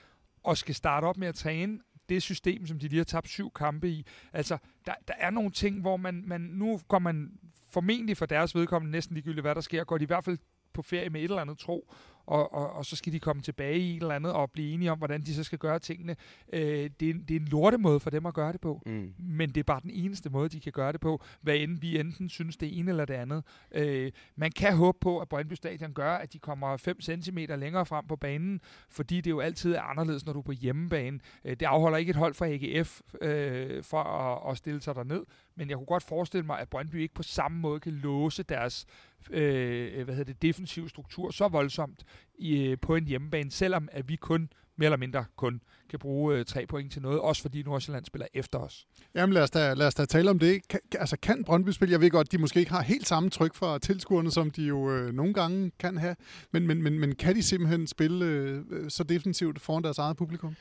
og 0.43 0.57
skal 0.57 0.75
starte 0.75 1.05
op 1.05 1.17
med 1.17 1.27
at 1.27 1.35
træne 1.35 1.79
det 2.09 2.21
system, 2.21 2.67
som 2.67 2.79
de 2.79 2.87
lige 2.87 2.97
har 2.97 3.03
tabt 3.03 3.29
syv 3.29 3.51
kampe 3.51 3.89
i. 3.89 4.05
Altså, 4.33 4.57
der, 4.85 4.93
der 5.07 5.13
er 5.17 5.29
nogle 5.29 5.51
ting, 5.51 5.81
hvor 5.81 5.97
man, 5.97 6.23
man 6.27 6.41
nu 6.41 6.79
går 6.87 6.99
man 6.99 7.31
formentlig 7.69 8.17
for 8.17 8.25
deres 8.25 8.55
vedkommende 8.55 8.91
næsten 8.91 9.13
ligegyldigt, 9.13 9.43
hvad 9.43 9.55
der 9.55 9.61
sker, 9.61 9.83
går 9.83 9.97
de 9.97 10.03
i 10.03 10.07
hvert 10.07 10.23
fald 10.23 10.37
på 10.73 10.81
ferie 10.81 11.09
med 11.09 11.19
et 11.19 11.23
eller 11.23 11.41
andet 11.41 11.57
tro, 11.57 11.93
og, 12.27 12.53
og, 12.53 12.73
og 12.73 12.85
så 12.85 12.95
skal 12.95 13.13
de 13.13 13.19
komme 13.19 13.41
tilbage 13.41 13.79
i 13.79 13.95
et 13.95 14.01
eller 14.01 14.15
andet 14.15 14.33
og 14.33 14.51
blive 14.51 14.73
enige 14.73 14.91
om, 14.91 14.97
hvordan 14.97 15.21
de 15.21 15.33
så 15.33 15.43
skal 15.43 15.59
gøre 15.59 15.79
tingene. 15.79 16.15
Øh, 16.53 16.89
det, 16.99 17.09
er, 17.09 17.13
en, 17.13 17.25
det 17.27 17.35
er 17.35 17.39
en 17.39 17.47
lortemåde 17.47 17.99
for 17.99 18.09
dem 18.09 18.25
at 18.25 18.33
gøre 18.33 18.51
det 18.51 18.61
på, 18.61 18.81
mm. 18.85 19.13
men 19.17 19.49
det 19.49 19.57
er 19.57 19.63
bare 19.63 19.81
den 19.83 19.91
eneste 19.93 20.29
måde, 20.29 20.49
de 20.49 20.59
kan 20.59 20.71
gøre 20.71 20.91
det 20.91 21.01
på, 21.01 21.21
hvad 21.41 21.55
end 21.55 21.79
vi 21.79 21.99
enten 21.99 22.29
synes 22.29 22.57
det 22.57 22.79
ene 22.79 22.91
eller 22.91 23.05
det 23.05 23.13
andet. 23.13 23.43
Øh, 23.71 24.11
man 24.35 24.51
kan 24.51 24.75
håbe 24.75 24.97
på, 25.01 25.19
at 25.19 25.29
Brøndby 25.29 25.53
Stadion 25.53 25.93
gør, 25.93 26.13
at 26.13 26.33
de 26.33 26.39
kommer 26.39 26.77
5 26.77 27.01
cm 27.01 27.37
længere 27.37 27.85
frem 27.85 28.07
på 28.07 28.15
banen, 28.15 28.61
fordi 28.89 29.21
det 29.21 29.31
jo 29.31 29.39
altid 29.39 29.73
er 29.73 29.81
anderledes, 29.81 30.25
når 30.25 30.33
du 30.33 30.39
er 30.39 30.43
på 30.43 30.51
hjemmebane. 30.51 31.19
Øh, 31.45 31.51
det 31.51 31.65
afholder 31.65 31.97
ikke 31.97 32.09
et 32.09 32.15
hold 32.15 32.33
fra 32.33 32.47
AGF 32.47 33.01
øh, 33.21 33.83
for 33.83 34.03
at, 34.03 34.51
at 34.51 34.57
stille 34.57 34.81
sig 34.81 34.95
derned, 34.95 35.23
men 35.55 35.69
jeg 35.69 35.77
kunne 35.77 35.85
godt 35.85 36.03
forestille 36.03 36.45
mig, 36.45 36.59
at 36.59 36.69
Brøndby 36.69 36.95
ikke 36.95 37.13
på 37.13 37.23
samme 37.23 37.59
måde 37.59 37.79
kan 37.79 37.91
låse 37.91 38.43
deres 38.43 38.85
øh, 39.31 40.03
hvad 40.03 40.15
hedder 40.15 40.33
det, 40.33 40.41
defensiv 40.41 40.89
struktur 40.89 41.31
så 41.31 41.47
voldsomt 41.47 42.03
i, 42.37 42.63
øh, 42.63 42.77
på 42.81 42.95
en 42.95 43.07
hjemmebane, 43.07 43.51
selvom 43.51 43.89
at 43.91 44.09
vi 44.09 44.15
kun 44.15 44.49
mere 44.77 44.87
eller 44.87 44.97
mindre 44.97 45.25
kun 45.35 45.61
kan 45.89 45.99
bruge 45.99 46.35
øh, 46.35 46.45
tre 46.45 46.65
point 46.65 46.91
til 46.91 47.01
noget, 47.01 47.19
også 47.19 47.41
fordi 47.41 47.63
Nordsjælland 47.63 48.05
spiller 48.05 48.27
efter 48.33 48.59
os. 48.59 48.87
Jamen 49.15 49.33
lad 49.33 49.43
os 49.43 49.51
da, 49.51 49.73
lad 49.73 49.87
os 49.87 49.95
da 49.95 50.05
tale 50.05 50.29
om 50.29 50.39
det. 50.39 50.67
Kan, 50.67 50.79
altså 50.99 51.17
kan 51.21 51.43
Brøndby 51.43 51.69
spille? 51.69 51.91
Jeg 51.91 52.01
ved 52.01 52.09
godt, 52.09 52.31
de 52.31 52.37
måske 52.37 52.59
ikke 52.59 52.71
har 52.71 52.81
helt 52.81 53.07
samme 53.07 53.29
tryk 53.29 53.55
fra 53.55 53.79
tilskuerne, 53.79 54.31
som 54.31 54.51
de 54.51 54.63
jo 54.63 54.91
øh, 54.91 55.13
nogle 55.13 55.33
gange 55.33 55.71
kan 55.79 55.97
have, 55.97 56.15
men, 56.51 56.67
men, 56.67 56.83
men, 56.83 56.99
men 56.99 57.15
kan 57.15 57.35
de 57.35 57.43
simpelthen 57.43 57.87
spille 57.87 58.25
øh, 58.25 58.89
så 58.89 59.03
defensivt 59.03 59.61
foran 59.61 59.83
deres 59.83 59.97
eget 59.97 60.17
publikum? 60.17 60.55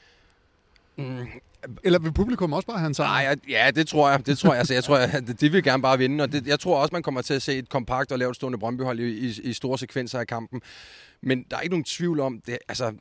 Mm, 0.97 1.27
eller 1.85 1.99
vil 1.99 2.13
publikum 2.13 2.53
også 2.53 2.67
bare 2.67 2.79
have 2.79 2.87
en 2.87 2.95
sejr? 2.95 3.09
Nej, 3.09 3.37
ja, 3.49 3.71
det 3.71 3.89
tror 3.89 4.11
jeg. 4.11 4.27
Det 4.27 4.39
tror 4.39 4.51
jeg. 4.51 4.59
Altså, 4.59 4.75
jeg 4.75 4.85
tror, 4.85 4.97
at 4.97 5.41
de 5.41 5.53
vil 5.53 5.63
gerne 5.63 5.83
bare 5.83 5.99
vinde. 5.99 6.25
Og 6.25 6.33
det, 6.33 6.47
jeg 6.47 6.61
tror 6.61 6.77
også, 6.77 6.93
man 6.93 7.03
kommer 7.03 7.23
til 7.23 7.35
at 7.35 7.43
se 7.43 7.59
et 7.59 7.69
kompakt 7.69 8.13
og 8.13 8.19
lavt 8.19 8.37
stående 8.37 8.59
Brøndbyhold 8.59 9.01
i, 9.01 9.27
i, 9.27 9.41
i 9.43 9.53
store 9.53 9.79
sekvenser 9.79 10.19
af 10.19 10.27
kampen. 10.27 10.61
Men 11.27 11.45
der 11.51 11.57
er 11.57 11.61
ikke 11.61 11.73
nogen 11.73 11.85
tvivl 11.85 12.21
om, 12.21 12.41
det, 12.47 12.59
altså, 12.69 12.93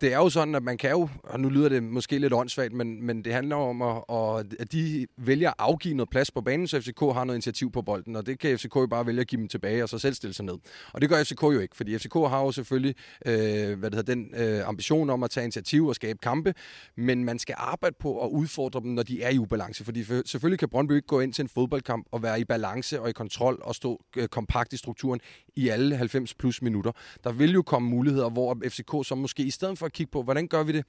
det 0.00 0.12
er 0.12 0.16
jo 0.16 0.28
sådan, 0.28 0.54
at 0.54 0.62
man 0.62 0.78
kan 0.78 0.90
jo, 0.90 1.08
og 1.22 1.40
nu 1.40 1.48
lyder 1.48 1.68
det 1.68 1.82
måske 1.82 2.18
lidt 2.18 2.32
åndssvagt, 2.32 2.72
men, 2.72 3.06
men 3.06 3.24
det 3.24 3.32
handler 3.32 3.56
om, 3.56 3.82
at, 3.82 3.96
at, 4.10 4.54
at 4.58 4.72
de 4.72 5.06
vælger 5.16 5.48
at 5.48 5.54
afgive 5.58 5.94
noget 5.94 6.10
plads 6.10 6.30
på 6.30 6.40
banen, 6.40 6.66
så 6.66 6.80
FCK 6.80 7.00
har 7.00 7.24
noget 7.24 7.36
initiativ 7.36 7.72
på 7.72 7.82
bolden, 7.82 8.16
og 8.16 8.26
det 8.26 8.38
kan 8.38 8.58
FCK 8.58 8.76
jo 8.76 8.86
bare 8.86 9.06
vælge 9.06 9.20
at 9.20 9.26
give 9.26 9.40
dem 9.40 9.48
tilbage, 9.48 9.82
og 9.82 9.88
så 9.88 9.98
selv 9.98 10.14
stille 10.14 10.34
sig 10.34 10.44
ned. 10.44 10.54
Og 10.92 11.00
det 11.00 11.08
gør 11.08 11.24
FCK 11.24 11.42
jo 11.42 11.58
ikke, 11.58 11.76
fordi 11.76 11.98
FCK 11.98 12.14
har 12.14 12.40
jo 12.40 12.52
selvfølgelig 12.52 12.94
øh, 13.26 13.78
hvad 13.78 13.90
det 13.90 13.94
hedder, 13.94 14.14
den 14.14 14.34
øh, 14.36 14.68
ambition 14.68 15.10
om 15.10 15.22
at 15.22 15.30
tage 15.30 15.44
initiativ 15.44 15.86
og 15.86 15.94
skabe 15.94 16.18
kampe, 16.22 16.54
men 16.96 17.24
man 17.24 17.38
skal 17.38 17.54
arbejde 17.58 17.96
på 18.00 18.24
at 18.24 18.28
udfordre 18.28 18.80
dem, 18.80 18.90
når 18.90 19.02
de 19.02 19.22
er 19.22 19.30
i 19.30 19.38
ubalance, 19.38 19.84
fordi 19.84 20.04
selvfølgelig 20.04 20.58
kan 20.58 20.68
Brøndby 20.68 20.92
ikke 20.92 21.06
gå 21.06 21.20
ind 21.20 21.32
til 21.32 21.42
en 21.42 21.48
fodboldkamp 21.48 22.06
og 22.12 22.22
være 22.22 22.40
i 22.40 22.44
balance 22.44 23.00
og 23.00 23.08
i 23.08 23.12
kontrol 23.12 23.60
og 23.62 23.74
stå 23.74 24.04
øh, 24.16 24.28
kompakt 24.28 24.72
i 24.72 24.76
strukturen 24.76 25.20
i 25.56 25.68
alle 25.68 25.96
90 25.96 26.34
plus 26.34 26.62
minutter. 26.62 26.92
Der 27.24 27.32
vil 27.32 27.52
jo 27.52 27.62
komme 27.62 27.90
muligheder, 27.90 28.30
hvor 28.30 28.58
FCK 28.68 29.08
så 29.08 29.14
måske 29.14 29.42
i 29.42 29.50
stedet 29.50 29.78
for 29.78 29.86
at 29.86 29.92
kigge 29.92 30.10
på, 30.10 30.22
hvordan 30.22 30.48
gør 30.48 30.62
vi 30.62 30.72
det 30.72 30.84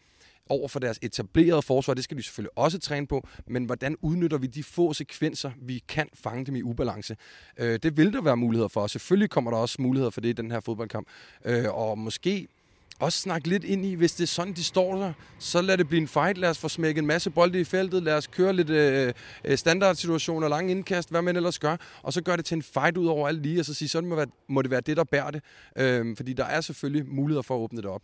over 0.50 0.68
for 0.68 0.80
deres 0.80 1.00
etablerede 1.02 1.62
forsvar, 1.62 1.94
det 1.94 2.04
skal 2.04 2.18
de 2.18 2.24
selvfølgelig 2.24 2.58
også 2.58 2.80
træne 2.80 3.08
på, 3.08 3.28
men 3.48 3.66
hvordan 3.66 3.96
udnytter 4.02 4.38
vi 4.38 4.48
de 4.48 4.64
få 4.64 4.94
sekvenser, 4.94 5.52
vi 5.62 5.84
kan 5.88 6.10
fange 6.14 6.46
dem 6.46 6.56
i 6.56 6.62
ubalance. 6.62 7.16
Øh, 7.58 7.80
det 7.84 7.98
vil 7.98 8.14
der 8.14 8.22
være 8.22 8.38
muligheder 8.38 8.68
for, 8.68 8.82
og 8.82 8.90
selvfølgelig 8.90 9.30
kommer 9.30 9.52
der 9.52 9.58
også 9.58 9.82
muligheder 9.82 10.12
for 10.12 10.22
det 10.22 10.30
i 10.30 10.34
den 10.34 10.52
her 10.52 10.60
fodboldkamp. 10.60 11.08
Øh, 11.46 11.74
og 11.74 11.98
måske 11.98 12.48
også 13.02 13.20
snakke 13.20 13.48
lidt 13.48 13.64
ind 13.64 13.86
i, 13.86 13.94
hvis 13.94 14.14
det 14.14 14.24
er 14.24 14.28
sådan, 14.28 14.54
de 14.54 14.64
står 14.64 14.96
der, 14.96 15.14
så 15.40 15.62
lad 15.62 15.78
det 15.78 15.88
blive 15.88 16.02
en 16.02 16.08
fight. 16.08 16.38
Lad 16.38 16.50
os 16.50 16.58
få 16.58 16.70
smækket 16.70 17.02
en 17.02 17.08
masse 17.08 17.30
bolde 17.30 17.60
i 17.60 17.64
feltet. 17.64 18.04
Lad 18.04 18.18
os 18.18 18.28
køre 18.28 18.54
lidt 18.54 18.70
øh, 18.70 19.14
øh 19.46 19.58
standardsituationer, 19.58 20.48
lange 20.48 20.72
indkast, 20.72 21.10
hvad 21.10 21.22
man 21.22 21.36
ellers 21.36 21.60
gør. 21.60 21.78
Og 22.04 22.14
så 22.14 22.22
gør 22.22 22.36
det 22.36 22.46
til 22.46 22.56
en 22.56 22.64
fight 22.64 22.98
ud 22.98 23.08
over 23.08 23.28
alt 23.28 23.44
lige, 23.44 23.60
og 23.60 23.66
så 23.66 23.74
sige, 23.74 23.90
så 23.90 24.02
må, 24.02 24.16
være, 24.16 24.28
må 24.50 24.62
det 24.62 24.72
være 24.72 24.82
det, 24.82 24.98
der 24.98 25.04
bærer 25.04 25.32
det. 25.32 25.42
Øh, 25.78 26.18
fordi 26.18 26.34
der 26.34 26.46
er 26.46 26.62
selvfølgelig 26.62 27.08
muligheder 27.08 27.42
for 27.42 27.56
at 27.56 27.60
åbne 27.60 27.78
det 27.78 27.90
op. 27.90 28.02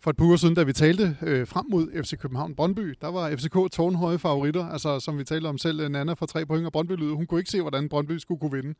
For 0.00 0.10
et 0.10 0.16
par 0.16 0.24
uger 0.24 0.36
siden, 0.36 0.54
da 0.54 0.62
vi 0.62 0.72
talte 0.72 1.16
øh, 1.22 1.46
frem 1.46 1.64
mod 1.70 2.02
FC 2.04 2.18
København 2.18 2.54
Brøndby, 2.54 2.94
der 3.00 3.08
var 3.08 3.36
FCK 3.36 3.72
tårnhøje 3.72 4.18
favoritter. 4.18 4.68
Altså, 4.68 5.00
som 5.00 5.18
vi 5.18 5.24
talte 5.24 5.46
om 5.46 5.58
selv, 5.58 5.80
øh, 5.80 5.88
Nana 5.88 6.12
fra 6.12 6.26
tre 6.26 6.46
point 6.46 6.66
og 6.66 6.72
Brøndby 6.72 6.92
lyder. 6.92 7.14
Hun 7.14 7.26
kunne 7.26 7.40
ikke 7.40 7.50
se, 7.50 7.60
hvordan 7.60 7.88
Brøndby 7.88 8.18
skulle 8.18 8.40
kunne 8.40 8.52
vinde. 8.52 8.74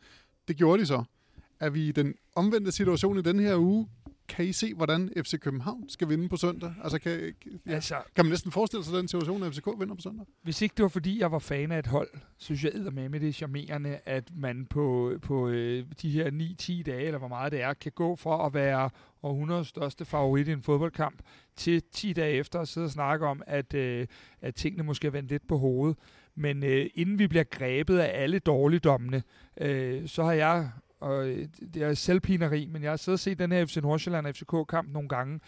Det 0.49 0.57
gjorde 0.57 0.83
de 0.83 0.87
så. 0.87 1.05
Er 1.61 1.71
vi 1.71 1.89
i 1.89 1.93
den 1.93 2.15
omvendte 2.37 2.73
situation 2.73 3.19
i 3.19 3.23
den 3.23 3.41
her 3.41 3.57
uge? 3.57 3.89
Kan 4.33 4.45
I 4.45 4.53
se, 4.53 4.75
hvordan 4.75 5.11
FC 5.17 5.39
København 5.41 5.89
skal 5.89 6.09
vinde 6.09 6.29
på 6.29 6.37
søndag? 6.37 6.75
Altså, 6.83 6.99
kan, 6.99 7.35
ja, 7.67 7.73
Altså, 7.75 7.95
kan 8.17 8.25
man 8.25 8.31
næsten 8.31 8.53
forestille 8.53 8.85
sig 8.85 8.95
den 8.95 9.09
situation, 9.09 9.43
at 9.43 9.53
FCK 9.53 9.67
vinder 9.79 9.95
på 9.95 10.01
søndag? 10.01 10.27
Hvis 10.43 10.63
ikke 10.63 10.75
det 10.77 10.83
var 10.83 10.89
fordi, 10.89 11.21
jeg 11.21 11.33
var 11.33 11.39
fan 11.39 11.73
af 11.73 11.79
et 11.79 11.87
hold, 11.87 12.09
synes 12.39 12.65
jeg 12.65 12.73
med 12.93 13.09
med 13.09 13.21
det 13.21 13.29
er 13.29 13.33
charmerende, 13.33 13.99
at 14.05 14.31
man 14.37 14.67
på, 14.67 15.13
på 15.23 15.49
øh, 15.49 15.85
de 16.03 16.11
her 16.11 16.31
9-10 16.81 16.83
dage, 16.83 17.07
eller 17.07 17.19
hvor 17.19 17.29
meget 17.29 17.53
det 17.53 17.63
er, 17.63 17.73
kan 17.75 17.93
gå 17.93 18.17
fra 18.17 18.47
at 18.47 18.55
være 18.55 18.91
århundredets 19.23 19.69
største 19.69 20.05
favorit 20.05 20.49
i 20.49 20.53
en 20.53 20.63
fodboldkamp, 20.63 21.23
til 21.57 21.83
10 21.93 22.13
dage 22.13 22.35
efter 22.35 22.61
at 22.61 22.69
sidde 22.69 22.85
og 22.85 22.91
snakke 22.91 23.27
om, 23.27 23.43
at, 23.47 23.75
øh, 23.75 24.07
at 24.41 24.55
tingene 24.55 24.83
måske 24.83 25.07
er 25.07 25.11
vendt 25.11 25.31
lidt 25.31 25.49
på 25.49 25.59
hovedet. 25.59 25.97
Men 26.35 26.65
øh, 26.65 26.87
inden 26.95 27.19
vi 27.19 27.27
bliver 27.27 27.45
grebet 27.45 27.99
af 27.99 28.23
alle 28.23 28.39
dårligdommene, 28.39 29.23
øh, 29.61 30.09
så 30.09 30.23
har 30.25 30.33
jeg, 30.33 30.71
og 31.03 31.29
øh, 31.29 31.49
det 31.75 31.83
er 31.83 31.95
selvpineri, 31.95 32.67
men 32.67 32.83
jeg 32.83 32.91
har 32.91 32.97
siddet 32.97 33.17
og 33.17 33.21
set 33.21 33.39
den 33.39 33.53
her 33.53 33.67
FC 33.67 33.77
Nordsjælland 33.77 34.27
og 34.27 34.35
FCK-kamp 34.35 34.93
nogle 34.93 35.09
gange, 35.09 35.41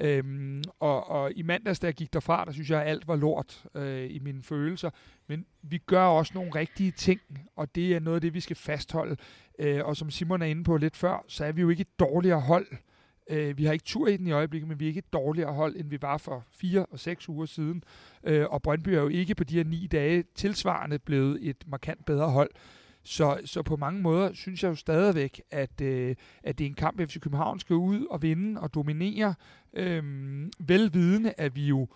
Øhm, 0.00 0.62
og, 0.80 1.10
og 1.10 1.32
i 1.36 1.42
mandags, 1.42 1.78
da 1.78 1.86
jeg 1.86 1.94
gik 1.94 2.12
derfra, 2.12 2.44
der 2.44 2.52
synes 2.52 2.70
jeg, 2.70 2.82
at 2.82 2.88
alt 2.88 3.08
var 3.08 3.16
lort 3.16 3.64
øh, 3.74 4.10
i 4.10 4.18
mine 4.18 4.42
følelser. 4.42 4.90
Men 5.26 5.46
vi 5.62 5.78
gør 5.78 6.04
også 6.04 6.32
nogle 6.34 6.54
rigtige 6.54 6.90
ting, 6.90 7.20
og 7.56 7.74
det 7.74 7.94
er 7.94 8.00
noget 8.00 8.14
af 8.14 8.20
det, 8.20 8.34
vi 8.34 8.40
skal 8.40 8.56
fastholde. 8.56 9.16
Øh, 9.58 9.84
og 9.84 9.96
som 9.96 10.10
Simon 10.10 10.42
er 10.42 10.46
inde 10.46 10.64
på 10.64 10.76
lidt 10.76 10.96
før, 10.96 11.24
så 11.28 11.44
er 11.44 11.52
vi 11.52 11.60
jo 11.60 11.68
ikke 11.68 11.80
et 11.80 11.98
dårligere 12.00 12.40
hold. 12.40 12.66
Øh, 13.30 13.58
vi 13.58 13.64
har 13.64 13.72
ikke 13.72 13.84
tur 13.84 14.08
i 14.08 14.16
den 14.16 14.26
i 14.26 14.32
øjeblikket, 14.32 14.68
men 14.68 14.80
vi 14.80 14.84
er 14.84 14.88
ikke 14.88 14.98
et 14.98 15.12
dårligere 15.12 15.52
hold, 15.52 15.76
end 15.76 15.88
vi 15.90 16.02
var 16.02 16.16
for 16.16 16.44
fire 16.50 16.86
og 16.86 16.98
seks 16.98 17.28
uger 17.28 17.46
siden. 17.46 17.84
Øh, 18.24 18.46
og 18.50 18.62
Brøndby 18.62 18.88
er 18.88 19.00
jo 19.00 19.08
ikke 19.08 19.34
på 19.34 19.44
de 19.44 19.54
her 19.54 19.64
ni 19.64 19.86
dage 19.86 20.24
tilsvarende 20.34 20.98
blevet 20.98 21.48
et 21.48 21.64
markant 21.66 22.04
bedre 22.04 22.30
hold. 22.30 22.50
Så, 23.02 23.40
så 23.44 23.62
på 23.62 23.76
mange 23.76 24.02
måder 24.02 24.32
synes 24.32 24.62
jeg 24.62 24.70
jo 24.70 24.74
stadigvæk, 24.74 25.42
at, 25.50 25.80
øh, 25.80 26.16
at 26.42 26.58
det 26.58 26.64
er 26.64 26.68
en 26.68 26.74
kamp, 26.74 27.00
FC 27.00 27.20
København 27.20 27.58
skal 27.58 27.76
ud 27.76 28.06
og 28.10 28.22
vinde 28.22 28.60
og 28.60 28.74
dominere. 28.74 29.34
Øh, 29.74 30.02
velvidende, 30.58 31.34
at 31.38 31.56
vi 31.56 31.66
jo 31.66 31.88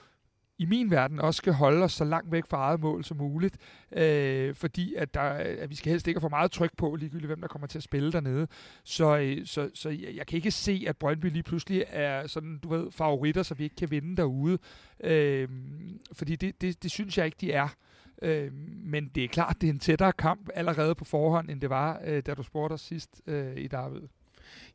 i 0.59 0.67
min 0.67 0.90
verden 0.90 1.21
også 1.21 1.38
skal 1.38 1.53
holde 1.53 1.85
os 1.85 1.93
så 1.93 2.05
langt 2.05 2.33
væk 2.33 2.47
fra 2.47 2.57
eget 2.57 2.81
mål 2.81 3.05
som 3.05 3.17
muligt, 3.17 3.57
øh, 3.93 4.55
fordi 4.55 4.95
at, 4.95 5.14
der, 5.14 5.21
at 5.21 5.71
vi 5.71 5.75
skal 5.75 5.90
helst 5.90 6.09
ikke 6.09 6.17
have 6.17 6.25
for 6.25 6.37
meget 6.37 6.51
tryk 6.51 6.77
på, 6.77 6.97
ligegyldigt 6.97 7.27
hvem 7.27 7.40
der 7.40 7.49
kommer 7.49 7.67
til 7.67 7.79
at 7.79 7.83
spille 7.83 8.12
dernede. 8.12 8.47
Så, 8.85 9.19
øh, 9.19 9.47
så, 9.47 9.71
så 9.75 9.88
jeg, 9.88 10.14
jeg 10.14 10.27
kan 10.27 10.37
ikke 10.37 10.51
se, 10.51 10.85
at 10.88 10.97
Brøndby 10.97 11.27
lige 11.27 11.43
pludselig 11.43 11.85
er 11.88 12.27
sådan, 12.27 12.59
du 12.59 12.69
ved, 12.69 12.90
favoritter, 12.90 13.43
så 13.43 13.55
vi 13.55 13.64
ikke 13.64 13.77
kan 13.77 13.90
vinde 13.90 14.17
derude. 14.17 14.59
Øh, 15.05 15.49
fordi 16.12 16.37
det, 16.37 16.61
det, 16.61 16.83
det 16.83 16.90
synes 16.90 17.19
jeg 17.19 17.27
ikke, 17.27 17.38
de 17.40 17.53
er. 17.53 17.64
Øh, 17.64 17.71
Øh, 18.25 18.53
men 18.85 19.11
det 19.15 19.25
er 19.25 19.29
klart, 19.29 19.57
det 19.61 19.69
er 19.69 19.73
en 19.73 19.79
tættere 19.79 20.13
kamp 20.13 20.49
allerede 20.55 20.95
på 20.95 21.05
forhånd, 21.05 21.51
end 21.51 21.61
det 21.61 21.71
var, 21.71 22.01
øh, 22.05 22.23
da 22.27 22.35
du 22.35 22.43
spurgte 22.43 22.75
os 22.75 22.81
sidst 22.81 23.23
øh, 23.27 23.57
i 23.57 23.67
David. 23.67 24.01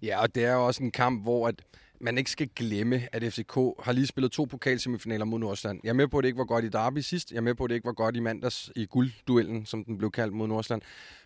Ja, 0.01 0.21
og 0.21 0.35
det 0.35 0.45
er 0.45 0.53
jo 0.53 0.67
også 0.67 0.83
en 0.83 0.91
kamp, 0.91 1.23
hvor 1.23 1.47
at 1.47 1.55
man 2.01 2.17
ikke 2.17 2.31
skal 2.31 2.49
glemme, 2.55 3.07
at 3.11 3.33
FCK 3.33 3.55
har 3.83 3.91
lige 3.91 4.07
spillet 4.07 4.31
to 4.31 4.45
pokalsemifinaler 4.45 5.25
mod 5.25 5.39
Nordsjælland. 5.39 5.79
Jeg 5.83 5.89
er 5.89 5.93
med 5.93 6.07
på, 6.07 6.17
at 6.17 6.23
det 6.23 6.27
ikke 6.27 6.37
var 6.37 6.45
godt 6.45 6.65
i 6.65 6.69
Derby 6.69 6.99
sidst. 6.99 7.31
Jeg 7.31 7.37
er 7.37 7.41
med 7.41 7.55
på, 7.55 7.63
at 7.63 7.69
det 7.69 7.75
ikke 7.75 7.85
var 7.85 7.93
godt 7.93 8.15
i 8.15 8.19
mandags 8.19 8.71
i 8.75 8.85
guldduellen, 8.85 9.65
som 9.65 9.83
den 9.83 9.97
blev 9.97 10.11
kaldt 10.11 10.33
mod 10.33 10.47
Nordsjælland. 10.47 10.81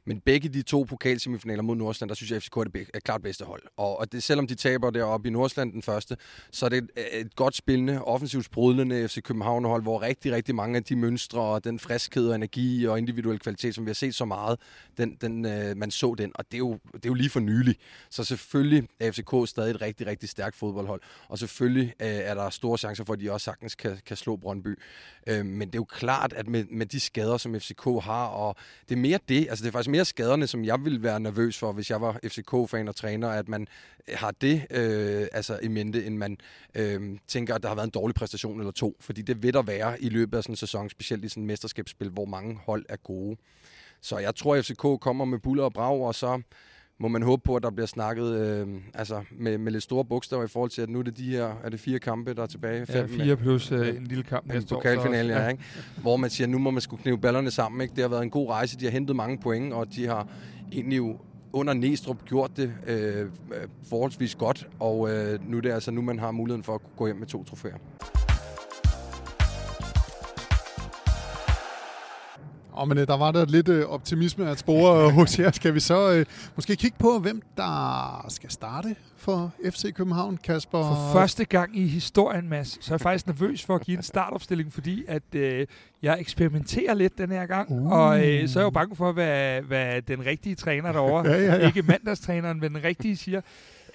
Men 0.05 0.19
begge 0.19 0.49
de 0.49 0.61
to 0.61 0.83
pokalsemifinaler 0.83 1.63
mod 1.63 1.75
Nordsjælland, 1.75 2.09
der 2.09 2.15
synes 2.15 2.31
jeg, 2.31 2.37
at 2.37 2.43
FCK 2.43 2.57
er 2.57 2.63
det 2.63 2.89
er 2.93 2.99
klart 2.99 3.21
bedste 3.21 3.45
hold. 3.45 3.61
Og, 3.77 3.99
og 3.99 4.11
det, 4.11 4.23
selvom 4.23 4.47
de 4.47 4.55
taber 4.55 4.89
deroppe 4.89 5.27
i 5.27 5.31
Nordsjælland 5.31 5.73
den 5.73 5.81
første, 5.81 6.17
så 6.51 6.65
er 6.65 6.69
det 6.69 6.77
et, 6.77 6.89
et 7.11 7.35
godt 7.35 7.55
spillende, 7.55 8.03
offensivt 8.03 8.45
sprudlende 8.45 9.07
FC 9.07 9.21
København-hold, 9.21 9.81
hvor 9.81 10.01
rigtig, 10.01 10.31
rigtig 10.31 10.55
mange 10.55 10.77
af 10.77 10.83
de 10.83 10.95
mønstre 10.95 11.41
og 11.41 11.63
den 11.63 11.79
friskhed 11.79 12.29
og 12.29 12.35
energi 12.35 12.85
og 12.87 12.97
individuel 12.97 13.39
kvalitet, 13.39 13.75
som 13.75 13.85
vi 13.85 13.89
har 13.89 13.93
set 13.93 14.15
så 14.15 14.25
meget, 14.25 14.59
den, 14.97 15.17
den, 15.21 15.45
øh, 15.45 15.77
man 15.77 15.91
så 15.91 16.15
den. 16.17 16.31
Og 16.35 16.45
det 16.45 16.53
er, 16.53 16.59
jo, 16.59 16.79
det 16.93 17.05
er 17.05 17.09
jo 17.09 17.13
lige 17.13 17.29
for 17.29 17.39
nylig. 17.39 17.75
Så 18.09 18.23
selvfølgelig 18.23 18.87
er 18.99 19.11
FCK 19.11 19.49
stadig 19.49 19.71
et 19.71 19.81
rigtig, 19.81 20.07
rigtig 20.07 20.29
stærkt 20.29 20.55
fodboldhold. 20.55 21.01
Og 21.27 21.39
selvfølgelig 21.39 21.93
øh, 22.01 22.07
er 22.07 22.33
der 22.33 22.49
store 22.49 22.77
chancer 22.77 23.03
for, 23.03 23.13
at 23.13 23.19
de 23.19 23.31
også 23.31 23.45
sagtens 23.45 23.75
kan, 23.75 23.97
kan 24.05 24.17
slå 24.17 24.35
Brøndby. 24.35 24.79
Øh, 25.27 25.45
men 25.45 25.67
det 25.67 25.75
er 25.75 25.79
jo 25.79 25.83
klart, 25.83 26.33
at 26.33 26.47
med, 26.47 26.65
med 26.71 26.85
de 26.85 26.99
skader, 26.99 27.37
som 27.37 27.59
FCK 27.59 27.83
har, 27.83 28.25
og 28.25 28.55
det 28.89 28.95
er 28.95 28.99
mere 28.99 29.19
det, 29.29 29.47
altså 29.49 29.63
det 29.63 29.67
er 29.67 29.71
faktisk 29.71 29.92
mere 29.93 30.05
skaderne, 30.05 30.47
som 30.47 30.65
jeg 30.65 30.85
ville 30.85 31.03
være 31.03 31.19
nervøs 31.19 31.57
for, 31.57 31.71
hvis 31.71 31.89
jeg 31.89 32.01
var 32.01 32.19
FCK-fan 32.23 32.87
og 32.87 32.95
træner, 32.95 33.29
at 33.29 33.49
man 33.49 33.67
øh, 34.07 34.15
har 34.17 34.31
det 34.31 34.65
øh, 34.71 35.27
altså 35.31 35.59
i 35.63 35.67
mente, 35.67 36.05
end 36.05 36.17
man 36.17 36.37
øh, 36.75 37.19
tænker, 37.27 37.55
at 37.55 37.63
der 37.63 37.67
har 37.67 37.75
været 37.75 37.87
en 37.87 37.91
dårlig 37.91 38.15
præstation 38.15 38.59
eller 38.59 38.71
to. 38.71 38.97
Fordi 38.99 39.21
det 39.21 39.43
vil 39.43 39.53
der 39.53 39.61
være 39.61 40.01
i 40.01 40.09
løbet 40.09 40.37
af 40.37 40.43
sådan 40.43 40.53
en 40.53 40.57
sæson, 40.57 40.89
specielt 40.89 41.25
i 41.25 41.29
sådan 41.29 41.43
et 41.43 41.47
mesterskabsspil, 41.47 42.09
hvor 42.09 42.25
mange 42.25 42.59
hold 42.65 42.85
er 42.89 42.95
gode. 42.95 43.37
Så 44.01 44.17
jeg 44.17 44.35
tror, 44.35 44.55
at 44.55 44.65
FCK 44.65 45.01
kommer 45.01 45.25
med 45.25 45.39
buller 45.39 45.63
og 45.63 45.73
brag, 45.73 46.01
og 46.01 46.15
så 46.15 46.41
må 47.03 47.09
man 47.09 47.21
håbe 47.21 47.41
på, 47.45 47.55
at 47.55 47.63
der 47.63 47.69
bliver 47.69 47.87
snakket 47.87 48.39
øh, 48.39 48.67
altså 48.93 49.23
med, 49.31 49.57
med 49.57 49.71
lidt 49.71 49.83
store 49.83 50.05
bogstaver 50.05 50.43
i 50.43 50.47
forhold 50.47 50.69
til, 50.69 50.81
at 50.81 50.89
nu 50.89 50.99
er 50.99 51.03
det 51.03 51.17
de 51.17 51.23
her, 51.23 51.53
er 51.63 51.69
det 51.69 51.79
fire 51.79 51.99
kampe, 51.99 52.33
der 52.33 52.41
er 52.41 52.47
tilbage? 52.47 52.85
Ja, 52.89 53.05
fire 53.05 53.35
plus 53.35 53.71
øh, 53.71 53.97
en 53.97 54.03
lille 54.03 54.23
kamp 54.23 54.53
en 54.53 54.63
pokalfinale, 54.63 55.33
ja, 55.33 55.47
ikke? 55.47 55.63
Hvor 56.01 56.17
man 56.17 56.29
siger, 56.29 56.47
nu 56.47 56.57
må 56.57 56.71
man 56.71 56.81
skulle 56.81 57.01
knive 57.01 57.17
ballerne 57.17 57.51
sammen, 57.51 57.81
ikke? 57.81 57.95
Det 57.95 58.01
har 58.01 58.09
været 58.09 58.23
en 58.23 58.29
god 58.29 58.49
rejse, 58.49 58.79
de 58.79 58.85
har 58.85 58.91
hentet 58.91 59.15
mange 59.15 59.37
point, 59.37 59.73
og 59.73 59.95
de 59.95 60.07
har 60.07 60.27
egentlig 60.71 60.97
jo 60.97 61.17
under 61.53 61.73
Næstrup 61.73 62.25
gjort 62.25 62.57
det 62.57 62.73
øh, 62.87 63.25
forholdsvis 63.89 64.35
godt, 64.35 64.67
og 64.79 65.11
øh, 65.11 65.49
nu 65.49 65.57
er 65.57 65.61
det 65.61 65.71
altså 65.71 65.91
nu, 65.91 66.01
man 66.01 66.19
har 66.19 66.31
muligheden 66.31 66.63
for 66.63 66.75
at 66.75 66.81
gå 66.97 67.05
hjem 67.05 67.15
med 67.15 67.27
to 67.27 67.43
trofæer. 67.43 67.75
Og 72.73 72.87
men 72.87 72.97
øh, 72.97 73.07
der 73.07 73.17
var 73.17 73.31
der 73.31 73.45
lidt 73.45 73.69
øh, 73.69 73.85
optimisme 73.85 74.49
at 74.49 74.59
spore 74.59 75.11
hos 75.11 75.39
jer. 75.39 75.51
Skal 75.51 75.73
vi 75.73 75.79
så 75.79 76.11
øh, 76.13 76.25
måske 76.55 76.75
kigge 76.75 76.97
på, 76.99 77.19
hvem 77.19 77.41
der 77.57 78.25
skal 78.29 78.51
starte 78.51 78.95
for 79.17 79.51
FC 79.69 79.93
København, 79.93 80.37
Kasper? 80.37 80.79
For 80.79 81.09
første 81.13 81.45
gang 81.45 81.77
i 81.77 81.87
historien, 81.87 82.49
Mads, 82.49 82.85
så 82.85 82.93
er 82.93 82.95
jeg 82.95 83.01
faktisk 83.01 83.27
nervøs 83.27 83.65
for 83.65 83.75
at 83.75 83.81
give 83.81 83.97
en 83.97 84.03
startopstilling, 84.03 84.73
fordi 84.73 85.03
at 85.07 85.23
øh, 85.35 85.67
jeg 86.01 86.17
eksperimenterer 86.19 86.93
lidt 86.93 87.17
den 87.17 87.31
her 87.31 87.45
gang. 87.45 87.71
Uh. 87.71 87.91
Og 87.91 88.27
øh, 88.27 88.49
så 88.49 88.59
er 88.59 88.63
jeg 88.63 88.65
jo 88.65 88.69
bange 88.69 88.95
for, 88.95 89.11
hvad, 89.11 89.61
hvad 89.61 90.01
den 90.01 90.25
rigtige 90.25 90.55
træner 90.55 90.91
derovre, 90.91 91.29
ja, 91.29 91.37
ja, 91.37 91.55
ja. 91.55 91.67
ikke 91.67 91.81
mandagstræneren, 91.81 92.59
men 92.59 92.75
den 92.75 92.83
rigtige 92.83 93.17
siger. 93.17 93.41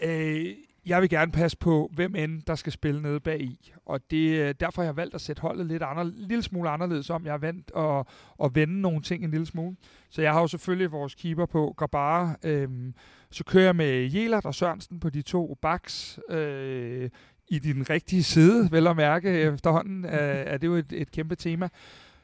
Øh, 0.03 0.47
jeg 0.89 1.03
vil 1.03 1.11
gerne 1.11 1.33
passe 1.33 1.57
på, 1.57 1.91
hvem 1.95 2.15
end 2.15 2.43
der 2.43 2.55
skal 2.55 2.73
spille 2.73 3.03
nede 3.03 3.21
bag 3.21 3.41
i. 3.41 3.73
Og 3.87 4.01
det, 4.11 4.61
derfor 4.61 4.83
har 4.83 4.87
jeg 4.87 4.97
valgt 4.97 5.15
at 5.15 5.21
sætte 5.21 5.43
holdet 5.43 5.67
lidt 5.67 5.83
andre, 5.83 6.11
lille 6.11 6.43
smule 6.43 6.71
anderledes 6.71 7.11
om. 7.11 7.25
Jeg 7.25 7.33
har 7.33 7.39
valgt 7.39 7.73
at, 7.77 8.07
at 8.45 8.55
vende 8.55 8.81
nogle 8.81 9.03
ting 9.03 9.25
en 9.25 9.31
lille 9.31 9.47
smule. 9.47 9.77
Så 10.11 10.23
jeg 10.23 10.33
har 10.33 10.41
jo 10.41 10.47
selvfølgelig 10.47 10.93
vores 10.93 11.15
keeper 11.15 11.47
på 11.47 11.75
Gabara. 11.79 12.37
Øhm, 12.45 12.95
så 13.31 13.45
kører 13.45 13.65
jeg 13.65 13.77
med 13.77 14.11
Jelert 14.11 14.47
og 14.47 14.55
Sørensen 14.55 15.01
på 15.01 15.11
de 15.11 15.23
to 15.23 15.59
backs. 15.63 16.19
Øh, 16.31 17.11
i 17.51 17.59
din 17.59 17.91
rigtige 17.91 18.23
side, 18.23 18.69
vel 18.73 18.87
at 18.87 18.97
mærke 18.97 19.31
efterhånden, 19.31 20.05
er, 20.05 20.19
er 20.19 20.59
det 20.59 20.67
jo 20.67 20.75
et, 20.75 20.93
et 20.93 21.11
kæmpe 21.11 21.35
tema. 21.35 21.69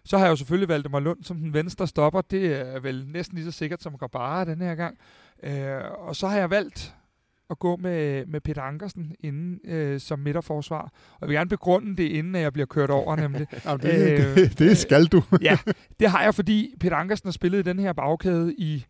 Så 0.05 0.19
har 0.19 0.25
jeg 0.25 0.31
jo 0.31 0.37
selvfølgelig 0.37 0.69
valgt 0.69 0.91
mig 0.91 1.03
Lund 1.03 1.23
som 1.23 1.37
den 1.37 1.55
venstre 1.55 1.87
stopper. 1.87 2.21
Det 2.21 2.61
er 2.61 2.81
vel 2.81 3.07
næsten 3.07 3.37
lige 3.37 3.53
så 3.53 3.59
sikkert 3.59 3.83
som 3.83 3.99
Gabara 3.99 4.45
den 4.45 4.61
her 4.61 4.75
gang. 4.75 4.99
Øh, 5.43 5.81
og 5.99 6.17
så 6.17 6.29
har 6.29 6.39
jeg 6.39 6.51
valgt 6.51 6.95
at 7.55 7.59
gå 7.59 7.77
med, 7.77 8.27
med 8.27 8.41
Peter 8.41 8.63
Ankersen 8.63 9.13
inden 9.21 9.61
øh, 9.65 10.01
som 10.01 10.19
midterforsvar. 10.19 10.83
Og 10.83 11.19
jeg 11.21 11.29
vil 11.29 11.37
gerne 11.37 11.51
begrunde 11.51 11.97
det, 11.97 12.09
inden 12.09 12.35
jeg 12.35 12.53
bliver 12.53 12.67
kørt 12.67 12.91
over, 12.91 13.17
nemlig. 13.17 13.47
Jamen, 13.65 13.81
det, 13.81 14.13
øh, 14.13 14.35
det, 14.37 14.59
det 14.59 14.79
skal 14.79 15.05
du. 15.05 15.23
ja, 15.43 15.59
det 16.01 16.11
har 16.11 16.23
jeg, 16.23 16.35
fordi 16.35 16.75
Peter 16.81 16.97
Ankersen 16.97 17.27
har 17.27 17.33
spillet 17.33 17.59
i 17.59 17.63
den 17.63 17.79
her 17.79 17.93
bagkæde 17.93 18.55
i 18.55 18.87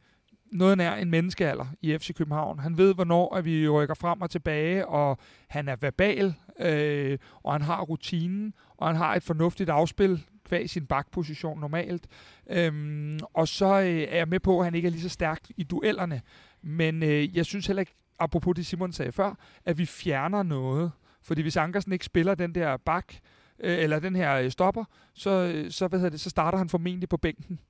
noget 0.52 0.78
nær 0.78 0.94
en 0.94 1.10
menneskealder 1.10 1.66
i 1.82 1.98
FC 1.98 2.14
København. 2.14 2.58
Han 2.58 2.78
ved, 2.78 2.94
hvornår 2.94 3.34
at 3.36 3.44
vi 3.44 3.68
rykker 3.68 3.94
frem 3.94 4.20
og 4.20 4.30
tilbage, 4.30 4.88
og 4.88 5.18
han 5.48 5.68
er 5.68 5.76
verbal, 5.80 6.34
øh, 6.60 7.18
og 7.42 7.52
han 7.52 7.62
har 7.62 7.82
rutinen, 7.82 8.54
og 8.76 8.86
han 8.86 8.96
har 8.96 9.14
et 9.14 9.22
fornuftigt 9.22 9.70
afspil 9.70 10.24
kvæg 10.44 10.70
sin 10.70 10.86
bakposition 10.86 11.60
normalt. 11.60 12.06
Øhm, 12.50 13.18
og 13.34 13.48
så 13.48 13.80
øh, 13.80 13.86
er 13.86 14.16
jeg 14.16 14.28
med 14.28 14.40
på, 14.40 14.58
at 14.58 14.64
han 14.64 14.74
ikke 14.74 14.86
er 14.86 14.90
lige 14.90 15.02
så 15.02 15.08
stærk 15.08 15.40
i 15.56 15.62
duellerne. 15.62 16.20
Men 16.62 17.02
øh, 17.02 17.36
jeg 17.36 17.46
synes 17.46 17.66
heller 17.66 17.80
ikke, 17.80 17.94
apropos 18.18 18.56
det 18.56 18.66
Simon 18.66 18.92
sagde 18.92 19.12
før, 19.12 19.34
at 19.64 19.78
vi 19.78 19.86
fjerner 19.86 20.42
noget. 20.42 20.92
Fordi 21.22 21.42
hvis 21.42 21.56
Ankersen 21.56 21.92
ikke 21.92 22.04
spiller 22.04 22.34
den 22.34 22.54
der 22.54 22.76
bak, 22.76 23.14
øh, 23.60 23.78
eller 23.78 23.98
den 23.98 24.16
her 24.16 24.34
øh, 24.34 24.50
stopper, 24.50 24.84
så, 25.14 25.30
øh, 25.30 25.70
så, 25.70 25.88
hvad 25.88 25.98
hedder 25.98 26.10
det, 26.10 26.20
så 26.20 26.30
starter 26.30 26.58
han 26.58 26.68
formentlig 26.68 27.08
på 27.08 27.16
bænken. 27.16 27.60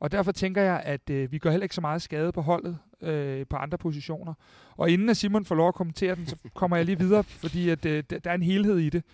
Og 0.00 0.12
derfor 0.12 0.32
tænker 0.32 0.62
jeg, 0.62 0.82
at 0.84 1.10
øh, 1.10 1.32
vi 1.32 1.38
gør 1.38 1.50
heller 1.50 1.64
ikke 1.64 1.74
så 1.74 1.80
meget 1.80 2.02
skade 2.02 2.32
på 2.32 2.40
holdet 2.40 2.78
øh, 3.02 3.46
på 3.46 3.56
andre 3.56 3.78
positioner. 3.78 4.34
Og 4.76 4.90
inden 4.90 5.08
at 5.08 5.16
Simon 5.16 5.44
får 5.44 5.54
lov 5.54 5.68
at 5.68 5.74
kommentere 5.74 6.14
den, 6.14 6.26
så 6.26 6.36
kommer 6.54 6.76
jeg 6.76 6.86
lige 6.86 6.98
videre, 6.98 7.24
fordi 7.24 7.70
at, 7.70 7.86
øh, 7.86 8.04
der 8.10 8.30
er 8.30 8.34
en 8.34 8.42
helhed 8.42 8.78
i 8.78 8.90
det. 8.90 9.04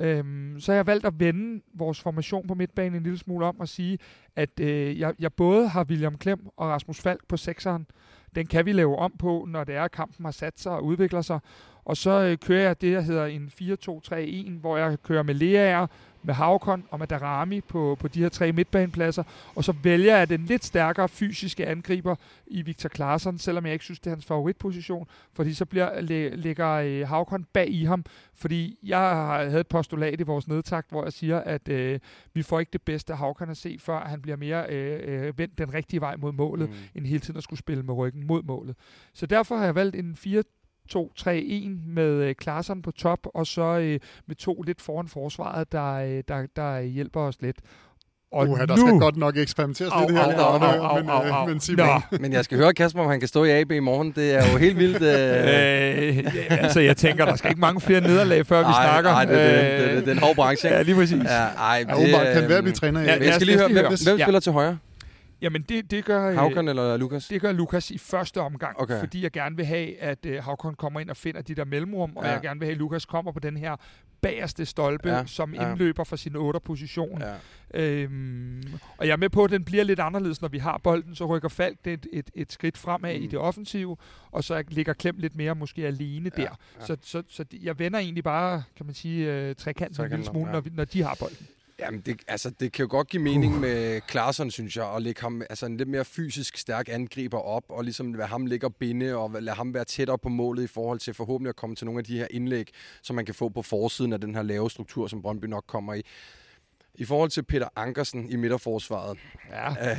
Øhm, 0.00 0.60
så 0.60 0.72
har 0.72 0.76
jeg 0.76 0.86
valgt 0.86 1.06
at 1.06 1.20
vende 1.20 1.62
vores 1.74 2.00
formation 2.00 2.46
på 2.46 2.54
midtbanen 2.54 2.94
en 2.94 3.02
lille 3.02 3.18
smule 3.18 3.46
om 3.46 3.60
og 3.60 3.68
sige, 3.68 3.98
at 4.36 4.60
øh, 4.60 4.98
jeg, 4.98 5.14
jeg 5.18 5.32
både 5.32 5.68
har 5.68 5.84
William 5.84 6.18
Klem 6.18 6.46
og 6.56 6.68
Rasmus 6.68 7.00
Falk 7.00 7.20
på 7.28 7.36
sekseren, 7.36 7.86
den 8.34 8.46
kan 8.46 8.66
vi 8.66 8.72
lave 8.72 8.96
om 8.96 9.12
på, 9.18 9.46
når 9.48 9.64
det 9.64 9.74
er, 9.74 9.84
at 9.84 9.90
kampen 9.90 10.24
har 10.24 10.32
sat 10.32 10.60
sig 10.60 10.72
og 10.72 10.84
udvikler 10.84 11.22
sig. 11.22 11.40
Og 11.84 11.96
så 11.96 12.10
øh, 12.10 12.38
kører 12.38 12.62
jeg 12.62 12.80
det, 12.80 12.92
der 12.94 13.00
hedder 13.00 13.26
en 13.26 13.50
4-2-3-1, 13.60 14.60
hvor 14.60 14.76
jeg 14.76 15.02
kører 15.02 15.22
med 15.22 15.34
Leaer, 15.34 15.86
med 16.22 16.34
Havkon 16.34 16.84
og 16.90 16.98
med 16.98 17.06
Darami 17.06 17.60
på, 17.60 17.96
på 18.00 18.08
de 18.08 18.20
her 18.20 18.28
tre 18.28 18.52
midtbanepladser. 18.52 19.22
Og 19.54 19.64
så 19.64 19.72
vælger 19.82 20.16
jeg 20.16 20.28
den 20.28 20.44
lidt 20.44 20.64
stærkere 20.64 21.08
fysiske 21.08 21.66
angriber 21.66 22.14
i 22.46 22.62
Victor 22.62 22.88
Claesson, 22.88 23.38
selvom 23.38 23.66
jeg 23.66 23.72
ikke 23.72 23.84
synes, 23.84 24.00
det 24.00 24.06
er 24.06 24.14
hans 24.14 24.24
favoritposition. 24.24 25.06
Fordi 25.32 25.54
så 25.54 25.64
bliver, 25.64 26.00
læ, 26.00 26.28
lægger 26.28 26.68
øh, 26.68 27.08
Havkon 27.08 27.44
bag 27.52 27.70
i 27.70 27.84
ham. 27.84 28.04
Fordi 28.34 28.78
jeg 28.82 29.00
havde 29.48 29.60
et 29.60 29.66
postulat 29.66 30.20
i 30.20 30.22
vores 30.22 30.48
nedtakt, 30.48 30.90
hvor 30.90 31.04
jeg 31.04 31.12
siger, 31.12 31.38
at 31.38 31.68
øh, 31.68 32.00
vi 32.34 32.42
får 32.42 32.60
ikke 32.60 32.70
det 32.72 32.82
bedste 32.82 33.14
Havkon 33.14 33.50
at 33.50 33.56
se, 33.56 33.76
før 33.80 34.00
han 34.00 34.22
bliver 34.22 34.36
mere 34.36 34.66
øh, 34.68 35.26
øh, 35.26 35.38
vendt 35.38 35.58
den 35.58 35.74
rigtige 35.74 36.00
vej 36.00 36.16
mod 36.16 36.32
målet, 36.32 36.68
mm. 36.68 36.74
end 36.94 37.06
hele 37.06 37.20
tiden 37.20 37.36
at 37.36 37.42
skulle 37.42 37.58
spille 37.58 37.82
med 37.82 37.94
ryggen 37.94 38.26
mod 38.26 38.42
målet. 38.42 38.76
Så 39.12 39.26
derfor 39.26 39.56
har 39.56 39.64
jeg 39.64 39.74
valgt 39.74 39.96
en 39.96 40.16
4 40.16 40.42
2-3-1 40.94 41.68
med 41.86 42.10
øh, 42.10 42.34
Klaarsson 42.34 42.82
på 42.82 42.90
top, 42.90 43.18
og 43.34 43.46
så 43.46 43.62
øh, 43.62 44.00
med 44.26 44.36
to 44.36 44.62
lidt 44.62 44.80
foran 44.80 45.08
forsvaret, 45.08 45.72
der, 45.72 45.92
øh, 45.94 46.22
der, 46.28 46.46
der 46.56 46.80
hjælper 46.80 47.20
os 47.20 47.36
lidt. 47.40 47.56
Og 48.32 48.48
Uha, 48.48 48.66
der 48.66 48.76
nu... 48.76 48.86
skal 48.86 48.98
godt 48.98 49.16
nok 49.16 49.36
eksperimenteres 49.36 49.92
lidt 50.00 50.18
her, 50.18 50.24
au, 50.24 50.30
au, 50.30 50.82
au, 50.82 50.98
men, 50.98 51.10
au, 51.10 51.22
au. 51.22 51.48
men 51.48 51.60
Simon. 51.60 52.02
men 52.20 52.32
jeg 52.32 52.44
skal 52.44 52.58
høre 52.58 52.74
Kasper, 52.74 53.00
om 53.00 53.08
han 53.10 53.20
kan 53.20 53.28
stå 53.28 53.44
i 53.44 53.50
AB 53.50 53.72
i 53.72 53.78
morgen. 53.78 54.12
Det 54.12 54.34
er 54.34 54.52
jo 54.52 54.58
helt 54.58 54.78
vildt. 54.78 55.02
Øh... 55.02 56.18
øh, 56.26 56.62
altså, 56.62 56.80
jeg 56.80 56.96
tænker, 56.96 57.24
der 57.24 57.36
skal 57.36 57.50
ikke 57.50 57.60
mange 57.60 57.80
flere 57.80 58.00
nederlag, 58.00 58.46
før 58.46 58.62
ej, 58.62 58.68
vi 58.68 58.74
snakker. 58.74 59.10
Nej, 59.10 59.24
det, 59.24 59.40
er 59.40 59.78
det, 59.78 59.80
det, 59.80 59.96
det, 59.96 60.04
det 60.04 60.08
er 60.08 60.12
en 60.12 60.18
hård 60.18 60.34
branche. 60.34 60.68
Ja, 60.68 60.82
lige 60.82 60.94
præcis. 60.94 61.24
Ja, 61.24 61.44
ej, 61.58 61.84
det, 61.88 62.08
ja, 62.08 62.32
kan 62.32 62.48
være, 62.48 62.62
blive 62.62 62.74
træner 62.74 63.00
i. 63.00 63.04
Ja, 63.04 63.24
jeg, 63.24 63.34
skal 63.34 63.46
lige 63.46 63.58
høre, 63.58 63.68
hvem, 63.68 63.86
hvem 63.86 64.18
spiller 64.18 64.40
til 64.40 64.52
højre? 64.52 64.78
Jamen, 65.42 65.62
det, 65.62 65.90
det 65.90 66.04
gør... 66.04 66.32
Havkon 66.32 66.68
eller 66.68 66.96
Lukas? 66.96 67.28
Det 67.28 67.40
gør 67.40 67.52
Lukas 67.52 67.90
i 67.90 67.98
første 67.98 68.40
omgang, 68.40 68.80
okay. 68.80 69.00
fordi 69.00 69.22
jeg 69.22 69.30
gerne 69.30 69.56
vil 69.56 69.66
have, 69.66 69.98
at 69.98 70.26
uh, 70.26 70.34
Havkon 70.34 70.74
kommer 70.74 71.00
ind 71.00 71.10
og 71.10 71.16
finder 71.16 71.42
de 71.42 71.54
der 71.54 71.64
mellemrum, 71.64 72.16
og 72.16 72.24
ja. 72.24 72.30
jeg 72.30 72.40
gerne 72.40 72.60
vil 72.60 72.66
have, 72.66 72.74
at 72.74 72.78
Lukas 72.78 73.04
kommer 73.04 73.32
på 73.32 73.40
den 73.40 73.56
her 73.56 73.76
bagerste 74.20 74.66
stolpe, 74.66 75.08
ja. 75.08 75.26
som 75.26 75.54
ja. 75.54 75.70
indløber 75.70 76.04
fra 76.04 76.16
sin 76.16 76.36
8 76.36 76.60
position. 76.60 77.22
Ja. 77.22 77.34
Øhm, 77.74 78.62
og 78.98 79.06
jeg 79.06 79.12
er 79.12 79.16
med 79.16 79.28
på, 79.28 79.44
at 79.44 79.50
den 79.50 79.64
bliver 79.64 79.84
lidt 79.84 80.00
anderledes, 80.00 80.40
når 80.40 80.48
vi 80.48 80.58
har 80.58 80.78
bolden, 80.78 81.14
så 81.14 81.26
rykker 81.26 81.48
Falk 81.48 81.84
det 81.84 81.92
et, 81.92 82.06
et, 82.12 82.30
et 82.34 82.52
skridt 82.52 82.78
fremad 82.78 83.18
mm. 83.18 83.24
i 83.24 83.26
det 83.26 83.38
offensive, 83.38 83.96
og 84.30 84.44
så 84.44 84.64
ligger 84.68 84.92
Klem 84.92 85.14
lidt 85.18 85.36
mere 85.36 85.54
måske 85.54 85.86
alene 85.86 86.30
ja. 86.36 86.42
der. 86.42 86.50
Ja. 86.80 86.86
Så, 86.86 86.96
så, 87.02 87.22
så 87.28 87.44
jeg 87.62 87.78
vender 87.78 87.98
egentlig 87.98 88.24
bare, 88.24 88.62
kan 88.76 88.86
man 88.86 88.94
sige, 88.94 89.48
uh, 89.50 89.56
trekanten 89.56 90.04
en 90.04 90.10
lille 90.10 90.24
smule, 90.24 90.46
ja. 90.46 90.52
når, 90.52 90.62
når 90.72 90.84
de 90.84 91.02
har 91.02 91.16
bolden. 91.20 91.46
Jamen, 91.80 92.00
det, 92.00 92.20
altså, 92.28 92.50
det 92.50 92.72
kan 92.72 92.82
jo 92.82 92.88
godt 92.90 93.08
give 93.08 93.22
mening 93.22 93.54
uh. 93.54 93.60
med 93.60 94.00
Klaarsson, 94.00 94.50
synes 94.50 94.76
jeg, 94.76 94.94
at 94.96 95.02
lægge 95.02 95.20
ham 95.20 95.42
altså, 95.50 95.66
en 95.66 95.76
lidt 95.76 95.88
mere 95.88 96.04
fysisk 96.04 96.56
stærk 96.56 96.88
angriber 96.88 97.38
op, 97.38 97.64
og 97.68 97.84
ligesom 97.84 98.14
lade 98.14 98.28
ham 98.28 98.46
ligge 98.46 98.66
og 98.66 98.74
binde, 98.74 99.16
og 99.16 99.42
lade 99.42 99.56
ham 99.56 99.74
være 99.74 99.84
tættere 99.84 100.18
på 100.18 100.28
målet 100.28 100.62
i 100.62 100.66
forhold 100.66 100.98
til 100.98 101.14
forhåbentlig 101.14 101.48
at 101.48 101.56
komme 101.56 101.76
til 101.76 101.86
nogle 101.86 101.98
af 101.98 102.04
de 102.04 102.18
her 102.18 102.26
indlæg, 102.30 102.68
som 103.02 103.16
man 103.16 103.26
kan 103.26 103.34
få 103.34 103.48
på 103.48 103.62
forsiden 103.62 104.12
af 104.12 104.20
den 104.20 104.34
her 104.34 104.42
lave 104.42 104.70
struktur, 104.70 105.06
som 105.06 105.22
Brøndby 105.22 105.44
nok 105.44 105.64
kommer 105.66 105.94
i. 105.94 106.02
I 106.94 107.04
forhold 107.04 107.30
til 107.30 107.42
Peter 107.42 107.68
Ankersen 107.76 108.30
i 108.30 108.36
midterforsvaret. 108.36 109.18
Ja. 109.50 109.96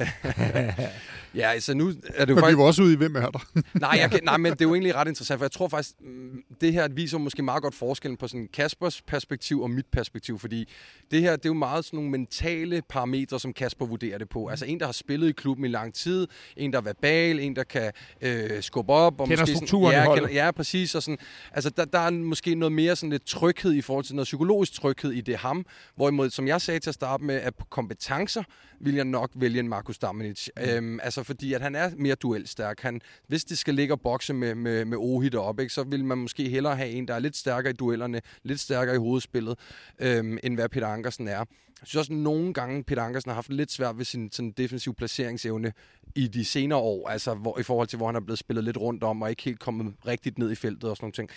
ja, 1.41 1.51
altså 1.51 1.73
nu 1.73 1.87
er 1.87 1.91
det 1.91 2.29
jo 2.29 2.35
men 2.35 2.41
faktisk... 2.41 2.57
vi 2.57 2.61
var 2.61 2.63
også 2.67 2.83
ude 2.83 2.93
i, 2.93 2.95
hvem 2.95 3.15
er 3.15 3.29
der? 3.29 3.61
nej, 3.79 3.97
jeg 4.01 4.11
kan, 4.11 4.19
nej, 4.23 4.37
men 4.37 4.53
det 4.53 4.61
er 4.61 4.65
jo 4.65 4.73
egentlig 4.73 4.95
ret 4.95 5.07
interessant, 5.07 5.39
for 5.39 5.45
jeg 5.45 5.51
tror 5.51 5.67
faktisk, 5.67 5.95
mm, 6.01 6.43
det 6.61 6.73
her 6.73 6.87
viser 6.87 7.17
måske 7.17 7.43
meget 7.43 7.63
godt 7.63 7.75
forskellen 7.75 8.17
på 8.17 8.27
sådan 8.27 8.47
Kaspers 8.53 9.01
perspektiv 9.01 9.61
og 9.61 9.69
mit 9.69 9.85
perspektiv, 9.91 10.39
fordi 10.39 10.69
det 11.11 11.21
her, 11.21 11.35
det 11.35 11.45
er 11.45 11.49
jo 11.49 11.53
meget 11.53 11.85
sådan 11.85 11.97
nogle 11.97 12.11
mentale 12.11 12.81
parametre, 12.89 13.39
som 13.39 13.53
Kasper 13.53 13.85
vurderer 13.85 14.17
det 14.17 14.29
på. 14.29 14.47
Altså 14.47 14.65
en, 14.65 14.79
der 14.79 14.85
har 14.85 14.93
spillet 14.93 15.29
i 15.29 15.31
klubben 15.31 15.65
i 15.65 15.67
lang 15.67 15.93
tid, 15.93 16.27
en, 16.57 16.71
der 16.71 16.77
er 16.77 16.81
verbal, 16.81 17.39
en, 17.39 17.55
der 17.55 17.63
kan 17.63 17.91
øh, 18.21 18.63
skubbe 18.63 18.93
op. 18.93 19.21
Og 19.21 19.27
kender 19.27 19.41
måske 19.41 19.55
strukturen 19.55 19.93
sådan, 19.93 20.09
ja, 20.09 20.15
kender, 20.15 20.29
ja, 20.29 20.51
præcis. 20.51 20.95
Og 20.95 21.03
sådan, 21.03 21.17
altså 21.51 21.69
der, 21.69 21.85
der 21.85 21.99
er 21.99 22.09
måske 22.09 22.55
noget 22.55 22.71
mere 22.71 22.95
sådan 22.95 23.09
lidt 23.09 23.25
tryghed 23.25 23.73
i 23.73 23.81
forhold 23.81 24.05
til 24.05 24.15
noget 24.15 24.25
psykologisk 24.25 24.73
tryghed 24.73 25.11
i 25.11 25.21
det 25.21 25.37
ham, 25.37 25.65
hvorimod, 25.95 26.29
som 26.29 26.47
jeg 26.47 26.61
sagde 26.61 26.79
til 26.79 26.90
at 26.91 26.95
starte 26.95 27.23
med, 27.23 27.35
at 27.35 27.55
på 27.55 27.65
kompetencer 27.65 28.43
vil 28.79 28.95
jeg 28.95 29.05
nok 29.05 29.31
vælge 29.35 29.59
en 29.59 29.69
Markus 29.69 29.97
Damenic. 29.97 30.47
Mm. 30.57 30.63
Øhm, 30.63 30.99
altså 31.03 31.23
fordi, 31.23 31.53
at 31.53 31.61
han 31.61 31.75
er 31.75 31.91
mere 31.97 32.15
duelstærk. 32.15 32.79
Han, 32.79 33.01
hvis 33.27 33.43
det 33.43 33.57
skal 33.57 33.75
ligge 33.75 33.93
og 33.93 34.01
bokse 34.01 34.33
med, 34.33 34.55
med, 34.55 34.85
med 34.85 34.97
Ohi 34.97 35.29
deroppe, 35.29 35.61
ikke, 35.61 35.73
så 35.73 35.83
vil 35.83 36.05
man 36.05 36.17
måske 36.17 36.49
hellere 36.49 36.75
have 36.75 36.89
en, 36.89 37.07
der 37.07 37.13
er 37.13 37.19
lidt 37.19 37.37
stærkere 37.37 37.71
i 37.71 37.75
duellerne, 37.75 38.21
lidt 38.43 38.59
stærkere 38.59 38.95
i 38.95 38.99
hovedspillet, 38.99 39.59
øhm, 39.99 40.37
end 40.43 40.55
hvad 40.55 40.69
Peter 40.69 40.87
Ankersen 40.87 41.27
er. 41.27 41.45
Jeg 41.81 41.87
synes 41.87 41.99
også, 41.99 42.13
at 42.13 42.19
nogle 42.19 42.53
gange 42.53 42.83
Peter 42.83 43.03
Ankersen 43.03 43.29
har 43.29 43.35
haft 43.35 43.49
lidt 43.49 43.71
svært 43.71 43.97
ved 43.97 44.05
sin 44.05 44.31
sådan 44.31 44.51
defensiv 44.51 44.93
placeringsevne 44.93 45.73
i 46.15 46.27
de 46.27 46.45
senere 46.45 46.79
år, 46.79 47.09
altså 47.09 47.33
hvor, 47.33 47.59
i 47.59 47.63
forhold 47.63 47.87
til, 47.87 47.97
hvor 47.97 48.05
han 48.05 48.15
er 48.15 48.19
blevet 48.19 48.39
spillet 48.39 48.63
lidt 48.63 48.77
rundt 48.77 49.03
om, 49.03 49.21
og 49.21 49.29
ikke 49.29 49.43
helt 49.43 49.59
kommet 49.59 49.93
rigtigt 50.07 50.37
ned 50.37 50.51
i 50.51 50.55
feltet 50.55 50.89
og 50.89 50.97
sådan 50.97 51.05
nogle 51.05 51.13
ting. 51.13 51.29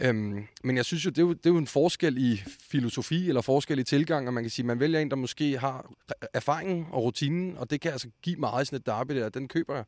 Øhm, 0.00 0.44
men 0.64 0.76
jeg 0.76 0.84
synes 0.84 1.04
jo 1.04 1.10
det, 1.10 1.18
er 1.18 1.22
jo, 1.22 1.32
det 1.32 1.46
er 1.46 1.50
jo 1.50 1.58
en 1.58 1.66
forskel 1.66 2.18
i 2.18 2.42
filosofi, 2.70 3.28
eller 3.28 3.40
forskel 3.40 3.78
i 3.78 3.84
tilgang, 3.84 4.26
og 4.26 4.34
man 4.34 4.44
kan 4.44 4.50
sige, 4.50 4.66
man 4.66 4.80
vælger 4.80 5.00
en, 5.00 5.10
der 5.10 5.16
måske 5.16 5.58
har 5.58 5.90
erfaringen 6.34 6.86
og 6.90 7.02
rutinen, 7.02 7.58
og 7.58 7.70
det 7.70 7.80
kan 7.80 7.92
altså 7.92 8.08
give 8.22 8.36
meget 8.36 8.62
i 8.62 8.66
sådan 8.66 8.76
et 8.76 8.86
derby 8.86 9.16
der, 9.16 9.28
den 9.28 9.48
køber 9.48 9.74
jeg. 9.74 9.84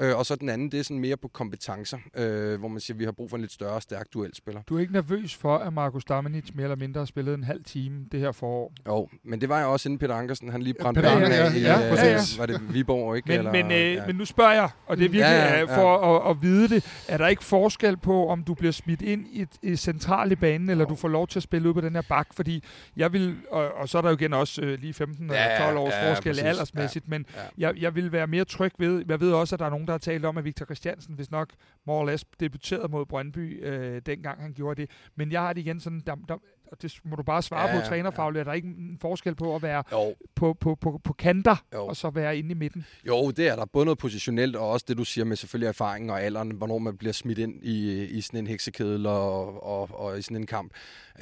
Øh, 0.00 0.18
og 0.18 0.26
så 0.26 0.36
den 0.36 0.48
anden, 0.48 0.72
det 0.72 0.80
er 0.80 0.84
sådan 0.84 0.98
mere 0.98 1.16
på 1.16 1.28
kompetencer, 1.28 1.98
øh, 2.16 2.58
hvor 2.58 2.68
man 2.68 2.80
siger, 2.80 2.94
at 2.94 2.98
vi 2.98 3.04
har 3.04 3.12
brug 3.12 3.30
for 3.30 3.36
en 3.36 3.40
lidt 3.40 3.52
større, 3.52 3.80
stærk 3.80 4.06
duelspiller. 4.14 4.62
Du 4.62 4.76
er 4.76 4.80
ikke 4.80 4.92
nervøs 4.92 5.34
for, 5.34 5.56
at 5.56 5.72
Markus 5.72 6.04
Damenic 6.04 6.50
mere 6.54 6.64
eller 6.64 6.76
mindre 6.76 6.98
har 6.98 7.06
spillet 7.06 7.34
en 7.34 7.44
halv 7.44 7.64
time 7.64 8.06
det 8.12 8.20
her 8.20 8.32
forår? 8.32 8.72
Jo, 8.86 9.08
men 9.24 9.40
det 9.40 9.48
var 9.48 9.58
jeg 9.58 9.66
også 9.66 9.88
inden 9.88 9.98
Peter 9.98 10.14
Ankersen, 10.14 10.48
han 10.48 10.62
lige 10.62 10.74
brændte 10.74 11.00
Peter 11.00 11.14
banen 11.14 11.32
Ankersen, 11.32 11.56
af 11.56 11.60
i, 11.60 11.62
ja, 11.62 11.92
øh, 11.92 11.98
ja, 11.98 12.20
var 12.38 12.46
det 12.46 12.74
Viborg, 12.74 13.16
ikke? 13.16 13.28
Men, 13.28 13.38
eller, 13.38 13.52
men, 13.52 13.72
øh, 13.72 13.94
ja. 13.94 14.06
men 14.06 14.16
nu 14.16 14.24
spørger 14.24 14.52
jeg, 14.52 14.68
og 14.86 14.96
det 14.96 15.04
er 15.04 15.08
virkelig 15.08 15.24
Ja, 15.24 15.54
ja, 15.54 15.58
ja, 15.58 15.82
for 15.82 16.16
at, 16.16 16.30
at 16.30 16.42
vide 16.42 16.68
det. 16.68 17.04
Er 17.08 17.18
der 17.18 17.26
ikke 17.26 17.44
forskel 17.44 17.96
på, 17.96 18.28
om 18.28 18.42
du 18.42 18.54
bliver 18.54 18.72
smidt 18.72 19.02
ind 19.02 19.26
i, 19.32 19.42
et, 19.42 19.48
i 19.52 19.53
central 19.76 20.32
i 20.32 20.34
banen, 20.34 20.70
eller 20.70 20.84
du 20.84 20.94
får 20.94 21.08
lov 21.08 21.28
til 21.28 21.38
at 21.38 21.42
spille 21.42 21.68
ud 21.68 21.74
på 21.74 21.80
den 21.80 21.94
her 21.94 22.02
bak? 22.08 22.34
Fordi 22.34 22.64
jeg 22.96 23.12
vil, 23.12 23.36
og, 23.50 23.72
og 23.74 23.88
så 23.88 23.98
er 23.98 24.02
der 24.02 24.08
jo 24.08 24.16
igen 24.16 24.32
også 24.32 24.62
øh, 24.62 24.78
lige 24.80 24.94
15 24.94 25.30
Ja, 25.30 25.44
eller 25.44 25.64
12 25.66 25.78
års 25.78 25.92
ja, 25.92 26.10
forskel 26.10 26.30
præcis. 26.30 26.44
aldersmæssigt, 26.44 27.08
men 27.08 27.26
Ja. 27.36 27.40
jeg, 27.58 27.76
jeg 27.82 27.94
vil 27.94 28.12
være 28.12 28.26
mere 28.26 28.44
tryg 28.44 28.72
ved, 28.78 29.04
jeg 29.08 29.20
ved 29.20 29.32
også, 29.32 29.54
at 29.54 29.58
der 29.58 29.66
er 29.66 29.70
nogen, 29.70 29.86
der 29.86 29.92
har 29.92 29.98
talt 29.98 30.24
om, 30.24 30.38
at 30.38 30.44
Victor 30.44 30.64
Christiansen, 30.64 31.14
hvis 31.14 31.30
nok 31.30 31.48
more 31.86 31.98
or 32.00 32.06
less 32.10 32.24
debuterede 32.40 32.88
mod 32.88 33.06
Brøndby, 33.06 33.66
øh, 33.66 34.02
dengang 34.06 34.42
han 34.42 34.52
gjorde 34.52 34.82
det. 34.82 34.90
Men 35.16 35.32
jeg 35.32 35.40
har 35.40 35.52
det 35.52 35.60
igen 35.60 35.80
sådan, 35.80 36.02
der, 36.06 36.14
der, 36.28 36.34
og 36.72 36.82
det 36.82 36.94
må 37.04 37.16
du 37.16 37.22
bare 37.22 37.42
svare 37.42 37.70
Ja, 37.70 37.80
på 37.80 37.86
trænerfagligt, 37.86 38.40
er 38.40 38.44
der 38.44 38.52
ikke 38.52 38.68
en 38.68 38.98
forskel 39.00 39.34
på 39.34 39.56
at 39.56 39.62
være 39.62 39.82
Jo, 39.92 40.14
på, 40.34 40.54
på, 40.60 40.74
på, 40.74 41.00
på 41.04 41.12
kanter, 41.12 41.56
Jo. 41.74 41.86
og 41.86 41.96
så 41.96 42.10
være 42.10 42.38
inde 42.38 42.50
i 42.50 42.54
midten? 42.54 42.86
Jo, 43.06 43.30
det 43.30 43.48
er 43.48 43.56
der. 43.56 43.64
Både 43.64 43.84
noget 43.84 43.98
positionelt, 43.98 44.56
og 44.56 44.70
også 44.70 44.84
det, 44.88 44.98
du 44.98 45.04
siger 45.04 45.24
med 45.24 45.36
selvfølgelig 45.36 45.68
erfaring 45.68 46.10
og 46.10 46.22
alderen, 46.22 46.50
hvornår 46.50 46.78
man 46.78 46.96
bliver 46.96 47.12
smidt 47.12 47.38
ind 47.38 47.64
i, 47.64 48.04
i 48.04 48.20
sådan 48.20 48.40
en 48.40 48.46
heksekedel 48.46 49.06
og, 49.06 49.62
og, 49.66 49.88
og 50.00 50.18
i 50.18 50.22
sådan 50.22 50.36
en 50.36 50.46
kamp. 50.46 50.72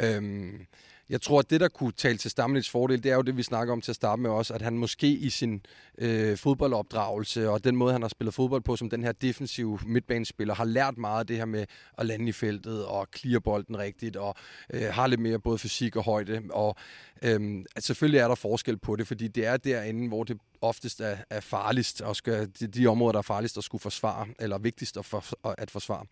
Øhm, 0.01 0.67
jeg 1.11 1.23
tror, 1.23 1.39
at 1.39 1.51
det, 1.51 1.61
der 1.61 1.69
kunne 1.69 1.93
tale 1.93 2.19
til 2.19 2.31
Stamnits 2.31 2.71
fordel, 2.71 3.03
det 3.03 3.11
er 3.11 3.17
jo 3.17 3.23
det, 3.23 3.37
vi 3.37 3.43
snakker 3.43 3.73
om 3.73 3.81
til 3.81 3.93
at 3.93 3.97
starte 3.97 4.23
med 4.23 4.31
også, 4.31 4.55
at 4.55 4.63
han 4.63 4.79
måske 4.79 5.07
i 5.07 5.31
sin 5.31 5.67
øh, 5.99 6.37
fodboldopdragelse 6.37 7.51
og 7.51 7.65
den 7.65 7.77
måde, 7.77 7.93
han 7.93 8.03
har 8.03 8.09
spillet 8.09 8.35
fodbold 8.35 8.63
på 8.63 8.77
som 8.77 8.91
den 8.91 9.05
her 9.05 9.13
defensive 9.13 9.79
midtbanespiller, 9.87 10.55
har 10.55 10.65
lært 10.65 10.99
meget 10.99 11.21
af 11.21 11.27
det 11.27 11.37
her 11.37 11.45
med 11.45 11.67
at 11.99 12.07
lande 12.07 12.29
i 12.29 12.33
feltet 12.33 12.87
og 12.87 13.11
klire 13.11 13.41
bolden 13.41 13.79
rigtigt, 13.79 14.17
og 14.17 14.35
øh, 14.71 14.83
har 14.83 15.07
lidt 15.07 15.21
mere 15.21 15.39
både 15.39 15.59
fysik 15.59 15.97
og 15.97 16.05
højde. 16.05 16.43
Og 16.51 16.77
øhm, 17.25 17.67
at 17.77 17.85
selvfølgelig 17.85 18.19
er 18.19 18.29
der 18.29 18.35
forskel 18.35 18.77
på 18.77 18.97
det, 18.97 19.07
fordi 19.07 19.29
det 19.29 19.47
er 19.47 19.57
derinde, 19.57 20.09
hvor 20.09 20.25
det 20.25 20.39
oftest 20.61 21.01
er, 21.01 21.17
er 21.31 21.41
farligst, 21.41 22.01
og 22.01 22.17
skal, 22.17 22.51
de, 22.61 22.67
de 22.67 22.87
områder, 22.87 23.13
der 23.13 23.19
er 23.19 23.23
farligst 23.23 23.59
at 23.59 23.65
skulle 23.65 23.83
forsvare, 23.83 24.27
eller 24.39 24.59
vigtigst 24.59 24.97
at, 24.97 25.05
for, 25.05 25.25
at 25.59 25.71
forsvare. 25.71 26.05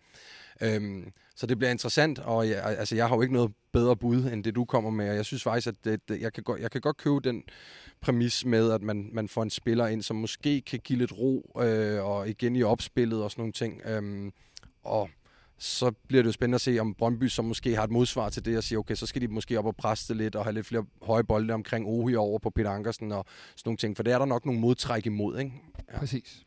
Øhm, 0.61 1.11
så 1.35 1.45
det 1.45 1.57
bliver 1.57 1.71
interessant, 1.71 2.19
og 2.19 2.49
jeg, 2.49 2.63
altså, 2.63 2.95
jeg 2.95 3.07
har 3.07 3.15
jo 3.15 3.21
ikke 3.21 3.33
noget 3.33 3.53
bedre 3.71 3.95
bud, 3.95 4.23
end 4.23 4.43
det 4.43 4.55
du 4.55 4.65
kommer 4.65 4.89
med, 4.89 5.09
og 5.09 5.15
jeg 5.15 5.25
synes 5.25 5.43
faktisk, 5.43 5.67
at 5.67 5.75
det, 5.83 6.09
det, 6.09 6.21
jeg, 6.21 6.33
kan 6.33 6.43
godt, 6.43 6.61
jeg 6.61 6.71
kan 6.71 6.81
godt 6.81 6.97
købe 6.97 7.19
den 7.23 7.43
præmis 8.01 8.45
med, 8.45 8.71
at 8.71 8.81
man, 8.81 9.09
man 9.13 9.29
får 9.29 9.43
en 9.43 9.49
spiller 9.49 9.87
ind, 9.87 10.01
som 10.01 10.15
måske 10.15 10.61
kan 10.61 10.79
give 10.79 10.99
lidt 10.99 11.17
ro, 11.17 11.59
øh, 11.61 12.05
og 12.05 12.29
igen 12.29 12.55
i 12.55 12.63
opspillet 12.63 13.23
og 13.23 13.31
sådan 13.31 13.41
nogle 13.41 13.53
ting. 13.53 13.81
Øhm, 13.85 14.33
og 14.83 15.09
så 15.63 15.91
bliver 16.07 16.23
det 16.23 16.27
jo 16.27 16.31
spændende 16.31 16.55
at 16.55 16.61
se, 16.61 16.79
om 16.79 16.93
Brøndby 16.93 17.27
så 17.27 17.41
måske 17.41 17.75
har 17.75 17.83
et 17.83 17.91
modsvar 17.91 18.29
til 18.29 18.45
det, 18.45 18.57
og 18.57 18.63
siger, 18.63 18.79
okay, 18.79 18.95
så 18.95 19.05
skal 19.05 19.21
de 19.21 19.27
måske 19.27 19.59
op 19.59 19.65
og 19.65 19.75
presse 19.75 20.07
det 20.07 20.17
lidt, 20.17 20.35
og 20.35 20.43
have 20.43 20.53
lidt 20.53 20.65
flere 20.67 20.85
høje 21.01 21.23
bolde 21.23 21.53
omkring 21.53 21.85
Ohi 21.87 22.15
over 22.15 22.39
på 22.39 22.49
Peter 22.49 22.71
Ankersen 22.71 23.11
og 23.11 23.25
sådan 23.55 23.61
nogle 23.69 23.77
ting, 23.77 23.95
for 23.95 24.03
det 24.03 24.13
er 24.13 24.17
der 24.19 24.25
nok 24.25 24.45
nogle 24.45 24.61
modtræk 24.61 25.05
imod, 25.05 25.39
ikke? 25.39 25.51
Ja. 25.93 25.99
Præcis. 25.99 26.43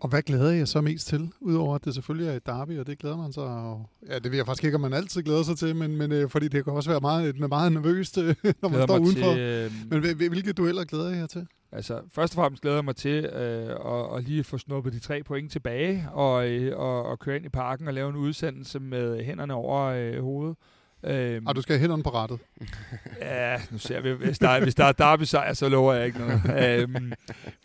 Og 0.00 0.08
hvad 0.08 0.22
glæder 0.22 0.50
jeg 0.50 0.68
så 0.68 0.80
mest 0.80 1.06
til? 1.06 1.30
Udover 1.40 1.74
at 1.74 1.84
det 1.84 1.94
selvfølgelig 1.94 2.28
er 2.28 2.32
et 2.36 2.46
derby, 2.46 2.78
og 2.78 2.86
det 2.86 2.98
glæder 2.98 3.16
man 3.16 3.32
sig. 3.32 3.42
Og, 3.42 3.90
ja, 4.08 4.14
det 4.18 4.30
ved 4.30 4.36
jeg 4.38 4.46
faktisk 4.46 4.64
ikke, 4.64 4.74
om 4.74 4.80
man 4.80 4.92
altid 4.92 5.22
glæder 5.22 5.42
sig 5.42 5.58
til, 5.58 5.76
men, 5.76 5.96
men 5.96 6.12
øh, 6.12 6.30
fordi 6.30 6.48
det 6.48 6.64
kan 6.64 6.72
også 6.72 6.90
være 6.90 7.00
meget, 7.00 7.38
meget 7.48 7.72
nervøst, 7.72 8.18
øh, 8.18 8.24
når 8.44 8.52
man 8.62 8.70
Glæder 8.70 8.86
står 8.86 8.98
udenfor. 8.98 9.32
Til, 9.34 9.40
øh, 9.40 9.72
Men 9.90 10.00
hvil- 10.00 10.28
hvilke 10.28 10.52
dueller 10.52 10.84
glæder 10.84 11.08
jeg 11.08 11.18
jer 11.18 11.26
til? 11.26 11.46
Altså, 11.72 12.00
først 12.14 12.32
og 12.32 12.42
fremmest 12.42 12.62
glæder 12.62 12.76
jeg 12.76 12.84
mig 12.84 12.96
til 12.96 13.24
øh, 13.24 13.70
at, 13.94 14.16
at 14.16 14.24
lige 14.24 14.44
få 14.44 14.58
snuppet 14.58 14.92
de 14.92 14.98
tre 14.98 15.22
point 15.22 15.52
tilbage, 15.52 16.06
og, 16.12 16.48
øh, 16.48 16.78
og, 16.78 17.02
og 17.06 17.18
køre 17.18 17.36
ind 17.36 17.46
i 17.46 17.48
parken 17.48 17.88
og 17.88 17.94
lave 17.94 18.08
en 18.10 18.16
udsendelse 18.16 18.80
med 18.80 19.24
hænderne 19.24 19.54
over 19.54 19.80
øh, 19.84 20.20
hovedet. 20.22 20.56
Øhm, 21.04 21.46
Og 21.46 21.56
du 21.56 21.60
skal 21.62 21.72
have 21.74 21.80
hænderne 21.80 22.02
på 22.02 22.10
rettet. 22.10 22.38
Ja, 23.20 23.60
nu 23.70 23.78
ser 23.78 24.00
vi, 24.00 24.12
hvis 24.12 24.38
der, 24.38 24.48
er- 24.48 24.62
hvis 24.62 24.74
der 24.74 24.84
er 24.84 24.92
derby 24.92 25.22
sejr, 25.22 25.52
så 25.52 25.68
lover 25.68 25.92
jeg 25.94 26.06
ikke 26.06 26.18
noget. 26.18 26.40
øhm, 26.82 27.12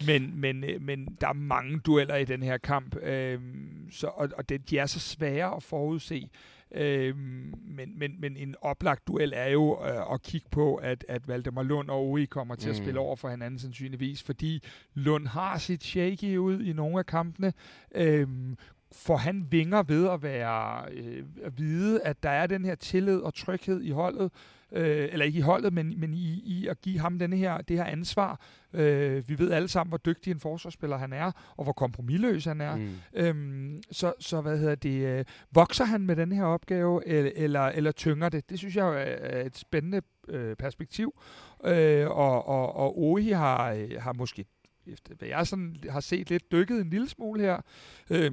men, 0.06 0.40
men, 0.42 0.64
øh, 0.64 0.82
men 0.82 1.18
der 1.22 1.28
er 1.28 1.34
mange 1.34 1.80
dueller 1.80 2.16
i 2.16 2.26
den 2.26 2.44
her 2.44 2.58
kamp, 2.58 2.96
øhm, 3.04 3.88
så, 3.92 4.08
og, 4.08 4.30
og 4.38 4.50
det, 4.50 4.70
de 4.70 4.78
er 4.78 4.86
så 4.86 5.00
svære 5.00 5.56
at 5.56 5.64
forudse. 5.64 6.30
Øhm, 6.72 7.54
men, 7.68 8.00
men, 8.00 8.22
men 8.22 8.38
en 8.38 8.56
oplagt 8.62 9.08
duel 9.08 9.34
er 9.36 9.48
jo 9.50 9.80
øh, 9.86 10.14
at 10.14 10.22
kigge 10.22 10.48
på, 10.52 10.76
at, 10.76 11.06
at 11.10 11.28
Valdemar 11.28 11.64
Lund 11.64 11.90
og 11.90 12.10
Oi 12.10 12.26
kommer 12.26 12.56
til 12.56 12.68
mm. 12.68 12.72
at 12.72 12.80
Mm. 12.80 12.84
spille 12.86 13.00
over 13.00 13.16
for 13.16 13.30
hinanden 13.30 13.60
sandsynligvis, 13.60 14.24
fordi 14.24 14.64
Lund 14.94 15.28
har 15.28 15.58
sit 15.58 15.84
shaky 15.84 16.38
ud 16.38 16.62
i 16.62 16.74
nogle 16.74 17.00
af 17.00 17.06
kampene. 17.06 17.54
Øhm, 17.96 18.58
får 18.92 19.18
han 19.18 19.48
vinger 19.52 19.84
ved 19.84 20.10
at 20.10 20.24
være 20.24 20.86
øh, 20.92 21.24
at 21.44 21.58
vide, 21.58 22.02
at 22.02 22.24
der 22.24 22.30
er 22.30 22.48
den 22.48 22.66
her 22.66 22.76
tillid 22.76 23.18
og 23.20 23.34
tryghed 23.34 23.82
i 23.82 23.90
holdet, 23.90 24.32
øh, 24.72 25.10
eller 25.12 25.26
ikke 25.26 25.38
i 25.40 25.42
holdet, 25.42 25.74
men, 25.74 26.00
men 26.00 26.14
i, 26.14 26.42
i 26.46 26.68
at 26.68 26.82
give 26.82 27.00
ham 27.00 27.20
denne 27.20 27.38
her, 27.38 27.58
det 27.58 27.78
her 27.78 27.86
ansvar. 27.86 28.42
Øh, 28.74 29.30
vi 29.30 29.40
ved 29.40 29.52
alle 29.52 29.68
sammen, 29.68 29.92
hvor 29.92 29.98
dygtig 29.98 30.32
en 30.32 30.40
forsvarsspiller 30.40 30.98
han 30.98 31.14
er, 31.14 31.32
og 31.58 31.64
hvor 31.64 31.74
kompromilløs 31.74 32.46
han 32.46 32.62
er. 32.62 32.76
Mm. 32.76 32.90
Øhm, 33.14 33.84
så, 33.92 34.14
så 34.20 34.42
hvad 34.42 34.58
hedder 34.58 34.76
det, 34.76 35.08
øh, 35.08 35.26
vokser 35.52 35.86
han 35.86 36.02
med 36.02 36.16
den 36.16 36.32
her 36.32 36.44
opgave, 36.44 37.08
eller, 37.08 37.32
eller, 37.36 37.62
eller 37.62 37.92
tynger 37.92 38.30
det? 38.30 38.50
Det 38.50 38.60
synes 38.60 38.76
jeg 38.76 39.18
er, 39.20 39.42
et 39.46 39.58
spændende 39.58 40.02
øh, 40.28 40.56
perspektiv. 40.56 41.20
Øh, 41.66 42.08
og, 42.08 42.48
og, 42.48 42.76
og 42.76 43.00
Ohi 43.00 43.30
har, 43.30 43.72
øh, 43.72 43.90
har 44.00 44.14
måske, 44.14 44.46
efter 44.88 45.16
hvad 45.16 45.28
jeg 45.28 45.48
sådan 45.48 45.76
har 45.90 46.00
set 46.00 46.30
lidt, 46.30 46.52
dykket 46.52 46.82
en 46.82 46.90
lille 46.90 47.10
smule 47.10 47.42
her. 47.42 47.62
Øh, 48.10 48.32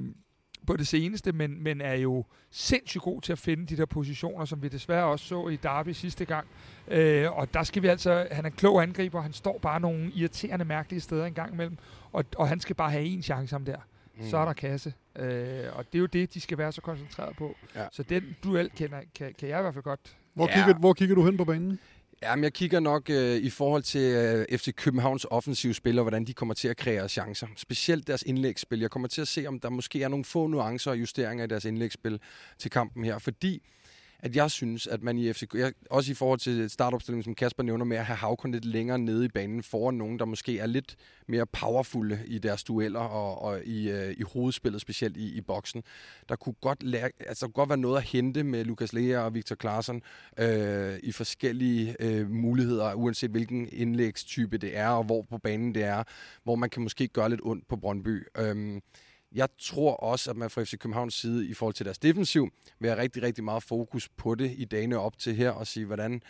på 0.67 0.77
det 0.77 0.87
seneste, 0.87 1.31
men, 1.31 1.63
men 1.63 1.81
er 1.81 1.93
jo 1.93 2.25
sindssygt 2.51 3.03
god 3.03 3.21
til 3.21 3.31
at 3.31 3.39
finde 3.39 3.65
de 3.65 3.77
der 3.77 3.85
positioner, 3.85 4.45
som 4.45 4.63
vi 4.63 4.67
desværre 4.67 5.05
også 5.05 5.25
så 5.25 5.47
i 5.47 5.55
Derby 5.55 5.89
sidste 5.89 6.25
gang. 6.25 6.47
Øh, 6.87 7.31
og 7.37 7.53
der 7.53 7.63
skal 7.63 7.81
vi 7.81 7.87
altså, 7.87 8.27
han 8.31 8.45
er 8.45 8.49
en 8.49 8.55
klog 8.55 8.81
angriber, 8.81 9.21
han 9.21 9.33
står 9.33 9.59
bare 9.61 9.79
nogle 9.79 10.11
irriterende, 10.15 10.65
mærkelige 10.65 11.01
steder 11.01 11.25
en 11.25 11.33
gang 11.33 11.53
imellem, 11.53 11.77
og, 12.11 12.25
og 12.37 12.47
han 12.47 12.59
skal 12.59 12.75
bare 12.75 12.91
have 12.91 13.03
en 13.05 13.23
chance 13.23 13.55
ham 13.55 13.65
der. 13.65 13.77
Mm. 14.17 14.23
Så 14.29 14.37
er 14.37 14.45
der 14.45 14.53
kasse. 14.53 14.93
Øh, 15.15 15.65
og 15.73 15.85
det 15.85 15.95
er 15.95 15.99
jo 15.99 16.05
det, 16.05 16.33
de 16.33 16.39
skal 16.41 16.57
være 16.57 16.71
så 16.71 16.81
koncentreret 16.81 17.35
på. 17.37 17.55
Ja. 17.75 17.85
Så 17.91 18.03
den 18.03 18.35
duel 18.43 18.69
kender, 18.77 18.97
kan, 19.15 19.33
kan 19.39 19.49
jeg 19.49 19.59
i 19.59 19.61
hvert 19.61 19.73
fald 19.73 19.83
godt. 19.83 20.17
Hvor, 20.33 20.47
Ja. 20.47 20.53
kigger, 20.53 20.79
hvor 20.79 20.93
kigger 20.93 21.15
du 21.15 21.25
hen 21.25 21.37
på 21.37 21.45
banen? 21.45 21.79
Jamen, 22.23 22.43
jeg 22.43 22.53
kigger 22.53 22.79
nok 22.79 23.09
øh, 23.09 23.37
i 23.37 23.49
forhold 23.49 23.83
til 23.83 24.01
øh, 24.01 24.57
FC 24.57 24.75
Københavns 24.75 25.25
offensive 25.29 25.73
spil, 25.73 25.99
og 25.99 26.03
hvordan 26.03 26.25
de 26.25 26.33
kommer 26.33 26.53
til 26.53 26.67
at 26.67 26.77
kreere 26.77 27.09
chancer. 27.09 27.47
Specielt 27.57 28.07
deres 28.07 28.23
indlægsspil. 28.23 28.79
Jeg 28.79 28.91
kommer 28.91 29.07
til 29.07 29.21
at 29.21 29.27
se, 29.27 29.47
om 29.47 29.59
der 29.59 29.69
måske 29.69 30.03
er 30.03 30.07
nogle 30.07 30.25
få 30.25 30.47
nuancer 30.47 30.91
og 30.91 30.99
justeringer 30.99 31.43
i 31.45 31.47
deres 31.47 31.65
indlægsspil 31.65 32.19
til 32.57 32.71
kampen 32.71 33.03
her, 33.03 33.19
fordi 33.19 33.61
at 34.23 34.35
jeg 34.35 34.51
synes, 34.51 34.87
at 34.87 35.03
man 35.03 35.17
i 35.17 35.33
FCK, 35.33 35.55
jeg, 35.55 35.73
også 35.89 36.11
i 36.11 36.15
forhold 36.15 36.39
til 36.39 36.69
startopstillingen, 36.69 37.23
som 37.23 37.35
Kasper 37.35 37.63
nævner 37.63 37.85
med 37.85 37.97
at 37.97 38.05
have 38.05 38.17
Havkon 38.17 38.51
lidt 38.51 38.65
længere 38.65 38.99
nede 38.99 39.25
i 39.25 39.27
banen 39.27 39.63
foran 39.63 39.95
nogen, 39.95 40.19
der 40.19 40.25
måske 40.25 40.59
er 40.59 40.65
lidt 40.65 40.95
mere 41.27 41.45
powerfulde 41.45 42.19
i 42.27 42.37
deres 42.37 42.63
dueller 42.63 42.99
og, 42.99 43.41
og 43.41 43.63
i, 43.65 43.89
øh, 43.89 44.15
i 44.17 44.21
hovedspillet, 44.33 44.81
specielt 44.81 45.17
i, 45.17 45.37
i 45.37 45.41
boksen. 45.41 45.83
Der 46.29 46.35
kunne 46.35 46.55
godt, 46.61 46.83
lære, 46.83 47.09
altså, 47.19 47.45
kunne 47.45 47.53
godt 47.53 47.69
være 47.69 47.77
noget 47.77 47.97
at 47.97 48.03
hente 48.03 48.43
med 48.43 48.65
Lukas 48.65 48.93
Lea 48.93 49.19
og 49.19 49.33
Victor 49.33 49.55
Klaarsson 49.55 50.01
øh, 50.39 50.99
i 51.03 51.11
forskellige 51.11 51.95
øh, 51.99 52.29
muligheder, 52.31 52.93
uanset 52.93 53.31
hvilken 53.31 53.69
indlægstype 53.71 54.57
det 54.57 54.77
er, 54.77 54.89
og 54.89 55.03
hvor 55.03 55.21
på 55.21 55.37
banen 55.37 55.75
det 55.75 55.83
er, 55.83 56.03
hvor 56.43 56.55
man 56.55 56.69
kan 56.69 56.83
måske 56.83 57.07
gøre 57.07 57.29
lidt 57.29 57.41
ondt 57.43 57.67
på 57.67 57.75
Brøndby. 57.75 58.27
Øh, 58.37 58.81
jeg 59.35 59.49
tror 59.59 59.95
også, 59.95 60.29
at 60.29 60.37
man 60.37 60.49
fra 60.49 60.63
FC 60.63 60.77
Københavns 60.77 61.13
side 61.13 61.47
i 61.47 61.53
forhold 61.53 61.73
til 61.73 61.85
deres 61.85 61.99
defensiv 61.99 62.49
vil 62.79 62.89
have 62.89 63.01
rigtig, 63.01 63.23
rigtig 63.23 63.43
meget 63.43 63.63
fokus 63.63 64.09
på 64.09 64.35
det 64.35 64.53
i 64.57 64.65
dagene 64.65 64.99
op 64.99 65.17
til 65.17 65.35
her 65.35 65.49
og 65.49 65.67
sige, 65.67 65.85
hvordan 65.85 66.21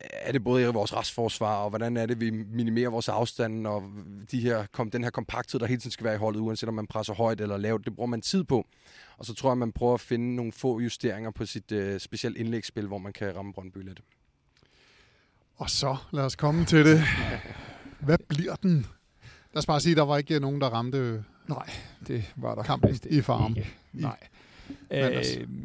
er 0.00 0.32
det 0.32 0.44
både 0.44 0.62
i 0.62 0.66
vores 0.66 0.96
restforsvar, 0.96 1.56
og 1.56 1.68
hvordan 1.68 1.96
er 1.96 2.06
det, 2.06 2.20
vi 2.20 2.30
minimerer 2.30 2.90
vores 2.90 3.08
afstand, 3.08 3.66
og 3.66 3.82
de 4.30 4.40
her, 4.40 4.66
kom, 4.72 4.90
den 4.90 5.04
her 5.04 5.10
kompakthed, 5.10 5.60
der 5.60 5.66
hele 5.66 5.80
tiden 5.80 5.90
skal 5.90 6.04
være 6.04 6.14
i 6.14 6.18
holdet, 6.18 6.40
uanset 6.40 6.68
om 6.68 6.74
man 6.74 6.86
presser 6.86 7.14
højt 7.14 7.40
eller 7.40 7.56
lavt, 7.56 7.84
det 7.84 7.94
bruger 7.94 8.06
man 8.06 8.20
tid 8.20 8.44
på. 8.44 8.66
Og 9.18 9.26
så 9.26 9.34
tror 9.34 9.50
jeg, 9.50 9.58
man 9.58 9.72
prøver 9.72 9.94
at 9.94 10.00
finde 10.00 10.36
nogle 10.36 10.52
få 10.52 10.80
justeringer 10.80 11.30
på 11.30 11.46
sit 11.46 11.72
øh, 11.72 12.00
specielt 12.00 12.36
indlægsspil, 12.36 12.86
hvor 12.86 12.98
man 12.98 13.12
kan 13.12 13.36
ramme 13.36 13.52
Brøndby 13.52 13.78
lidt. 13.78 14.00
Og 15.56 15.70
så 15.70 15.96
lad 16.12 16.24
os 16.24 16.36
komme 16.36 16.64
til 16.64 16.84
det. 16.84 17.02
Hvad 18.00 18.18
bliver 18.28 18.56
den? 18.56 18.86
Lad 19.52 19.58
os 19.58 19.66
bare 19.66 19.80
sige, 19.80 19.90
at 19.90 19.96
der 19.96 20.02
var 20.02 20.18
ikke 20.18 20.40
nogen, 20.40 20.60
der 20.60 20.66
ramte 20.66 21.24
Nej, 21.48 21.70
det 22.08 22.24
var 22.36 22.54
der 22.54 22.62
kampen 22.62 22.90
vist 22.90 23.06
i 23.06 23.20
farm. 23.22 23.54
ikke. 23.56 23.74
Nej. 23.92 24.16
Øh, 24.90 25.24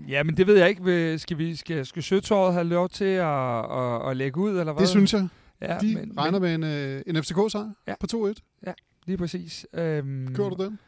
ja, 0.09 0.23
men 0.23 0.37
det 0.37 0.47
ved 0.47 0.57
jeg 0.57 0.69
ikke. 0.69 1.19
Skal, 1.19 1.37
vi, 1.37 1.55
skal, 1.55 1.85
skal 1.85 2.03
Søtåret 2.03 2.53
have 2.53 2.63
lov 2.65 2.89
til 2.89 3.05
at, 3.05 3.71
at, 3.71 4.09
at 4.09 4.17
lægge 4.17 4.39
ud, 4.39 4.49
eller 4.49 4.73
hvad? 4.73 4.81
Det 4.81 4.89
synes 4.89 5.13
jeg. 5.13 5.27
ja, 5.61 5.77
De 5.81 6.07
regner 6.17 6.39
med 6.39 6.55
en, 6.55 6.63
øh, 6.63 7.01
en 7.07 7.23
FCK-sejr 7.23 7.71
Ja. 7.87 7.93
på 7.99 8.33
2-1. 8.65 8.73
Lige 9.05 9.17
præcis. 9.17 9.65
Øhm, 9.73 10.35
Kører 10.35 10.49
du 10.49 10.63
den? 10.63 10.79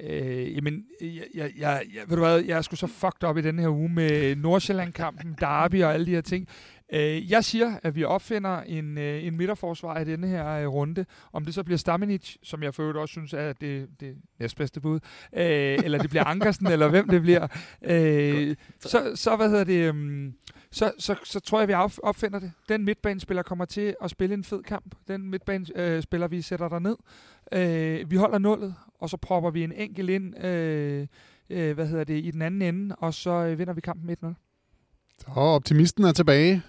Øh, 0.00 0.56
jamen, 0.56 0.84
jeg, 1.00 1.08
jeg, 1.34 1.50
jeg, 1.58 1.82
jeg, 1.94 2.02
ved 2.08 2.16
du 2.16 2.22
hvad, 2.22 2.38
jeg 2.38 2.58
er 2.58 2.62
sgu 2.62 2.76
så 2.76 2.86
fucked 2.86 3.24
op 3.24 3.38
i 3.38 3.40
den 3.40 3.58
her 3.58 3.68
uge 3.68 3.88
med 3.88 4.36
Nordsjælland-kampen, 4.36 5.36
Derby 5.40 5.82
og 5.82 5.94
alle 5.94 6.06
de 6.06 6.10
her 6.10 6.20
ting. 6.20 6.48
Øh, 6.94 7.30
jeg 7.30 7.44
siger, 7.44 7.78
at 7.82 7.94
vi 7.94 8.04
opfinder 8.04 8.60
en, 8.60 8.98
øh, 8.98 9.24
en 9.24 9.36
midterforsvar 9.36 9.98
i 9.98 10.04
denne 10.04 10.26
her 10.26 10.48
øh, 10.48 10.68
runde. 10.68 11.06
Om 11.32 11.44
det 11.44 11.54
så 11.54 11.62
bliver 11.62 11.78
Stamenic, 11.78 12.36
som 12.42 12.62
jeg 12.62 12.74
for 12.74 12.82
øvrigt 12.82 12.98
også 12.98 13.12
synes 13.12 13.32
er 13.32 13.52
det, 13.52 13.88
det 14.00 14.16
næstbedste 14.38 14.80
bud, 14.80 15.00
øh, 15.32 15.78
eller 15.84 15.98
det 15.98 16.10
bliver 16.10 16.24
Ankersen, 16.24 16.66
eller 16.72 16.88
hvem 16.88 17.08
det 17.08 17.22
bliver, 17.22 17.46
øh, 17.82 18.56
så, 18.80 19.12
så, 19.14 19.36
hvad 19.36 19.50
hedder 19.50 19.64
det, 19.64 19.90
um, 19.90 20.34
så, 20.70 20.92
så, 20.98 21.14
så 21.24 21.40
tror 21.40 21.58
jeg, 21.58 21.68
vi 21.68 21.72
op- 21.72 21.98
opfinder 22.02 22.38
det. 22.38 22.52
Den 22.68 22.84
midtbanespiller 22.84 23.42
kommer 23.42 23.64
til 23.64 23.94
at 24.02 24.10
spille 24.10 24.34
en 24.34 24.44
fed 24.44 24.62
kamp. 24.62 24.94
Den 25.08 25.30
midtbanespiller, 25.30 25.96
øh, 25.96 26.02
spiller, 26.02 26.28
vi 26.28 26.42
sætter 26.42 26.68
der 26.68 26.78
ned. 26.78 26.96
Øh, 27.52 28.10
vi 28.10 28.16
holder 28.16 28.38
nullet, 28.38 28.74
og 29.00 29.10
så 29.10 29.16
propper 29.16 29.50
vi 29.50 29.64
en 29.64 29.72
enkelt 29.72 30.10
ind, 30.10 30.44
øh, 30.44 31.06
øh, 31.50 31.74
hvad 31.74 31.86
hedder 31.86 32.04
det, 32.04 32.24
i 32.24 32.30
den 32.30 32.42
anden 32.42 32.62
ende, 32.62 32.96
og 32.98 33.14
så 33.14 33.30
øh, 33.30 33.58
vinder 33.58 33.72
vi 33.72 33.80
kampen 33.80 34.16
1-0. 34.24 34.34
Så 35.18 35.26
optimisten 35.36 36.04
er 36.04 36.12
tilbage. 36.12 36.62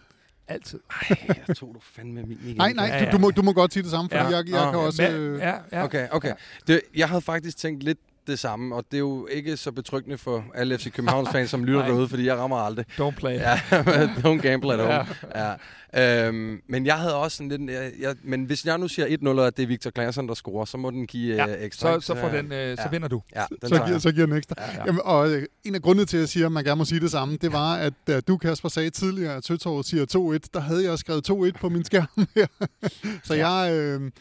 Altid. 0.48 0.80
Ej, 1.10 1.18
jeg 1.48 1.56
tog 1.56 1.72
du 1.76 1.80
fandme 1.80 2.24
min 2.24 2.40
igen. 2.44 2.58
Nej, 2.58 2.74
nej, 2.74 2.86
Ja, 2.86 3.00
du, 3.00 3.04
ja. 3.06 3.12
du, 3.12 3.18
må, 3.18 3.32
du 3.32 3.42
må 3.42 3.54
godt 3.54 3.74
sige 3.74 3.84
det 3.84 3.92
samme, 3.92 4.10
for 4.10 4.18
Ja. 4.18 4.24
jeg, 4.24 4.34
jeg 4.34 4.44
kan 4.46 4.72
Nå. 4.74 4.80
også... 4.86 5.08
Øh, 5.10 5.40
ja, 5.40 5.54
ja. 5.72 5.84
Okay, 5.84 6.08
okay. 6.12 6.34
Det, 6.68 6.82
jeg 6.96 7.10
havde 7.10 7.22
faktisk 7.22 7.58
tænkt 7.58 7.84
lidt 7.84 7.98
det 8.28 8.40
samme, 8.40 8.76
og 8.76 8.86
det 8.92 8.98
er 8.98 9.00
jo 9.00 9.28
ikke 9.32 9.58
så 9.58 9.72
betryggende 9.72 10.18
for 10.18 10.46
alle 10.56 10.78
FC 10.78 10.92
Københavns 10.92 11.30
fans, 11.32 11.50
som 11.50 11.64
lytter 11.66 11.86
derude, 11.90 12.10
fordi 12.10 12.26
jeg 12.26 12.38
rammer 12.38 12.58
aldrig. 12.58 12.86
Don't 13.00 13.12
play. 13.16 13.34
Ja, 13.34 13.56
don't 14.26 14.42
gamble 14.42 14.74
at 14.74 14.80
home. 14.86 15.08
Ja. 15.36 15.46
Ja. 15.46 16.28
Øhm, 16.28 16.62
men 16.70 16.86
jeg 16.86 16.96
havde 16.98 17.16
også 17.16 17.38
sådan 17.38 17.50
lidt... 17.50 17.72
Jeg, 17.72 17.92
jeg, 18.00 18.16
men 18.24 18.44
hvis 18.44 18.66
jeg 18.66 18.78
nu 18.78 18.88
siger 18.88 19.08
1-0, 19.08 19.28
og 19.30 19.58
det 19.58 19.64
er 19.64 19.68
Victor 19.68 19.90
Claesson, 19.92 20.28
der 20.28 20.34
scorer, 20.34 20.66
så 20.66 20.78
må 20.78 20.92
den 20.92 21.08
give 21.08 21.36
Ja, 21.36 21.48
øh, 21.58 21.64
ekstra. 21.64 21.94
Så, 22.02 22.06
så, 22.08 22.16
får 22.16 22.30
den, 22.30 22.52
øh, 22.52 22.78
så 22.78 22.84
Ja. 22.84 22.90
vinder 22.90 23.08
du. 23.08 23.22
Ja, 23.36 23.44
den 23.62 23.70
så, 23.70 23.84
giver, 23.86 24.00
så 24.00 24.12
giver 24.12 24.26
den 24.26 24.36
ekstra. 24.38 24.56
Ja. 24.60 24.84
Jamen, 24.86 25.02
og 25.04 25.30
øh, 25.32 25.44
en 25.64 25.76
af 25.76 25.82
grundene 25.82 26.06
til, 26.06 26.18
at 26.18 26.22
jeg 26.22 26.30
siger, 26.30 26.46
at 26.46 26.52
man 26.52 26.64
gerne 26.64 26.78
må 26.78 26.86
sige 26.86 27.00
det 27.02 27.12
samme, 27.12 27.38
det 27.42 27.52
var, 27.54 27.76
at 27.76 27.94
da 28.08 28.20
du, 28.20 28.38
Kasper, 28.38 28.70
sagde 28.70 28.90
tidligere, 28.90 29.36
at 29.36 29.46
Søtorvet 29.46 29.86
siger 29.86 30.36
2-1, 30.46 30.48
der 30.54 30.60
havde 30.60 30.90
jeg 30.90 31.00
skrevet 31.00 31.30
2-1 31.30 31.52
på 31.60 31.70
min 31.70 31.86
skærm 31.86 32.28
her. 32.36 32.48
så 33.24 33.34
jeg, 33.34 33.70
øh, 33.74 34.12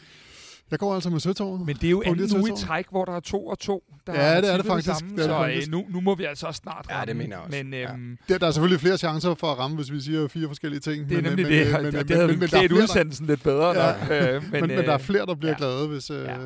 jeg 0.71 0.79
går 0.79 0.95
altså 0.95 1.11
med 1.11 1.21
Søtorvet. 1.21 1.61
Men 1.67 1.77
det 1.77 1.85
er 1.85 1.91
jo 1.91 2.03
anden 2.07 2.37
uge 2.41 2.51
i 2.51 2.57
træk, 2.57 2.87
hvor 2.91 3.05
der 3.05 3.12
er 3.17 3.21
to 3.21 3.47
og 3.47 3.59
to. 3.59 3.85
Der 4.07 4.12
Ja, 4.15 4.41
det 4.41 4.53
er 4.53 4.57
det 4.57 4.67
faktisk. 4.67 4.87
samme, 4.89 5.09
Det 5.09 5.12
er 5.12 5.17
det 5.17 5.25
så 5.25 5.39
faktisk. 5.39 5.69
øh, 5.69 5.73
nu, 5.73 5.85
nu 5.89 6.01
må 6.01 6.15
vi 6.15 6.25
altså 6.25 6.47
også 6.47 6.59
snart 6.59 6.87
Ja, 6.91 6.95
det 6.95 7.09
ramme. 7.09 7.15
mener 7.15 7.37
jeg 7.37 7.45
også. 7.47 7.62
Men 7.65 7.73
Ja. 7.75 7.93
øhm, 7.93 8.19
Der, 8.29 8.39
der 8.39 8.47
er 8.47 8.51
selvfølgelig 8.51 8.81
flere 8.81 8.99
chancer 8.99 9.35
for 9.35 9.53
at 9.53 9.59
ramme, 9.59 9.77
hvis 9.77 9.93
vi 9.93 10.01
siger 10.01 10.29
fire 10.29 10.47
forskellige 10.49 10.81
ting. 10.81 11.09
det 11.09 11.19
er 11.19 11.23
men, 11.23 11.31
nemlig 11.31 11.45
men, 11.47 11.53
det, 11.53 11.67
men, 11.67 11.75
og 11.77 11.83
men, 11.83 11.93
det 12.09 12.17
havde 12.17 12.29
men, 12.29 12.43
er 12.43 12.47
klædt 12.47 12.73
udsendelsen 12.73 13.27
lidt 13.27 13.43
bedre. 13.43 13.69
Ja. 13.69 13.93
nok, 13.93 14.11
øh, 14.11 14.43
men, 14.43 14.51
men, 14.53 14.61
men 14.77 14.79
der 14.85 14.93
er 14.93 14.99
flere, 14.99 15.27
der 15.27 15.35
bliver 15.35 15.51
ja. 15.53 15.57
glade, 15.59 15.89
hvis... 15.89 16.11
Øh, 16.11 16.25
Ja. 16.25 16.37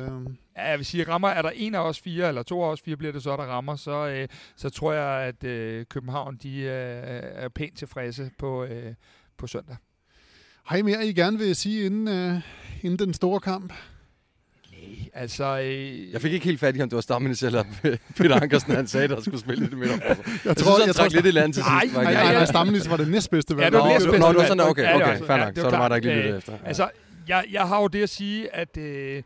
Ja, 0.57 0.69
jeg 0.69 0.77
vil 0.77 0.85
sige, 0.85 1.03
rammer, 1.07 1.27
er 1.29 1.41
der 1.41 1.49
en 1.55 1.75
af 1.75 1.79
os 1.79 1.99
fire, 1.99 2.27
eller 2.27 2.43
to 2.43 2.63
af 2.63 2.71
os 2.71 2.81
fire 2.81 2.97
bliver 2.97 3.11
det 3.13 3.23
så, 3.23 3.29
der 3.29 3.43
rammer, 3.43 3.75
så, 3.75 4.07
øh, 4.07 4.27
så 4.55 4.69
tror 4.69 4.93
jeg, 4.93 5.27
at 5.27 5.43
øh, 5.43 5.85
København 5.89 6.37
de, 6.43 6.59
øh, 6.59 6.69
er 7.33 7.49
pænt 7.49 7.77
tilfredse 7.77 8.31
på, 8.39 8.63
øh, 8.63 8.93
på 9.37 9.47
søndag. 9.47 9.75
Har 10.65 10.77
I 10.77 10.81
mere, 10.81 11.07
I 11.07 11.13
gerne 11.13 11.37
vil 11.37 11.55
sige 11.55 11.85
inden, 11.85 12.07
øh, 12.07 12.41
inden 12.81 12.99
den 13.07 13.13
store 13.13 13.39
kamp? 13.39 13.73
Altså... 15.13 15.59
Øh, 15.59 16.11
Jeg 16.13 16.21
fik 16.21 16.33
ikke 16.33 16.45
helt 16.45 16.59
fat 16.59 16.77
i, 16.77 16.81
om 16.81 16.89
det 16.89 16.95
var 16.95 17.01
Stammenis 17.01 17.43
eller 17.43 17.63
Peter 18.17 18.35
Ankersen, 18.41 18.71
han 18.75 18.87
sagde, 18.87 19.07
der 19.07 19.21
skulle 19.21 19.39
spille 19.39 19.63
lidt 19.63 19.77
mere. 19.77 19.89
Jeg, 20.07 20.17
jeg 20.45 20.57
tror, 20.57 20.73
synes, 20.75 20.85
han 20.85 20.93
trak 20.93 21.11
lidt 21.13 21.25
i 21.25 21.31
land 21.31 21.53
til 21.53 21.63
sidst. 21.63 21.93
Nej, 21.95 22.03
nej, 22.03 22.23
det? 22.23 22.33
nej, 22.33 22.45
Stammenis 22.45 22.89
var 22.89 22.97
det 22.97 23.07
næstbedste 23.11 23.57
valg. 23.57 23.63
Ja, 23.63 23.69
det 23.69 23.77
var 23.77 23.85
Nå, 23.87 23.93
næstbedste 23.93 24.19
Nå, 24.19 24.27
det 24.27 24.35
var 24.35 24.41
valg. 24.41 24.47
sådan, 24.47 24.69
okay, 24.69 24.95
okay, 24.95 25.25
fair 25.27 25.37
nok. 25.37 25.47
det 25.55 25.57
Så 25.57 25.61
var 25.61 25.67
er 25.67 25.71
det 25.71 25.79
mig, 25.79 25.89
der 25.89 25.95
ikke 25.95 26.07
lige 26.07 26.15
lyttede 26.17 26.33
Øh, 26.33 26.37
efter. 26.37 26.53
Altså, 26.65 26.89
jeg, 27.27 27.43
jeg 27.51 27.61
har 27.67 27.81
jo 27.81 27.87
det 27.87 28.03
at 28.03 28.09
sige, 28.09 28.55
at 28.55 28.77
øh, 28.77 29.23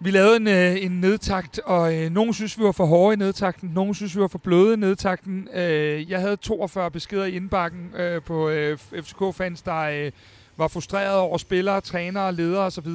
vi 0.00 0.10
lavede 0.10 0.36
en, 0.36 0.48
øh, 0.48 0.84
en 0.84 1.00
nedtakt, 1.00 1.58
og 1.64 1.94
øh, 1.94 2.10
nogen 2.10 2.34
synes, 2.34 2.58
vi 2.58 2.64
var 2.64 2.72
for 2.72 2.86
hårde 2.86 3.14
i 3.14 3.16
nedtakten, 3.16 3.68
nogen 3.74 3.94
synes, 3.94 4.16
vi 4.16 4.20
var 4.20 4.28
for 4.28 4.38
bløde 4.38 4.74
i 4.74 4.76
nedtakten. 4.76 5.48
Øh, 5.54 6.10
jeg 6.10 6.20
havde 6.20 6.36
42 6.36 6.90
beskeder 6.90 7.24
i 7.24 7.36
indbakken 7.36 7.90
øh, 7.98 8.22
på 8.22 8.48
øh, 8.48 8.78
FCK-fans, 9.02 9.62
der 9.62 9.80
øh, 9.80 10.12
var 10.56 10.68
frustreret 10.68 11.16
over 11.18 11.38
spillere, 11.38 11.80
trænere, 11.80 12.32
ledere 12.32 12.64
osv. 12.64 12.88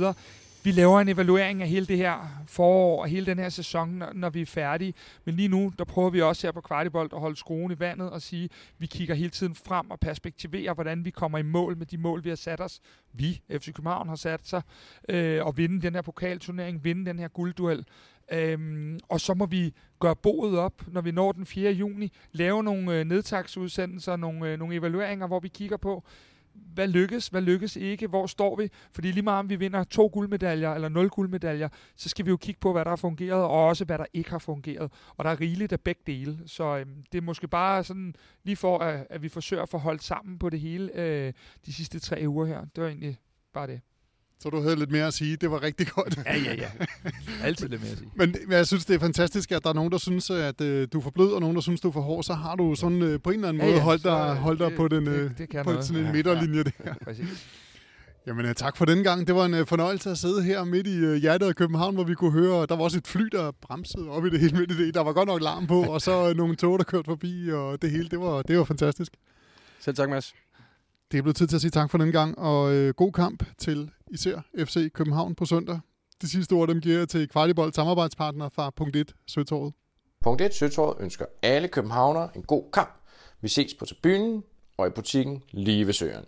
Vi 0.63 0.71
laver 0.71 0.99
en 0.99 1.09
evaluering 1.09 1.61
af 1.61 1.67
hele 1.67 1.85
det 1.85 1.97
her 1.97 2.43
forår 2.47 3.01
og 3.01 3.07
hele 3.07 3.25
den 3.25 3.39
her 3.39 3.49
sæson, 3.49 3.89
når, 3.89 4.13
når 4.13 4.29
vi 4.29 4.41
er 4.41 4.45
færdige. 4.45 4.93
Men 5.25 5.35
lige 5.35 5.47
nu, 5.47 5.73
der 5.77 5.83
prøver 5.83 6.09
vi 6.09 6.21
også 6.21 6.47
her 6.47 6.51
på 6.51 6.61
Kvartibolt 6.61 7.13
at 7.13 7.19
holde 7.19 7.35
skruen 7.35 7.71
i 7.71 7.79
vandet 7.79 8.09
og 8.09 8.21
sige, 8.21 8.49
vi 8.77 8.85
kigger 8.85 9.15
hele 9.15 9.29
tiden 9.29 9.55
frem 9.55 9.91
og 9.91 9.99
perspektiverer, 9.99 10.73
hvordan 10.73 11.05
vi 11.05 11.09
kommer 11.09 11.37
i 11.37 11.41
mål 11.41 11.77
med 11.77 11.85
de 11.85 11.97
mål, 11.97 12.23
vi 12.23 12.29
har 12.29 12.35
sat 12.35 12.61
os. 12.61 12.79
Vi, 13.13 13.41
FC 13.51 13.73
København, 13.73 14.09
har 14.09 14.15
sat 14.15 14.47
sig 14.47 14.61
øh, 15.09 15.45
og 15.45 15.57
vinde 15.57 15.81
den 15.81 15.95
her 15.95 16.01
pokalturnering, 16.01 16.83
vinde 16.83 17.05
den 17.05 17.19
her 17.19 17.27
guldduel. 17.27 17.85
Øhm, 18.31 18.99
og 19.09 19.21
så 19.21 19.33
må 19.33 19.45
vi 19.45 19.73
gøre 19.99 20.15
boet 20.15 20.59
op, 20.59 20.83
når 20.87 21.01
vi 21.01 21.11
når 21.11 21.31
den 21.31 21.45
4. 21.45 21.71
juni, 21.71 22.11
lave 22.31 22.63
nogle 22.63 22.99
øh, 22.99 23.05
nedtagsudsendelser, 23.05 24.15
nogle, 24.15 24.49
øh, 24.49 24.59
nogle 24.59 24.75
evalueringer, 24.75 25.27
hvor 25.27 25.39
vi 25.39 25.47
kigger 25.47 25.77
på, 25.77 26.03
hvad 26.53 26.87
lykkes, 26.87 27.27
hvad 27.27 27.41
lykkes 27.41 27.75
ikke, 27.75 28.07
hvor 28.07 28.27
står 28.27 28.55
vi? 28.55 28.69
Fordi 28.91 29.11
lige 29.11 29.23
meget 29.23 29.39
om 29.39 29.49
vi 29.49 29.55
vinder 29.55 29.83
to 29.83 30.09
guldmedaljer 30.13 30.73
eller 30.73 30.89
nul 30.89 31.09
guldmedaljer, 31.09 31.69
så 31.95 32.09
skal 32.09 32.25
vi 32.25 32.29
jo 32.29 32.37
kigge 32.37 32.59
på, 32.59 32.71
hvad 32.71 32.85
der 32.85 32.91
har 32.91 32.95
fungeret, 32.95 33.43
og 33.43 33.65
også 33.67 33.85
hvad 33.85 33.97
der 33.97 34.05
ikke 34.13 34.29
har 34.29 34.39
fungeret. 34.39 34.91
Og 35.17 35.25
der 35.25 35.31
er 35.31 35.41
rigeligt 35.41 35.73
af 35.73 35.81
begge 35.81 36.01
dele. 36.07 36.39
Så 36.45 36.77
øhm, 36.77 37.03
det 37.11 37.17
er 37.17 37.21
måske 37.21 37.47
bare 37.47 37.83
sådan, 37.83 38.15
lige 38.43 38.55
for 38.55 38.77
at, 38.77 39.07
at 39.09 39.21
vi 39.21 39.29
forsøger 39.29 39.63
at 39.63 39.69
få 39.69 39.77
holdt 39.77 40.03
sammen 40.03 40.39
på 40.39 40.49
det 40.49 40.59
hele 40.59 40.91
øh, 40.95 41.33
de 41.65 41.73
sidste 41.73 41.99
tre 41.99 42.23
uger 42.27 42.45
her. 42.45 42.65
Det 42.75 42.83
var 42.83 42.89
egentlig 42.89 43.17
bare 43.53 43.67
det. 43.67 43.81
Så 44.41 44.49
du 44.49 44.61
havde 44.61 44.75
lidt 44.75 44.91
mere 44.91 45.07
at 45.07 45.13
sige. 45.13 45.35
Det 45.35 45.51
var 45.51 45.61
rigtig 45.63 45.87
godt. 45.87 46.17
Ja, 46.25 46.37
ja, 46.37 46.53
ja. 46.55 46.67
Altid 47.43 47.67
lidt 47.67 47.81
mere 47.81 47.91
at 47.91 47.97
sige. 47.97 48.09
Men 48.15 48.35
men 48.47 48.51
jeg 48.57 48.67
synes, 48.67 48.85
det 48.85 48.95
er 48.95 48.99
fantastisk, 48.99 49.51
at 49.51 49.63
der 49.63 49.69
er 49.69 49.73
nogen, 49.73 49.91
der 49.91 49.97
synes, 49.97 50.29
at 50.29 50.61
øh, 50.61 50.87
du 50.93 50.97
er 50.97 51.01
for 51.03 51.09
blød, 51.11 51.31
og 51.31 51.39
nogen, 51.41 51.55
der 51.55 51.61
synes, 51.61 51.81
du 51.81 51.87
er 51.87 51.91
for 51.91 52.01
hård. 52.01 52.23
Så 52.23 52.33
har 52.33 52.55
du 52.55 52.75
sådan 52.75 53.01
øh, 53.01 53.19
på 53.23 53.29
en 53.29 53.35
eller 53.35 53.47
anden 53.49 53.61
Ja, 53.61 53.67
måde 53.67 53.77
ja, 53.77 53.83
holdt 53.83 54.03
dig, 54.03 54.35
holdt 54.35 54.59
dig 54.59 54.71
på, 54.75 54.87
den, 54.87 55.05
det- 55.05 55.11
øh, 55.11 55.31
det 55.37 55.49
på 55.49 55.63
noget. 55.71 55.85
sådan 55.85 55.99
en 55.99 56.05
Ja, 56.07 56.11
midterlinje 56.13 56.63
der. 56.63 56.71
Præcis. 57.03 57.47
Jamen 58.27 58.45
øh, 58.45 58.55
tak 58.55 58.77
for 58.77 58.85
den 58.85 59.03
gang. 59.03 59.27
Det 59.27 59.35
var 59.35 59.45
en 59.45 59.53
øh, 59.53 59.65
fornøjelse 59.67 60.09
at 60.11 60.17
sidde 60.17 60.43
her 60.43 60.63
midt 60.63 60.87
i 60.87 60.95
øh, 60.97 61.15
hjertet 61.15 61.47
af 61.47 61.55
København, 61.55 61.93
hvor 61.95 62.03
vi 62.03 62.13
kunne 62.13 62.31
høre, 62.31 62.65
der 62.65 62.75
var 62.75 62.83
også 62.83 62.97
et 62.97 63.07
fly, 63.07 63.25
der 63.31 63.51
bremsede 63.61 64.09
op 64.09 64.25
i 64.25 64.29
det 64.29 64.39
hele 64.39 64.57
midt 64.59 64.71
i 64.71 64.85
det. 64.85 64.93
Der 64.93 65.01
var 65.03 65.13
godt 65.13 65.27
nok 65.27 65.41
larm 65.41 65.67
på, 65.67 65.81
og 65.83 66.01
så 66.01 66.29
øh, 66.29 66.35
nogle 66.35 66.55
tog, 66.55 66.79
der 66.79 66.85
kørte 66.85 67.05
forbi, 67.05 67.49
og 67.51 67.81
det 67.81 67.91
hele, 67.91 68.09
det 68.09 68.19
var, 68.19 68.41
det 68.41 68.57
var 68.57 68.63
fantastisk. 68.63 69.11
Selv 69.79 69.95
tak, 69.95 70.09
Mads. 70.09 70.33
Det 71.11 71.17
er 71.17 71.21
blevet 71.21 71.35
tid 71.35 71.47
til 71.47 71.55
at 71.55 71.61
sige 71.61 71.71
tak 71.71 71.91
for 71.91 71.97
den 71.97 72.11
gang, 72.11 72.37
og 72.39 72.73
øh, 72.73 72.93
god 72.93 73.11
kamp 73.11 73.43
til 73.57 73.91
især 74.11 74.41
FC 74.57 74.91
København 74.91 75.35
på 75.35 75.45
søndag. 75.45 75.79
De 76.21 76.29
sidste 76.29 76.53
ord, 76.53 76.67
dem 76.67 76.81
giver 76.81 76.97
jeg 76.97 77.09
til 77.09 77.27
Kvartibold 77.29 77.73
samarbejdspartner 77.73 78.49
fra 78.49 78.69
Punkt 78.69 78.95
1 78.95 79.13
Søtorvet. 79.27 79.73
Punkt 80.21 80.41
1 80.41 80.53
Søtorvet 80.53 80.97
ønsker 80.99 81.25
alle 81.41 81.67
københavnere 81.67 82.29
en 82.35 82.43
god 82.43 82.63
kamp. 82.73 83.01
Vi 83.41 83.47
ses 83.47 83.73
på 83.73 83.85
tribunen 83.85 84.43
og 84.77 84.87
i 84.87 84.89
butikken 84.89 85.43
lige 85.51 85.85
ved 85.87 85.93
søerne. 85.93 86.25